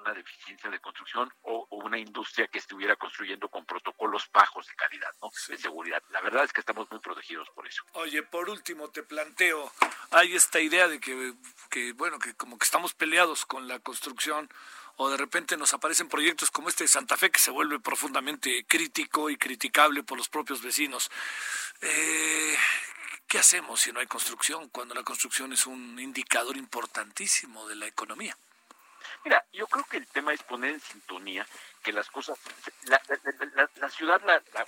una 0.07 0.15
deficiencia 0.15 0.71
de 0.71 0.79
construcción 0.79 1.33
o, 1.43 1.67
una 1.71 1.99
industria 1.99 2.49
que 2.49 2.59
estuviera 2.59 2.97
construyendo 2.97 3.49
con 3.49 3.65
protocolos 3.65 4.29
bajos 4.33 4.67
de 4.67 4.75
calidad, 4.75 5.11
¿no? 5.23 5.31
De 5.49 5.57
seguridad. 5.57 6.03
La 6.11 6.21
verdad 6.21 6.45
es 6.45 6.53
que 6.53 6.61
estamos 6.61 6.91
muy 6.91 6.99
protegidos 7.01 7.49
por 7.51 7.67
eso. 7.67 7.85
Oye, 7.93 8.23
por 8.25 8.49
último, 8.49 8.89
te 8.91 9.05
planteo, 9.05 9.73
hay 10.11 10.35
esta 10.35 10.59
idea 10.59 10.89
de 10.89 10.99
que, 10.99 11.35
que 11.71 11.93
bueno, 11.93 12.19
que 12.19 12.35
como 12.35 12.59
que 12.59 12.65
estamos 12.65 12.95
peleados 12.95 13.47
con 13.47 13.69
la 13.69 13.79
construcción 13.79 14.49
o 14.97 15.11
de 15.11 15.17
repente 15.17 15.57
nos 15.57 15.75
aparecen 15.75 16.09
proyectos 16.09 16.51
como 16.51 16.69
este 16.69 16.85
de 16.85 16.89
Santa 16.89 17.17
Fe 17.17 17.31
que 17.31 17.39
se 17.39 17.51
vuelve 17.51 17.79
profundamente 17.79 18.65
crítico 18.67 19.31
y 19.31 19.37
criticable 19.37 20.03
por 20.03 20.19
los 20.19 20.29
propios 20.29 20.63
vecinos. 20.63 21.11
Eh, 21.83 22.57
¿Qué 23.29 23.39
hacemos 23.39 23.81
si 23.81 23.93
no 23.93 24.01
hay 24.01 24.07
construcción 24.07 24.69
cuando 24.71 24.95
la 24.95 25.03
construcción 25.03 25.53
es 25.53 25.67
un 25.67 25.99
indicador 26.01 26.57
importantísimo 26.57 27.69
de 27.69 27.77
la 27.77 27.87
economía? 27.87 28.37
Mira, 29.25 29.45
yo 29.53 29.67
creo 29.67 29.85
que 29.85 29.97
el 29.97 30.07
tema 30.07 30.33
es 30.33 30.43
poner 30.43 30.75
en 30.75 30.81
sintonía 30.81 31.47
que 31.87 31.93
las 31.93 32.11
cosas, 32.11 32.37
la, 32.89 33.01
la, 33.77 33.89
ciudad, 33.89 34.21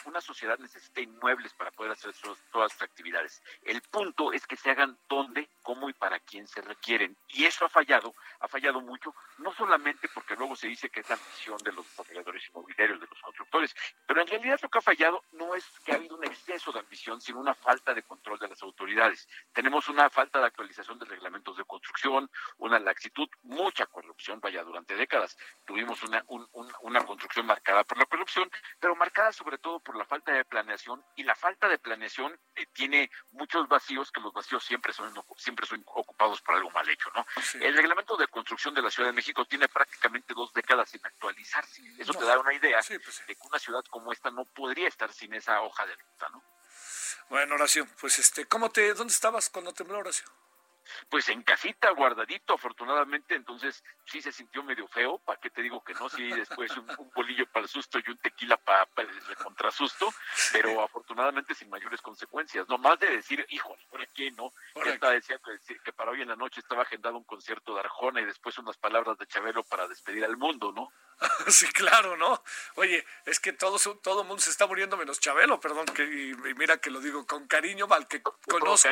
una 0.04 0.20
sociedad 0.20 0.56
necesita 0.60 1.00
inmuebles 1.00 1.52
para 1.52 1.72
poder 1.72 1.90
hacer 1.90 2.14
todas 2.52 2.70
sus 2.70 2.82
actividades. 2.82 3.42
El 3.64 3.82
punto 3.82 4.32
es 4.32 4.46
que 4.46 4.54
se 4.54 4.70
hagan 4.70 4.96
donde, 5.08 5.48
cómo 5.62 5.90
y 5.90 5.94
para 5.94 6.20
quién 6.20 6.46
se 6.46 6.60
requieren. 6.60 7.16
Y 7.30 7.44
eso 7.44 7.64
ha 7.64 7.68
fallado, 7.68 8.14
ha 8.38 8.46
fallado 8.46 8.80
mucho, 8.80 9.12
no 9.38 9.52
solamente 9.52 10.08
porque 10.14 10.36
luego 10.36 10.54
se 10.54 10.68
dice 10.68 10.90
que 10.90 11.00
es 11.00 11.10
la 11.10 11.16
misión 11.16 11.58
de 11.58 11.72
los 11.72 11.84
desarrolladores 11.86 12.48
inmobiliarios, 12.50 13.00
de 13.00 13.08
los 13.08 13.20
constructores, 13.20 13.74
pero 14.06 14.20
en 14.20 14.28
realidad 14.28 14.60
lo 14.62 14.68
que 14.68 14.78
ha 14.78 14.82
fallado 14.82 15.24
no 15.32 15.56
es 15.56 15.64
que 15.84 15.90
ha 15.90 15.96
habido 15.96 16.16
un 16.16 16.24
exceso 16.24 16.70
de 16.70 16.78
ambición, 16.78 17.20
sino 17.20 17.40
una 17.40 17.54
falta 17.56 17.94
de 17.94 18.04
control 18.04 18.38
de 18.38 18.46
las 18.46 18.62
autoridades. 18.62 19.28
Tenemos 19.52 19.88
una 19.88 20.08
falta 20.08 20.38
de 20.38 20.46
actualización 20.46 21.00
de 21.00 21.06
reglamentos 21.06 21.56
de 21.56 21.64
construcción, 21.64 22.30
una 22.58 22.78
laxitud, 22.78 23.28
mucha 23.42 23.86
corrupción, 23.86 24.38
vaya, 24.38 24.62
durante 24.62 24.94
décadas 24.94 25.36
tuvimos 25.64 26.00
una, 26.04 26.24
una 26.82 27.00
construcción 27.08 27.46
marcada 27.46 27.84
por 27.84 27.96
la 27.96 28.04
corrupción, 28.04 28.50
pero 28.78 28.94
marcada 28.94 29.32
sobre 29.32 29.56
todo 29.56 29.80
por 29.80 29.96
la 29.96 30.04
falta 30.04 30.30
de 30.32 30.44
planeación 30.44 31.02
y 31.16 31.22
la 31.22 31.34
falta 31.34 31.66
de 31.66 31.78
planeación 31.78 32.38
eh, 32.54 32.66
tiene 32.74 33.10
muchos 33.32 33.66
vacíos 33.66 34.12
que 34.12 34.20
los 34.20 34.32
vacíos 34.32 34.62
siempre 34.62 34.92
son 34.92 35.14
siempre 35.38 35.66
son 35.66 35.82
ocupados 35.86 36.42
por 36.42 36.54
algo 36.56 36.70
mal 36.70 36.86
hecho, 36.88 37.10
¿no? 37.14 37.24
El 37.60 37.74
reglamento 37.74 38.16
de 38.18 38.26
construcción 38.28 38.74
de 38.74 38.82
la 38.82 38.90
Ciudad 38.90 39.08
de 39.08 39.14
México 39.14 39.46
tiene 39.46 39.68
prácticamente 39.68 40.34
dos 40.34 40.52
décadas 40.52 40.90
sin 40.90 41.04
actualizarse. 41.04 41.82
Eso 41.98 42.12
te 42.12 42.26
da 42.26 42.38
una 42.38 42.52
idea 42.52 42.78
pues 42.86 43.26
de 43.26 43.34
que 43.34 43.46
una 43.48 43.58
ciudad 43.58 43.82
como 43.88 44.12
esta 44.12 44.30
no 44.30 44.44
podría 44.44 44.88
estar 44.88 45.10
sin 45.12 45.32
esa 45.32 45.62
hoja 45.62 45.86
de 45.86 45.96
ruta, 45.96 46.28
¿no? 46.28 46.44
Bueno, 47.30 47.54
Horacio, 47.54 47.86
pues 48.00 48.18
este, 48.18 48.46
¿cómo 48.46 48.70
te, 48.70 48.92
dónde 48.92 49.14
estabas 49.14 49.48
cuando 49.48 49.72
tembló, 49.72 49.98
Horacio? 49.98 50.26
Pues 51.08 51.28
en 51.28 51.42
casita, 51.42 51.90
guardadito, 51.90 52.54
afortunadamente, 52.54 53.34
entonces 53.34 53.84
sí 54.04 54.22
se 54.22 54.32
sintió 54.32 54.62
medio 54.62 54.88
feo, 54.88 55.18
¿para 55.18 55.40
qué 55.40 55.50
te 55.50 55.62
digo 55.62 55.82
que 55.82 55.94
no? 55.94 56.08
Sí, 56.08 56.30
después 56.30 56.76
un, 56.76 56.86
bolillo 57.14 57.46
para 57.46 57.64
el 57.64 57.68
susto 57.68 57.98
y 57.98 58.10
un 58.10 58.18
tequila 58.18 58.56
para, 58.56 58.86
para 58.86 59.08
el 59.10 59.36
contrasusto, 59.36 60.12
pero 60.52 60.82
afortunadamente 60.82 61.54
sin 61.54 61.68
mayores 61.68 62.00
consecuencias, 62.00 62.68
no 62.68 62.78
más 62.78 62.98
de 62.98 63.10
decir, 63.10 63.44
híjole, 63.50 63.86
¿por 63.90 64.06
qué 64.08 64.30
no? 64.30 64.52
Ya 64.84 64.92
estaba 64.92 65.12
decía 65.12 65.38
que, 65.84 65.92
para 65.92 66.10
hoy 66.10 66.22
en 66.22 66.28
la 66.28 66.36
noche 66.36 66.60
estaba 66.60 66.82
agendado 66.82 67.16
un 67.16 67.24
concierto 67.24 67.74
de 67.74 67.80
Arjona 67.80 68.20
y 68.20 68.24
después 68.24 68.58
unas 68.58 68.76
palabras 68.76 69.18
de 69.18 69.26
Chabelo 69.26 69.62
para 69.64 69.88
despedir 69.88 70.24
al 70.24 70.36
mundo, 70.36 70.72
¿no? 70.72 70.92
sí, 71.48 71.66
claro, 71.68 72.16
¿no? 72.16 72.42
Oye, 72.76 73.04
es 73.24 73.40
que 73.40 73.52
todo 73.52 73.78
todo 73.96 74.24
mundo 74.24 74.40
se 74.40 74.50
está 74.50 74.66
muriendo 74.66 74.96
menos 74.96 75.18
Chabelo, 75.18 75.58
perdón, 75.60 75.86
que 75.86 76.04
y, 76.04 76.34
mira 76.54 76.78
que 76.78 76.90
lo 76.90 77.00
digo 77.00 77.26
con 77.26 77.46
cariño, 77.48 77.86
mal 77.86 78.06
que 78.06 78.22
conozco. 78.22 78.88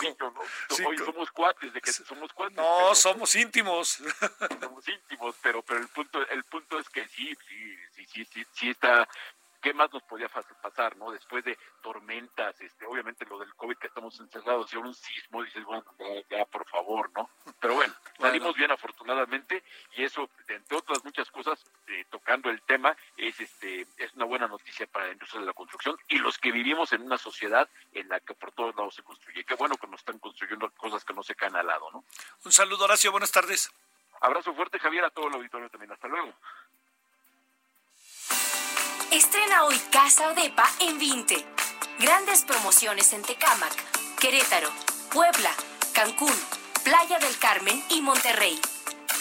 Hoy 0.87 0.99
somos 0.99 1.31
cuates, 1.31 1.73
de 1.73 1.81
que 1.81 1.93
somos 1.93 2.33
cuates. 2.33 2.57
No, 2.57 2.95
somos 2.95 3.35
íntimos. 3.37 3.99
Somos 4.61 4.89
íntimos, 4.89 5.35
pero 5.43 5.63
pero 5.63 5.81
el 5.81 5.89
punto 5.89 6.27
el 6.29 6.45
punto 6.45 6.79
es 6.79 6.89
que 6.89 7.07
sí, 7.09 7.37
sí, 7.49 7.77
sí, 7.95 8.07
sí, 8.07 8.25
sí, 8.25 8.47
sí 8.53 8.71
está 8.71 9.09
¿qué 9.61 9.75
más 9.75 9.93
nos 9.93 10.03
podía 10.03 10.29
pasar, 10.29 10.97
no? 10.97 11.11
Después 11.11 11.45
de 11.45 11.59
tormentas, 11.83 12.61
este, 12.61 12.87
obviamente 12.87 13.25
lo 13.27 13.39
del 13.39 13.55
COVID 13.55 13.77
que 13.77 13.87
estamos 13.87 14.19
encerrados 14.21 14.73
y 14.73 14.77
ahora 14.77 14.89
un 14.89 14.95
sismo, 14.95 15.43
dices, 15.43 15.65
bueno, 15.65 15.85
ya, 16.31 16.45
por 16.47 16.67
favor, 16.69 17.11
¿no? 17.15 17.31
Pero 17.61 17.75
bueno, 17.75 17.95
salimos 18.19 18.55
bien 18.57 18.71
afortunadamente 18.71 19.63
y 19.97 20.05
eso, 20.05 20.29
entre 20.49 20.77
otras 20.77 21.05
muchas 21.05 21.31
cosas, 21.31 21.65
eh, 21.89 22.05
tocando 22.11 22.51
el 22.51 22.63
tema, 22.63 22.97
es 23.17 23.39
este 23.41 23.87
es 23.97 24.13
una 24.15 24.25
buena 24.25 24.47
noticia 24.49 24.87
para 24.87 25.07
la 25.07 25.13
industria 25.13 25.41
de 25.41 25.47
la 25.47 25.53
construcción 25.53 25.97
y 26.09 26.19
los 26.19 26.39
que 26.39 26.53
vivimos 26.53 26.93
en 26.93 27.03
una 27.03 27.19
sociedad 27.19 27.69
en 27.93 28.09
la 28.09 28.21
que 28.21 28.35
por 28.35 28.53
todos 28.53 28.75
lados 28.77 28.95
se 28.95 29.03
construye. 29.03 29.45
Qué 29.45 29.55
bueno 29.55 29.77
que 29.77 29.87
nos 29.87 30.01
están 30.01 30.19
construyendo 30.19 30.71
cosas 30.71 31.05
que 31.05 31.15
no 31.15 31.23
se 31.23 31.35
caen 31.35 31.57
al 31.57 31.67
lado, 31.67 31.91
¿no? 31.93 32.05
Un 32.45 32.53
saludo, 32.53 32.85
Horacio, 32.85 33.11
buenas 33.11 33.33
tardes. 33.33 33.71
Abrazo 34.21 34.55
fuerte, 34.55 34.79
Javier, 34.79 35.05
a 35.05 35.11
todo 35.11 35.29
el 35.29 35.35
auditorio 35.35 35.69
también. 35.69 35.93
Hasta 35.93 36.09
luego. 36.09 36.33
Estrena 39.17 39.65
hoy 39.65 39.79
Casa 39.91 40.29
Odepa 40.29 40.71
en 40.79 40.99
20. 40.99 41.43
Grandes 42.01 42.45
promociones 42.45 43.15
en 43.15 43.23
Tecámac, 43.23 43.73
Querétaro, 44.21 44.69
Puebla, 45.11 45.51
Cancún, 45.95 46.35
Playa 46.85 47.19
del 47.19 47.39
Carmen 47.39 47.83
y 47.89 48.03
Monterrey. 48.03 48.61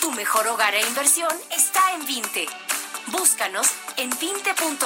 Tu 0.01 0.11
mejor 0.11 0.49
hogar 0.49 0.75
e 0.75 0.85
inversión 0.85 1.31
está 1.49 1.93
en 1.93 2.05
20. 2.05 2.45
Búscanos 3.07 3.71
en 3.95 4.11
20.com.mx. 4.11 4.83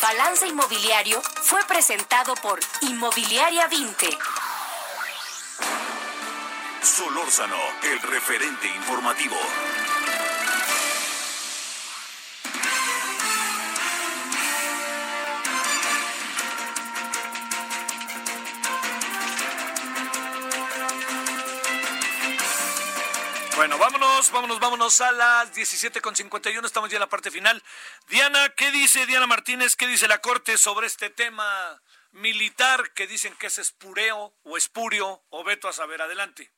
Balance 0.00 0.48
Inmobiliario 0.48 1.20
fue 1.20 1.62
presentado 1.66 2.32
por 2.36 2.60
Inmobiliaria 2.80 3.68
20. 3.68 4.08
Solórzano, 6.82 7.58
el 7.82 8.00
referente 8.00 8.68
informativo. 8.68 9.36
Vámonos, 24.28 24.60
vámonos, 24.60 25.00
a 25.00 25.12
las 25.12 25.54
17.51, 25.54 26.66
estamos 26.66 26.90
ya 26.90 26.96
en 26.96 27.00
la 27.00 27.08
parte 27.08 27.30
final. 27.30 27.62
Diana, 28.08 28.50
¿qué 28.50 28.70
dice 28.70 29.06
Diana 29.06 29.26
Martínez? 29.26 29.76
¿Qué 29.76 29.86
dice 29.86 30.08
la 30.08 30.18
Corte 30.18 30.58
sobre 30.58 30.86
este 30.86 31.08
tema 31.08 31.80
militar 32.12 32.92
que 32.92 33.06
dicen 33.06 33.34
que 33.36 33.46
es 33.46 33.58
espureo 33.58 34.34
o 34.42 34.56
espurio 34.58 35.24
o 35.30 35.42
veto 35.42 35.68
a 35.68 35.72
saber? 35.72 36.02
Adelante. 36.02 36.52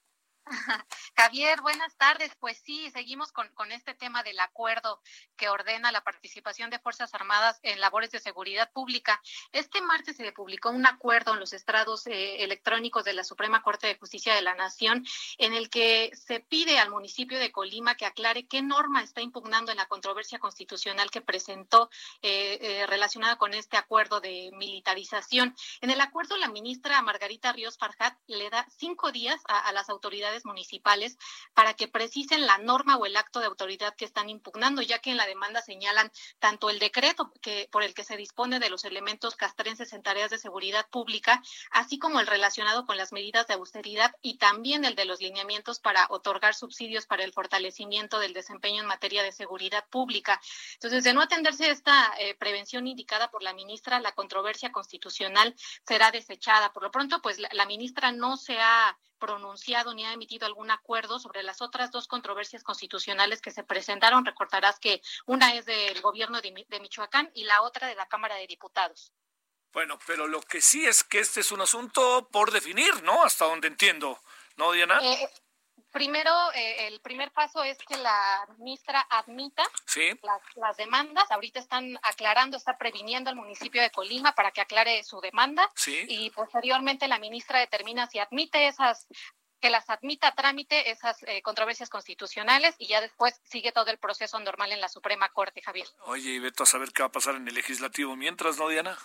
Javier, 1.16 1.60
buenas 1.60 1.96
tardes. 1.96 2.32
Pues 2.40 2.58
sí, 2.64 2.90
seguimos 2.90 3.32
con, 3.32 3.50
este 3.70 3.94
tema 3.94 4.22
del 4.22 4.38
acuerdo 4.40 5.00
que 5.36 5.48
ordena 5.48 5.92
la 5.92 6.02
participación 6.02 6.68
de 6.68 6.78
Fuerzas 6.78 7.14
Armadas 7.14 7.60
en 7.62 7.80
labores 7.80 8.10
de 8.10 8.18
seguridad 8.18 8.70
pública. 8.72 9.22
Este 9.52 9.80
martes 9.80 10.16
se 10.16 10.32
publicó 10.32 10.70
un 10.70 10.86
acuerdo 10.86 11.32
en 11.32 11.40
los 11.40 11.52
estrados 11.52 12.06
eh, 12.06 12.42
electrónicos 12.42 13.04
de 13.04 13.14
la 13.14 13.24
Suprema 13.24 13.62
Corte 13.62 13.86
de 13.86 13.96
Justicia 13.96 14.34
de 14.34 14.42
la 14.42 14.54
Nación 14.54 15.06
en 15.38 15.54
el 15.54 15.70
que 15.70 16.10
se 16.14 16.40
pide 16.40 16.78
al 16.78 16.90
municipio 16.90 17.38
de 17.38 17.52
Colima 17.52 17.94
que 17.94 18.06
aclare 18.06 18.46
qué 18.46 18.62
norma 18.62 19.02
está 19.02 19.20
impugnando 19.20 19.70
en 19.70 19.78
la 19.78 19.86
controversia 19.86 20.38
constitucional 20.38 21.10
que 21.10 21.20
presentó 21.20 21.88
eh, 22.20 22.58
eh, 22.60 22.86
relacionada 22.88 23.36
con 23.36 23.54
este 23.54 23.76
acuerdo 23.76 24.20
de 24.20 24.50
militarización. 24.54 25.54
En 25.80 25.90
el 25.90 26.00
acuerdo, 26.00 26.36
la 26.36 26.48
ministra 26.48 27.00
Margarita 27.02 27.52
Ríos 27.52 27.78
Farjat 27.78 28.18
le 28.26 28.50
da 28.50 28.66
cinco 28.76 29.12
días 29.12 29.40
a 29.46 29.72
las 29.72 29.88
autoridades 29.88 30.31
municipales 30.44 31.18
para 31.54 31.74
que 31.74 31.88
precisen 31.88 32.46
la 32.46 32.58
norma 32.58 32.96
o 32.96 33.06
el 33.06 33.16
acto 33.16 33.40
de 33.40 33.46
autoridad 33.46 33.94
que 33.94 34.04
están 34.04 34.28
impugnando, 34.28 34.82
ya 34.82 34.98
que 34.98 35.10
en 35.10 35.16
la 35.16 35.26
demanda 35.26 35.62
señalan 35.62 36.10
tanto 36.38 36.70
el 36.70 36.78
decreto 36.78 37.32
que 37.40 37.68
por 37.70 37.82
el 37.82 37.94
que 37.94 38.04
se 38.04 38.16
dispone 38.16 38.58
de 38.58 38.70
los 38.70 38.84
elementos 38.84 39.36
castrenses 39.36 39.92
en 39.92 40.02
tareas 40.02 40.30
de 40.30 40.38
seguridad 40.38 40.88
pública, 40.90 41.42
así 41.70 41.98
como 41.98 42.20
el 42.20 42.26
relacionado 42.26 42.86
con 42.86 42.96
las 42.96 43.12
medidas 43.12 43.46
de 43.46 43.54
austeridad 43.54 44.14
y 44.22 44.38
también 44.38 44.84
el 44.84 44.94
de 44.94 45.04
los 45.04 45.20
lineamientos 45.20 45.80
para 45.80 46.06
otorgar 46.10 46.54
subsidios 46.54 47.06
para 47.06 47.24
el 47.24 47.32
fortalecimiento 47.32 48.18
del 48.18 48.32
desempeño 48.32 48.82
en 48.82 48.88
materia 48.88 49.22
de 49.22 49.32
seguridad 49.32 49.84
pública. 49.90 50.40
Entonces, 50.74 51.04
de 51.04 51.14
no 51.14 51.22
atenderse 51.22 51.70
esta 51.70 52.12
eh, 52.18 52.34
prevención 52.34 52.86
indicada 52.86 53.30
por 53.30 53.42
la 53.42 53.54
ministra, 53.54 54.00
la 54.00 54.12
controversia 54.12 54.72
constitucional 54.72 55.54
será 55.86 56.10
desechada. 56.10 56.72
Por 56.72 56.82
lo 56.82 56.90
pronto, 56.90 57.20
pues 57.22 57.38
la 57.38 57.66
ministra 57.66 58.12
no 58.12 58.36
se 58.36 58.58
ha 58.58 58.96
pronunciado 59.22 59.94
ni 59.94 60.04
ha 60.04 60.12
emitido 60.12 60.46
algún 60.46 60.72
acuerdo 60.72 61.20
sobre 61.20 61.44
las 61.44 61.62
otras 61.62 61.92
dos 61.92 62.08
controversias 62.08 62.64
constitucionales 62.64 63.40
que 63.40 63.52
se 63.52 63.62
presentaron. 63.62 64.24
Recordarás 64.26 64.80
que 64.80 65.00
una 65.26 65.54
es 65.54 65.64
del 65.64 66.00
gobierno 66.00 66.40
de, 66.40 66.80
Michoacán 66.80 67.30
y 67.32 67.44
la 67.44 67.62
otra 67.62 67.86
de 67.86 67.94
la 67.94 68.08
Cámara 68.08 68.34
de 68.34 68.48
Diputados. 68.48 69.12
Bueno, 69.72 69.96
pero 70.08 70.26
lo 70.26 70.40
que 70.40 70.60
sí 70.60 70.84
es 70.84 71.04
que 71.04 71.20
este 71.20 71.38
es 71.38 71.52
un 71.52 71.60
asunto 71.60 72.28
por 72.32 72.50
definir, 72.50 73.04
¿no? 73.04 73.22
Hasta 73.22 73.44
donde 73.44 73.68
entiendo, 73.68 74.20
¿no, 74.56 74.72
Diana? 74.72 74.98
Eh, 75.00 75.30
Primero, 75.92 76.30
eh, 76.54 76.86
el 76.86 77.00
primer 77.00 77.30
paso 77.32 77.62
es 77.62 77.76
que 77.86 77.98
la 77.98 78.46
ministra 78.56 79.06
admita 79.10 79.62
las, 80.56 80.76
demandas. 80.78 81.30
Ahorita 81.30 81.60
están 81.60 81.98
aclarando, 82.02 82.56
está 82.56 82.78
previniendo 82.78 83.28
al 83.28 83.36
municipio 83.36 83.82
de 83.82 83.90
Colima 83.90 84.34
para 84.34 84.52
que 84.52 84.62
aclare 84.62 85.04
su 85.04 85.20
demanda. 85.20 85.70
Y 85.86 86.30
posteriormente 86.30 87.08
la 87.08 87.18
ministra 87.18 87.58
determina 87.58 88.06
si 88.06 88.18
admite 88.18 88.68
esas 88.68 89.06
que 89.60 89.70
las 89.70 89.88
admita 89.90 90.28
a 90.28 90.34
trámite 90.34 90.90
esas 90.90 91.22
eh, 91.22 91.40
controversias 91.40 91.88
constitucionales 91.88 92.74
y 92.78 92.88
ya 92.88 93.00
después 93.00 93.40
sigue 93.44 93.70
todo 93.70 93.92
el 93.92 93.98
proceso 93.98 94.40
normal 94.40 94.72
en 94.72 94.80
la 94.80 94.88
Suprema 94.88 95.28
Corte, 95.28 95.62
Javier. 95.62 95.86
Oye, 96.06 96.30
y 96.30 96.38
Beto, 96.40 96.64
a 96.64 96.66
saber 96.66 96.90
qué 96.92 97.02
va 97.02 97.08
a 97.08 97.12
pasar 97.12 97.36
en 97.36 97.46
el 97.46 97.54
legislativo 97.54 98.16
mientras, 98.16 98.58
¿no, 98.58 98.68
Diana? 98.68 98.98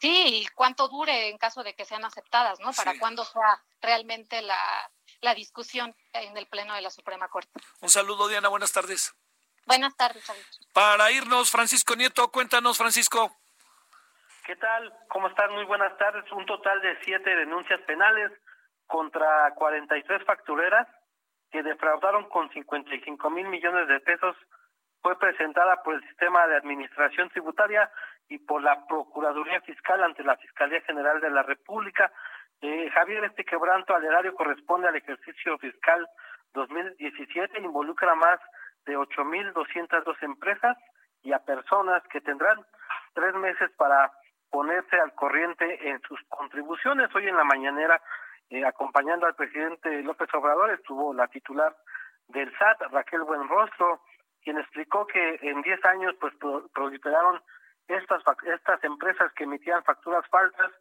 Sí, 0.00 0.42
y 0.42 0.46
cuánto 0.54 0.88
dure 0.88 1.28
en 1.28 1.36
caso 1.36 1.62
de 1.62 1.74
que 1.74 1.84
sean 1.84 2.04
aceptadas, 2.04 2.58
¿no? 2.60 2.72
Para 2.72 2.98
cuándo 2.98 3.26
sea 3.26 3.62
realmente 3.82 4.40
la, 4.40 4.90
la 5.20 5.34
discusión 5.34 5.94
en 6.12 6.36
el 6.36 6.46
Pleno 6.46 6.74
de 6.74 6.82
la 6.82 6.90
Suprema 6.90 7.28
Corte. 7.28 7.50
Un 7.80 7.88
saludo, 7.88 8.28
Diana, 8.28 8.48
buenas 8.48 8.72
tardes. 8.72 9.14
Buenas 9.66 9.94
tardes, 9.96 10.24
Para 10.72 11.10
irnos, 11.10 11.50
Francisco 11.50 11.94
Nieto, 11.94 12.30
cuéntanos, 12.30 12.78
Francisco. 12.78 13.36
¿Qué 14.46 14.56
tal? 14.56 14.90
¿Cómo 15.08 15.28
están? 15.28 15.52
Muy 15.52 15.64
buenas 15.66 15.94
tardes. 15.98 16.24
Un 16.32 16.46
total 16.46 16.80
de 16.80 16.98
siete 17.04 17.36
denuncias 17.36 17.78
penales 17.82 18.32
contra 18.86 19.52
43 19.54 20.24
factureras 20.24 20.88
que 21.50 21.62
defraudaron 21.62 22.30
con 22.30 22.50
55 22.50 23.28
mil 23.28 23.46
millones 23.48 23.88
de 23.88 24.00
pesos 24.00 24.34
fue 25.02 25.18
presentada 25.18 25.82
por 25.82 25.94
el 25.94 26.02
Sistema 26.08 26.46
de 26.46 26.56
Administración 26.56 27.28
Tributaria 27.28 27.90
y 28.28 28.38
por 28.38 28.62
la 28.62 28.86
Procuraduría 28.86 29.60
Fiscal 29.60 30.02
ante 30.02 30.24
la 30.24 30.36
Fiscalía 30.38 30.80
General 30.82 31.20
de 31.20 31.30
la 31.30 31.42
República 31.42 32.10
Eh, 32.60 32.90
Javier, 32.90 33.24
este 33.24 33.44
quebranto 33.44 33.94
al 33.94 34.04
erario 34.04 34.34
corresponde 34.34 34.88
al 34.88 34.96
ejercicio 34.96 35.56
fiscal 35.58 36.08
2017, 36.54 37.60
involucra 37.60 38.14
más 38.16 38.40
de 38.84 38.96
8.202 38.96 40.22
empresas 40.22 40.76
y 41.22 41.32
a 41.32 41.38
personas 41.38 42.02
que 42.08 42.20
tendrán 42.20 42.58
tres 43.14 43.34
meses 43.34 43.70
para 43.76 44.10
ponerse 44.50 44.98
al 44.98 45.14
corriente 45.14 45.88
en 45.88 46.00
sus 46.02 46.20
contribuciones. 46.28 47.14
Hoy 47.14 47.28
en 47.28 47.36
la 47.36 47.44
mañanera, 47.44 48.00
eh, 48.50 48.64
acompañando 48.64 49.26
al 49.26 49.36
presidente 49.36 50.02
López 50.02 50.28
Obrador, 50.34 50.70
estuvo 50.70 51.14
la 51.14 51.28
titular 51.28 51.76
del 52.26 52.50
SAT, 52.58 52.90
Raquel 52.90 53.22
Buenrostro, 53.22 54.02
quien 54.42 54.58
explicó 54.58 55.06
que 55.06 55.38
en 55.42 55.62
10 55.62 55.84
años 55.84 56.14
pues 56.20 56.34
proliferaron 56.72 57.40
estas 57.86 58.22
estas 58.44 58.82
empresas 58.84 59.32
que 59.34 59.44
emitían 59.44 59.84
facturas 59.84 60.26
falsas 60.28 60.72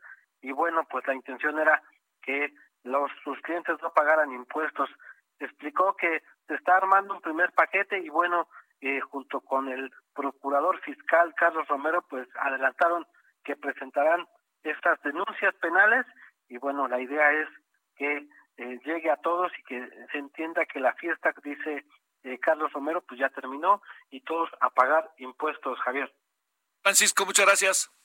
y 0.41 0.51
bueno, 0.51 0.85
pues 0.89 1.05
la 1.07 1.15
intención 1.15 1.59
era 1.59 1.81
que 2.21 2.53
los 2.83 3.11
sus 3.23 3.39
clientes 3.41 3.77
no 3.81 3.91
pagaran 3.93 4.31
impuestos. 4.31 4.89
Explicó 5.39 5.95
que 5.95 6.21
se 6.47 6.55
está 6.55 6.77
armando 6.77 7.13
un 7.13 7.21
primer 7.21 7.51
paquete 7.53 7.99
y 7.99 8.09
bueno, 8.09 8.47
eh, 8.81 8.99
junto 9.01 9.41
con 9.41 9.67
el 9.69 9.91
procurador 10.13 10.79
fiscal 10.81 11.33
Carlos 11.35 11.67
Romero, 11.67 12.03
pues 12.09 12.27
adelantaron 12.39 13.05
que 13.43 13.55
presentarán 13.55 14.25
estas 14.63 15.01
denuncias 15.01 15.53
penales 15.55 16.05
y 16.47 16.57
bueno, 16.57 16.87
la 16.87 16.99
idea 16.99 17.31
es 17.33 17.47
que 17.95 18.27
eh, 18.57 18.79
llegue 18.85 19.11
a 19.11 19.17
todos 19.17 19.51
y 19.57 19.63
que 19.63 19.89
se 20.11 20.17
entienda 20.17 20.65
que 20.65 20.79
la 20.79 20.93
fiesta, 20.93 21.33
dice 21.43 21.85
eh, 22.23 22.39
Carlos 22.39 22.71
Romero, 22.73 23.01
pues 23.01 23.19
ya 23.19 23.29
terminó 23.29 23.81
y 24.09 24.21
todos 24.21 24.49
a 24.59 24.69
pagar 24.69 25.11
impuestos, 25.17 25.79
Javier. 25.79 26.13
Francisco, 26.81 27.25
muchas 27.25 27.45
gracias. 27.45 27.96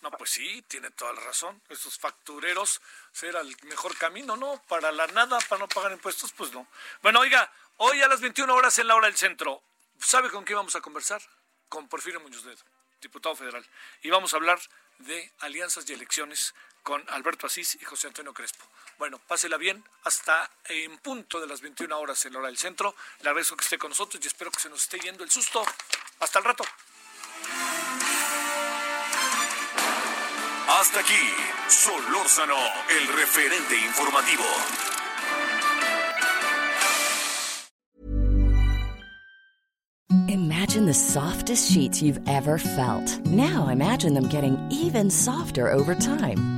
No, 0.00 0.10
pues 0.12 0.30
sí, 0.30 0.62
tiene 0.68 0.90
toda 0.90 1.12
la 1.12 1.20
razón. 1.20 1.60
Esos 1.68 1.98
factureros 1.98 2.80
será 3.12 3.40
el 3.40 3.56
mejor 3.64 3.96
camino, 3.96 4.36
¿no? 4.36 4.62
Para 4.68 4.92
la 4.92 5.06
nada, 5.08 5.38
para 5.48 5.60
no 5.60 5.68
pagar 5.68 5.92
impuestos, 5.92 6.32
pues 6.32 6.52
no. 6.52 6.66
Bueno, 7.02 7.20
oiga, 7.20 7.52
hoy 7.78 8.00
a 8.02 8.08
las 8.08 8.20
21 8.20 8.54
horas 8.54 8.78
en 8.78 8.86
la 8.86 8.94
hora 8.94 9.06
del 9.06 9.16
centro, 9.16 9.62
¿sabe 9.98 10.30
con 10.30 10.44
quién 10.44 10.56
vamos 10.56 10.76
a 10.76 10.80
conversar? 10.80 11.20
Con 11.68 11.88
Porfirio 11.88 12.20
Muñoz 12.20 12.44
Ledo, 12.44 12.62
diputado 13.00 13.34
federal. 13.36 13.66
Y 14.02 14.10
vamos 14.10 14.32
a 14.32 14.36
hablar 14.36 14.60
de 14.98 15.32
alianzas 15.40 15.88
y 15.88 15.92
elecciones 15.92 16.54
con 16.82 17.04
Alberto 17.10 17.46
Asís 17.46 17.76
y 17.80 17.84
José 17.84 18.06
Antonio 18.06 18.32
Crespo. 18.32 18.64
Bueno, 18.98 19.18
pásela 19.18 19.56
bien 19.56 19.84
hasta 20.04 20.50
en 20.64 20.98
punto 20.98 21.40
de 21.40 21.46
las 21.46 21.60
21 21.60 21.98
horas 21.98 22.24
en 22.26 22.32
la 22.32 22.40
hora 22.40 22.48
del 22.48 22.58
centro. 22.58 22.94
Le 23.20 23.28
agradezco 23.28 23.56
que 23.56 23.64
esté 23.64 23.78
con 23.78 23.90
nosotros 23.90 24.22
y 24.24 24.26
espero 24.26 24.50
que 24.50 24.60
se 24.60 24.68
nos 24.68 24.82
esté 24.82 24.98
yendo 24.98 25.22
el 25.22 25.30
susto. 25.30 25.64
Hasta 26.18 26.40
el 26.40 26.44
rato. 26.44 26.64
Hasta 30.70 31.00
aquí, 31.00 31.14
Solórzano, 31.66 32.54
el 32.90 33.08
referente 33.16 33.74
informativo. 33.86 34.44
Imagine 40.28 40.84
the 40.84 40.92
softest 40.92 41.72
sheets 41.72 42.02
you've 42.02 42.20
ever 42.28 42.58
felt. 42.58 43.18
Now 43.24 43.68
imagine 43.68 44.12
them 44.12 44.28
getting 44.28 44.58
even 44.70 45.08
softer 45.08 45.72
over 45.72 45.94
time. 45.94 46.57